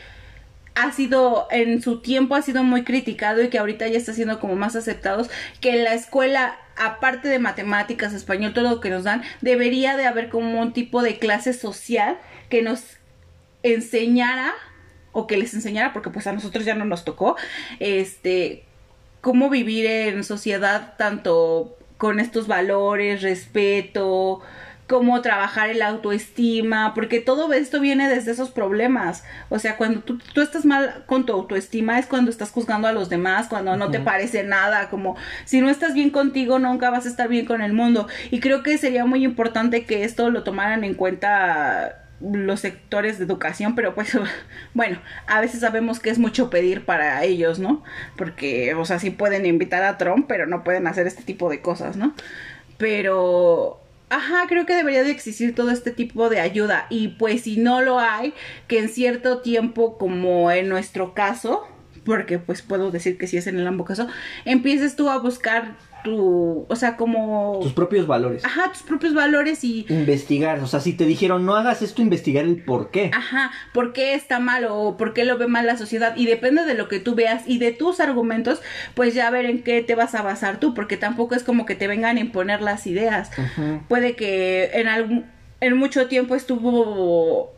ha 0.76 0.92
sido, 0.92 1.48
en 1.52 1.82
su 1.82 2.02
tiempo 2.02 2.36
ha 2.36 2.42
sido 2.42 2.64
muy 2.64 2.84
criticado 2.84 3.42
y 3.42 3.50
que 3.50 3.60
ahorita 3.60 3.88
ya 3.88 3.98
está 3.98 4.14
siendo 4.14 4.40
como 4.40 4.56
más 4.56 4.76
aceptados, 4.76 5.30
que 5.62 5.76
la 5.84 5.94
escuela, 5.94 6.58
aparte 6.76 7.28
de 7.30 7.40
matemáticas, 7.40 8.14
español, 8.14 8.54
todo 8.54 8.70
lo 8.70 8.80
que 8.82 8.90
nos 8.90 9.04
dan, 9.04 9.24
debería 9.42 9.96
de 9.96 10.06
haber 10.06 10.30
como 10.30 10.60
un 10.60 10.74
tipo 10.74 11.02
de 11.02 11.18
clase 11.18 11.54
social 11.54 12.18
que 12.50 12.62
nos 12.62 12.98
enseñara 13.64 14.54
o 15.14 15.28
que 15.28 15.38
les 15.38 15.54
enseñara, 15.54 15.94
porque 15.94 16.10
pues 16.10 16.28
a 16.28 16.34
nosotros 16.34 16.66
ya 16.66 16.76
no 16.76 16.86
nos 16.86 17.06
tocó, 17.06 17.36
este, 17.80 18.66
cómo 19.22 19.50
vivir 19.50 19.86
en 19.86 20.24
sociedad 20.24 20.96
tanto 20.98 21.78
con 21.98 22.20
estos 22.20 22.48
valores, 22.48 23.22
respeto, 23.22 24.42
cómo 24.88 25.22
trabajar 25.22 25.70
el 25.70 25.82
autoestima, 25.82 26.94
porque 26.94 27.22
todo 27.22 27.52
esto 27.54 27.80
viene 27.80 28.10
desde 28.10 28.32
esos 28.32 28.52
problemas. 28.52 29.24
O 29.50 29.60
sea, 29.60 29.78
cuando 29.78 30.02
tú, 30.02 30.20
tú 30.34 30.42
estás 30.42 30.66
mal 30.66 31.04
con 31.06 31.26
tu 31.26 31.34
autoestima 31.34 31.98
es 32.00 32.06
cuando 32.06 32.30
estás 32.30 32.52
juzgando 32.52 32.88
a 32.88 32.92
los 32.92 33.10
demás, 33.10 33.48
cuando 33.48 33.78
no 33.78 33.92
te 33.92 34.00
parece 34.00 34.44
nada, 34.44 34.90
como 34.90 35.16
si 35.46 35.62
no 35.62 35.70
estás 35.70 35.94
bien 35.94 36.10
contigo, 36.10 36.60
nunca 36.60 36.90
vas 36.90 37.06
a 37.06 37.10
estar 37.10 37.30
bien 37.30 37.46
con 37.46 37.62
el 37.62 37.74
mundo. 37.74 38.08
Y 38.30 38.40
creo 38.40 38.62
que 38.64 38.78
sería 38.78 39.06
muy 39.06 39.24
importante 39.24 39.86
que 39.86 40.04
esto 40.04 40.30
lo 40.30 40.44
tomaran 40.44 40.84
en 40.84 40.96
cuenta 40.96 42.03
los 42.32 42.62
sectores 42.62 43.18
de 43.18 43.26
educación, 43.26 43.76
pero 43.76 43.94
pues 43.94 44.18
bueno, 44.74 45.00
a 45.28 45.42
veces 45.42 45.60
sabemos 45.60 46.00
que 46.00 46.10
es 46.10 46.20
mucho 46.20 46.50
pedir 46.50 46.86
para 46.86 47.24
ellos, 47.24 47.60
¿no? 47.60 47.84
Porque, 48.16 48.74
o 48.76 48.86
sea, 48.86 49.00
sí 49.00 49.10
pueden 49.10 49.46
invitar 49.46 49.84
a 49.84 49.98
Trump, 49.98 50.26
pero 50.28 50.46
no 50.46 50.64
pueden 50.64 50.88
hacer 50.88 51.08
este 51.08 51.24
tipo 51.24 51.50
de 51.50 51.62
cosas, 51.62 51.98
¿no? 51.98 52.14
Pero 52.78 53.80
ajá, 54.10 54.46
creo 54.48 54.66
que 54.66 54.76
debería 54.76 55.04
de 55.04 55.12
existir 55.12 55.56
todo 55.56 55.72
este 55.72 55.92
tipo 55.92 56.30
de 56.30 56.40
ayuda. 56.40 56.86
Y 56.90 57.10
pues 57.10 57.42
si 57.42 57.58
no 57.58 57.82
lo 57.82 58.00
hay, 58.00 58.34
que 58.68 58.80
en 58.80 58.90
cierto 58.90 59.40
tiempo, 59.40 59.98
como 59.98 60.52
en 60.52 60.70
nuestro 60.70 61.14
caso, 61.14 61.68
porque 62.06 62.38
pues 62.38 62.62
puedo 62.62 62.92
decir 62.92 63.18
que 63.18 63.28
si 63.28 63.38
es 63.38 63.48
en 63.48 63.58
el 63.58 63.68
ambos 63.68 63.88
caso, 63.88 64.08
empieces 64.46 64.96
tú 64.96 65.10
a 65.10 65.18
buscar 65.18 65.76
tu, 66.04 66.66
o 66.68 66.76
sea, 66.76 66.98
como... 66.98 67.60
Tus 67.62 67.74
propios 67.74 68.08
valores. 68.08 68.46
Ajá, 68.46 68.72
tus 68.72 68.84
propios 68.84 69.14
valores 69.14 69.64
y... 69.64 69.86
Investigar, 69.90 70.60
o 70.60 70.68
sea, 70.68 70.80
si 70.80 70.94
te 70.94 71.06
dijeron 71.06 71.46
no 71.46 71.56
hagas 71.56 71.82
esto, 71.82 72.02
investigar 72.02 72.46
el 72.46 72.64
por 72.64 72.92
qué. 72.92 73.12
Ajá, 73.14 73.52
por 73.74 73.94
qué 73.94 74.14
está 74.14 74.40
mal 74.40 74.66
o 74.70 74.98
por 74.98 75.14
qué 75.14 75.26
lo 75.26 75.38
ve 75.38 75.48
mal 75.48 75.66
la 75.66 75.78
sociedad 75.78 76.16
y 76.16 76.26
depende 76.26 76.66
de 76.66 76.74
lo 76.74 76.88
que 76.88 77.00
tú 77.00 77.16
veas 77.16 77.44
y 77.48 77.58
de 77.58 77.72
tus 77.72 78.00
argumentos, 78.00 78.62
pues 78.94 79.14
ya 79.14 79.30
ver 79.30 79.46
en 79.46 79.64
qué 79.64 79.82
te 79.82 79.96
vas 79.96 80.16
a 80.16 80.22
basar 80.22 80.60
tú, 80.60 80.74
porque 80.74 80.98
tampoco 80.98 81.36
es 81.36 81.44
como 81.44 81.66
que 81.66 81.76
te 81.76 81.88
vengan 81.88 82.18
a 82.18 82.20
imponer 82.20 82.62
las 82.62 82.86
ideas. 82.88 83.32
Puede 83.88 84.16
que 84.16 84.72
en 84.74 84.88
algún... 84.88 85.26
En 85.62 85.78
mucho 85.78 86.08
tiempo 86.08 86.36
estuvo 86.36 87.54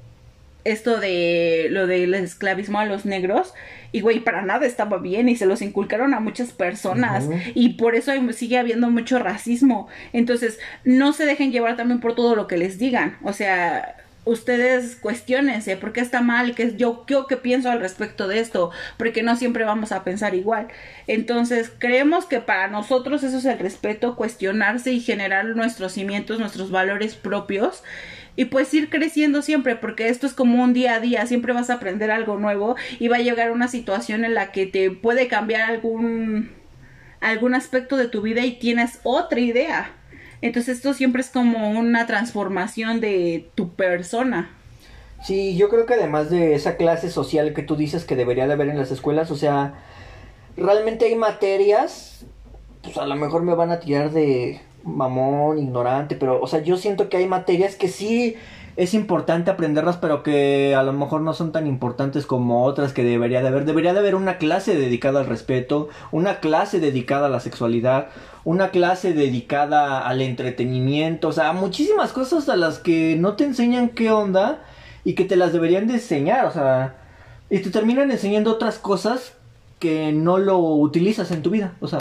esto 0.66 0.99
de 0.99 1.68
lo 1.70 1.88
del 1.88 2.13
esclavismo 2.13 2.80
a 2.80 2.86
los 2.86 3.05
negros 3.05 3.53
y 3.91 4.01
güey 4.01 4.20
para 4.20 4.41
nada 4.41 4.66
estaba 4.66 4.97
bien 4.97 5.30
y 5.30 5.38
se 5.38 5.45
los 5.45 5.61
inculcaron 5.61 6.13
a 6.13 6.20
muchas 6.20 6.51
personas 6.51 7.30
y 7.53 7.76
por 7.76 7.95
eso 7.95 8.11
sigue 8.34 8.57
habiendo 8.57 8.89
mucho 8.89 9.20
racismo. 9.20 9.88
Entonces 10.11 10.59
no 10.84 11.13
se 11.13 11.26
dejen 11.26 11.51
llevar 11.51 11.78
también 11.78 12.01
por 12.01 12.16
todo 12.16 12.36
lo 12.36 12.47
que 12.47 12.57
les 12.57 12.78
digan. 12.78 13.18
O 13.24 13.32
sea 13.32 13.95
ustedes 14.26 14.95
cuestionense 14.95 15.78
por 15.78 15.93
qué 15.93 16.01
está 16.01 16.22
mal, 16.22 16.55
que 16.55 16.76
yo, 16.76 17.05
yo 17.07 17.28
qué 17.28 17.38
pienso 17.38 17.70
al 17.70 17.80
respecto 17.80 18.28
de 18.28 18.39
esto, 18.39 18.72
porque 18.97 19.24
no 19.24 19.36
siempre 19.36 19.63
vamos 19.63 19.91
a 19.91 20.03
pensar 20.03 20.34
igual. 20.36 20.68
Entonces, 21.07 21.72
creemos 21.78 22.26
que 22.26 22.39
para 22.39 22.68
nosotros 22.68 23.24
eso 23.24 23.38
es 23.38 23.45
el 23.45 23.59
respeto, 23.59 24.16
cuestionarse 24.16 24.91
y 24.91 24.99
generar 24.99 25.45
nuestros 25.45 25.93
cimientos, 25.93 26.39
nuestros 26.39 26.72
valores 26.72 27.16
propios 27.16 27.84
y 28.36 28.46
pues 28.46 28.74
ir 28.74 28.90
creciendo 28.90 29.42
siempre, 29.42 29.76
porque 29.76 30.10
esto 30.10 30.28
es 30.28 30.34
como 30.34 30.64
un 30.64 30.74
día 30.74 30.96
a 30.96 31.00
día, 31.00 31.26
siempre 31.26 31.54
vas 31.54 31.70
a 31.70 31.76
aprender 31.76 32.12
algo 32.12 32.38
nuevo 32.38 32.76
y 33.00 33.08
va 33.08 33.18
a 33.18 33.22
llegar 33.22 33.52
una 33.52 33.68
situación 33.68 34.26
en 34.26 34.34
la 34.34 34.52
que 34.52 34.66
te 34.66 34.92
puede 34.92 35.28
cambiar 35.28 35.70
algún 35.70 36.52
algún 37.22 37.56
aspecto 37.56 37.98
de 37.98 38.08
tu 38.08 38.22
vida 38.22 38.46
y 38.46 38.60
tienes 38.60 39.00
otra 39.04 39.40
idea. 39.40 39.92
Entonces 40.42 40.78
esto 40.78 40.94
siempre 40.94 41.22
es 41.22 41.30
como 41.30 41.72
una 41.72 42.06
transformación 42.06 43.02
de 43.02 43.50
tu 43.56 43.74
persona. 43.74 44.52
Sí, 45.24 45.58
yo 45.58 45.70
creo 45.70 45.88
que 45.88 45.96
además 45.96 46.30
de 46.30 46.54
esa 46.54 46.76
clase 46.78 47.10
social 47.10 47.54
que 47.54 47.64
tú 47.64 47.76
dices 47.76 48.06
que 48.06 48.16
debería 48.16 48.46
de 48.46 48.54
haber 48.54 48.70
en 48.70 48.78
las 48.78 48.92
escuelas, 48.92 49.32
o 49.32 49.36
sea, 49.36 49.74
realmente 50.56 51.06
hay 51.06 51.16
materias, 51.16 52.26
pues 52.84 52.98
a 52.98 53.08
lo 53.08 53.16
mejor 53.16 53.42
me 53.42 53.56
van 53.56 53.72
a 53.72 53.80
tirar 53.80 54.12
de 54.12 54.62
mamón, 54.86 55.58
ignorante, 55.58 56.16
pero, 56.16 56.42
o 56.42 56.48
sea, 56.48 56.62
yo 56.62 56.78
siento 56.78 57.10
que 57.10 57.18
hay 57.18 57.28
materias 57.28 57.76
que 57.76 57.88
sí 57.88 58.36
es 58.78 58.94
importante 58.94 59.50
aprenderlas, 59.50 59.98
pero 59.98 60.22
que 60.22 60.76
a 60.76 60.84
lo 60.84 60.92
mejor 60.92 61.22
no 61.22 61.34
son 61.34 61.52
tan 61.52 61.66
importantes 61.66 62.26
como 62.26 62.66
otras 62.66 62.92
que 62.92 63.04
debería 63.04 63.42
de 63.42 63.48
haber. 63.48 63.66
Debería 63.66 63.94
de 63.94 64.00
haber 64.00 64.16
una 64.16 64.38
clase 64.38 64.76
dedicada 64.76 65.22
al 65.22 65.28
respeto, 65.28 65.88
una 66.12 66.40
clase 66.40 66.80
dedicada 66.80 67.28
a 67.28 67.30
la 67.30 67.40
sexualidad, 67.40 68.08
una 68.44 68.72
clase 68.72 69.14
dedicada 69.14 70.06
al 70.06 70.22
entretenimiento, 70.22 71.30
o 71.30 71.32
sea, 71.32 71.54
muchísimas 71.54 72.12
cosas 72.12 72.50
a 72.50 72.58
las 72.58 72.80
que 72.80 73.16
no 73.18 73.36
te 73.36 73.46
enseñan 73.46 73.90
qué 73.90 74.12
onda 74.12 74.64
y 75.06 75.14
que 75.14 75.24
te 75.24 75.38
las 75.38 75.54
deberían 75.54 75.88
de 75.88 75.96
enseñar, 75.96 76.46
o 76.46 76.52
sea, 76.52 76.96
y 77.50 77.60
te 77.60 77.70
terminan 77.70 78.12
enseñando 78.12 78.52
otras 78.52 78.78
cosas 78.78 79.34
que 79.80 80.12
no 80.12 80.38
lo 80.38 80.58
utilizas 80.60 81.32
en 81.32 81.42
tu 81.42 81.50
vida, 81.50 81.76
o 81.80 81.88
sea. 81.88 82.00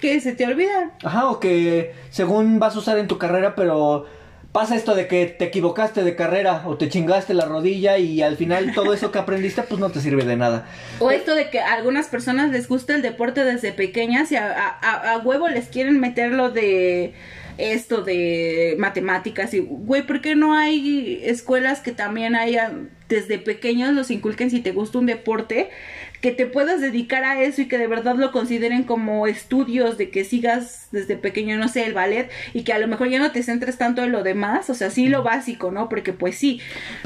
Que 0.00 0.20
se 0.20 0.32
te 0.32 0.46
olvida. 0.46 0.92
Ajá, 1.02 1.28
o 1.28 1.40
que 1.40 1.92
según 2.10 2.58
vas 2.58 2.76
a 2.76 2.78
usar 2.78 2.98
en 2.98 3.08
tu 3.08 3.18
carrera, 3.18 3.54
pero 3.54 4.06
pasa 4.54 4.76
esto 4.76 4.94
de 4.94 5.08
que 5.08 5.26
te 5.26 5.46
equivocaste 5.46 6.04
de 6.04 6.14
carrera 6.14 6.62
o 6.66 6.76
te 6.76 6.88
chingaste 6.88 7.34
la 7.34 7.44
rodilla 7.44 7.98
y 7.98 8.22
al 8.22 8.36
final 8.36 8.72
todo 8.72 8.94
eso 8.94 9.10
que 9.10 9.18
aprendiste 9.18 9.62
pues 9.62 9.80
no 9.80 9.90
te 9.90 10.00
sirve 10.00 10.24
de 10.24 10.36
nada. 10.36 10.68
O 11.00 11.10
esto 11.10 11.34
de 11.34 11.50
que 11.50 11.58
a 11.58 11.74
algunas 11.74 12.06
personas 12.06 12.52
les 12.52 12.68
gusta 12.68 12.94
el 12.94 13.02
deporte 13.02 13.44
desde 13.44 13.72
pequeñas 13.72 14.30
y 14.30 14.36
a, 14.36 14.78
a, 14.80 15.14
a 15.14 15.18
huevo 15.18 15.48
les 15.48 15.66
quieren 15.66 15.98
meterlo 15.98 16.50
de 16.50 17.14
esto 17.58 18.02
de 18.02 18.76
matemáticas 18.78 19.54
y, 19.54 19.60
güey, 19.60 20.02
¿por 20.06 20.20
qué 20.20 20.34
no 20.34 20.54
hay 20.54 21.20
escuelas 21.24 21.80
que 21.80 21.92
también 21.92 22.34
hayan 22.34 22.90
desde 23.08 23.38
pequeños 23.38 23.92
los 23.92 24.10
inculquen 24.10 24.50
si 24.50 24.60
te 24.60 24.72
gusta 24.72 24.98
un 24.98 25.06
deporte? 25.06 25.70
Que 26.24 26.32
te 26.32 26.46
puedas 26.46 26.80
dedicar 26.80 27.22
a 27.22 27.42
eso 27.42 27.60
y 27.60 27.68
que 27.68 27.76
de 27.76 27.86
verdad 27.86 28.14
lo 28.14 28.32
consideren 28.32 28.84
como 28.84 29.26
estudios 29.26 29.98
de 29.98 30.08
que 30.08 30.24
sigas 30.24 30.88
desde 30.90 31.18
pequeño, 31.18 31.58
no 31.58 31.68
sé, 31.68 31.84
el 31.84 31.92
ballet 31.92 32.30
y 32.54 32.62
que 32.62 32.72
a 32.72 32.78
lo 32.78 32.88
mejor 32.88 33.10
ya 33.10 33.18
no 33.18 33.30
te 33.30 33.42
centres 33.42 33.76
tanto 33.76 34.02
en 34.02 34.10
lo 34.10 34.22
demás, 34.22 34.70
o 34.70 34.74
sea, 34.74 34.88
sí 34.88 35.08
lo 35.08 35.22
básico, 35.22 35.70
¿no? 35.70 35.90
Porque 35.90 36.14
pues 36.14 36.38
sí. 36.38 36.62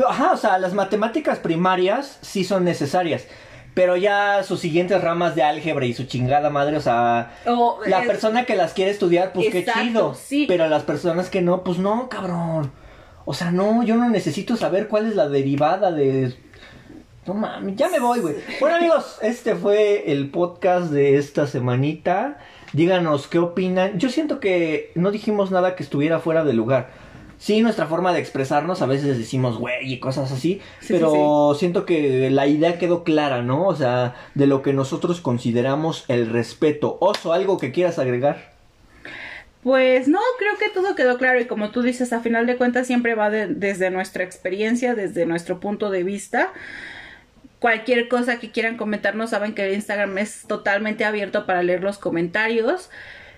ajá, 0.09 0.31
o 0.31 0.37
sea, 0.37 0.57
las 0.59 0.73
matemáticas 0.73 1.41
primarias 1.41 2.21
sí 2.23 2.45
son 2.45 2.63
necesarias. 2.63 3.27
Pero 3.75 3.97
ya 3.97 4.45
sus 4.45 4.61
siguientes 4.61 5.03
ramas 5.03 5.35
de 5.35 5.43
álgebra 5.43 5.85
y 5.85 5.95
su 5.95 6.05
chingada 6.05 6.49
madre, 6.49 6.77
o 6.77 6.81
sea, 6.81 7.33
la 7.87 8.03
persona 8.05 8.45
que 8.45 8.55
las 8.55 8.73
quiere 8.73 8.93
estudiar, 8.93 9.33
pues 9.33 9.49
qué 9.51 9.65
chido. 9.67 10.15
Sí. 10.15 10.45
Pero 10.47 10.69
las 10.69 10.85
personas 10.85 11.29
que 11.29 11.43
no, 11.43 11.65
pues 11.65 11.79
no, 11.79 12.09
cabrón. 12.09 12.71
O 13.25 13.35
sea, 13.35 13.51
no, 13.51 13.83
yo 13.83 13.97
no 13.97 14.09
necesito 14.09 14.57
saber 14.57 14.87
cuál 14.87 15.07
es 15.07 15.17
la 15.17 15.29
derivada 15.29 15.91
de 15.91 16.37
no 17.29 17.35
mames, 17.35 17.77
ya 17.77 17.89
me 17.91 18.01
voy, 18.01 18.21
güey. 18.21 18.37
Bueno, 18.59 18.77
amigos, 18.77 19.19
este 19.21 19.55
fue 19.55 20.11
el 20.11 20.31
podcast 20.31 20.91
de 20.91 21.17
esta 21.17 21.47
semanita. 21.47 22.39
Díganos 22.73 23.29
qué 23.29 23.39
opinan. 23.39 23.99
Yo 23.99 24.09
siento 24.09 24.41
que 24.41 24.93
no 24.95 25.11
dijimos 25.11 25.51
nada 25.51 25.77
que 25.77 25.83
estuviera 25.83 26.21
fuera 26.21 26.43
de 26.43 26.55
lugar. 26.55 26.91
Sí, 27.37 27.61
nuestra 27.61 27.87
forma 27.87 28.15
de 28.15 28.19
expresarnos, 28.19 28.81
a 28.81 28.87
veces 28.87 29.19
decimos 29.19 29.59
güey 29.59 29.93
y 29.93 30.01
cosas 30.01 30.33
así, 30.33 30.61
pero 30.89 31.55
siento 31.55 31.85
que 31.87 32.31
la 32.31 32.47
idea 32.47 32.79
quedó 32.79 33.05
clara, 33.05 33.43
¿no? 33.43 33.67
O 33.67 33.77
sea, 33.77 34.17
de 34.35 34.47
lo 34.47 34.63
que 34.63 34.73
nosotros 34.73 35.21
consideramos 35.21 36.05
el 36.09 36.31
respeto. 36.31 36.97
Oso, 37.01 37.33
¿algo 37.35 37.59
que 37.59 37.71
quieras 37.73 37.99
agregar? 37.99 38.53
Pues 39.63 40.09
no, 40.09 40.19
creo 40.39 40.57
que 40.59 40.71
todo 40.71 40.95
quedó 40.95 41.19
claro 41.19 41.41
y 41.41 41.45
como 41.45 41.71
tú 41.71 41.83
dices, 41.83 42.13
a 42.13 42.21
final 42.21 42.47
de 42.47 42.57
cuentas 42.57 42.87
siempre 42.87 43.15
va 43.15 43.29
desde 43.29 43.91
nuestra 43.91 44.25
experiencia, 44.25 44.95
desde 44.95 45.27
nuestro 45.27 45.61
punto 45.61 45.91
de 45.91 46.03
vista. 46.05 46.53
Cualquier 47.59 48.09
cosa 48.09 48.39
que 48.39 48.51
quieran 48.51 48.77
comentarnos, 48.77 49.31
saben 49.31 49.55
que 49.55 49.67
el 49.67 49.75
Instagram 49.75 50.17
es 50.19 50.45
totalmente 50.47 51.05
abierto 51.05 51.45
para 51.45 51.63
leer 51.63 51.83
los 51.83 51.99
comentarios. 51.99 52.91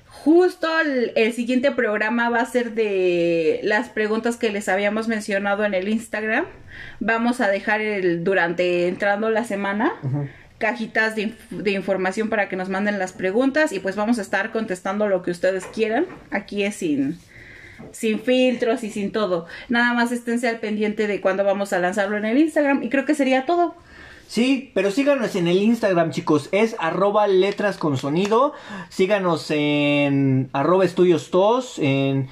Justo 0.08 0.68
el, 1.14 1.32
siguiente 1.32 1.70
programa 1.70 2.28
va 2.28 2.40
a 2.40 2.44
ser 2.44 2.72
de 2.72 3.60
las 3.62 3.88
preguntas 3.88 4.36
que 4.36 4.50
les 4.50 4.68
habíamos 4.68 5.08
mencionado 5.08 5.64
en 5.64 5.72
el 5.72 5.88
Instagram. 5.88 6.44
Vamos 6.98 7.40
a 7.40 7.48
dejar 7.48 7.80
el, 7.80 8.22
durante 8.24 8.88
entrando 8.88 9.30
la 9.30 9.44
semana 9.44 9.94
cajitas 10.58 11.16
de, 11.16 11.32
de, 11.50 11.70
información 11.70 12.28
para 12.28 12.50
que 12.50 12.56
nos 12.56 12.68
manden 12.68 12.98
las 12.98 13.14
preguntas 13.14 13.72
y 13.72 13.78
pues 13.78 13.96
vamos 13.96 14.18
a 14.18 14.22
estar 14.22 14.52
contestando 14.52 15.08
lo 15.08 15.22
que 15.22 15.30
ustedes 15.30 15.64
quieran. 15.64 16.04
Aquí 16.30 16.64
es 16.64 16.76
sin, 16.76 17.18
sin 17.92 18.20
filtros 18.20 18.84
y 18.84 18.90
sin 18.90 19.12
todo. 19.12 19.46
Nada 19.70 19.94
más 19.94 20.12
esténse 20.12 20.48
al 20.48 20.58
pendiente 20.58 21.06
de 21.06 21.22
cuándo 21.22 21.44
vamos 21.44 21.72
a 21.72 21.78
lanzarlo 21.78 22.18
en 22.18 22.26
el 22.26 22.36
Instagram 22.36 22.82
y 22.82 22.90
creo 22.90 23.06
que 23.06 23.14
sería 23.14 23.46
todo. 23.46 23.74
Sí, 24.30 24.70
pero 24.74 24.92
síganos 24.92 25.34
en 25.34 25.48
el 25.48 25.60
Instagram, 25.60 26.12
chicos. 26.12 26.50
Es 26.52 26.76
arroba 26.78 27.26
letras 27.26 27.78
con 27.78 27.96
sonido. 27.96 28.52
Síganos 28.88 29.50
en 29.50 30.50
arroba 30.52 30.84
estudios 30.84 31.32
tos, 31.32 31.80
en 31.80 32.28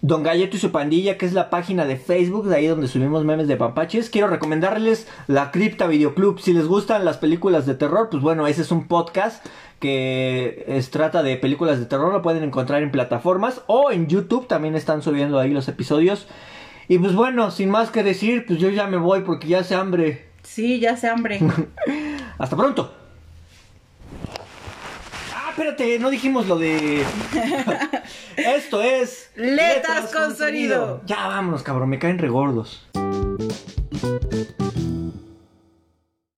Don 0.00 0.22
Galleto 0.22 0.56
y 0.56 0.60
su 0.60 0.70
pandilla, 0.70 1.18
que 1.18 1.26
es 1.26 1.32
la 1.32 1.50
página 1.50 1.86
de 1.86 1.96
Facebook, 1.96 2.46
de 2.46 2.54
ahí 2.54 2.68
donde 2.68 2.86
subimos 2.86 3.24
memes 3.24 3.48
de 3.48 3.56
papaches. 3.56 4.10
Quiero 4.10 4.28
recomendarles 4.28 5.08
la 5.26 5.50
Cripta 5.50 5.88
Videoclub. 5.88 6.38
Si 6.38 6.52
les 6.52 6.68
gustan 6.68 7.04
las 7.04 7.16
películas 7.16 7.66
de 7.66 7.74
terror, 7.74 8.10
pues 8.12 8.22
bueno, 8.22 8.46
ese 8.46 8.62
es 8.62 8.70
un 8.70 8.86
podcast 8.86 9.44
que 9.80 10.80
trata 10.92 11.24
de 11.24 11.36
películas 11.36 11.80
de 11.80 11.86
terror. 11.86 12.12
Lo 12.12 12.22
pueden 12.22 12.44
encontrar 12.44 12.84
en 12.84 12.92
plataformas 12.92 13.62
o 13.66 13.90
en 13.90 14.06
YouTube. 14.06 14.46
También 14.46 14.76
están 14.76 15.02
subiendo 15.02 15.40
ahí 15.40 15.50
los 15.50 15.66
episodios. 15.66 16.28
Y 16.86 16.98
pues 16.98 17.12
bueno, 17.12 17.50
sin 17.50 17.70
más 17.70 17.90
que 17.90 18.04
decir, 18.04 18.46
pues 18.46 18.60
yo 18.60 18.68
ya 18.68 18.86
me 18.86 18.98
voy 18.98 19.22
porque 19.22 19.48
ya 19.48 19.58
hace 19.58 19.74
hambre. 19.74 20.29
Sí, 20.42 20.80
ya 20.80 20.96
se 20.96 21.08
hambre. 21.08 21.40
Hasta 22.38 22.56
pronto. 22.56 22.92
Ah, 25.34 25.50
espérate, 25.50 25.98
no 25.98 26.10
dijimos 26.10 26.46
lo 26.46 26.58
de. 26.58 27.04
Esto 28.36 28.82
es. 28.82 29.30
Letras 29.36 30.12
con 30.12 30.36
sonido. 30.36 31.02
Ya 31.06 31.26
vámonos, 31.28 31.62
cabrón, 31.62 31.88
me 31.88 31.98
caen 31.98 32.18
regordos. 32.18 32.88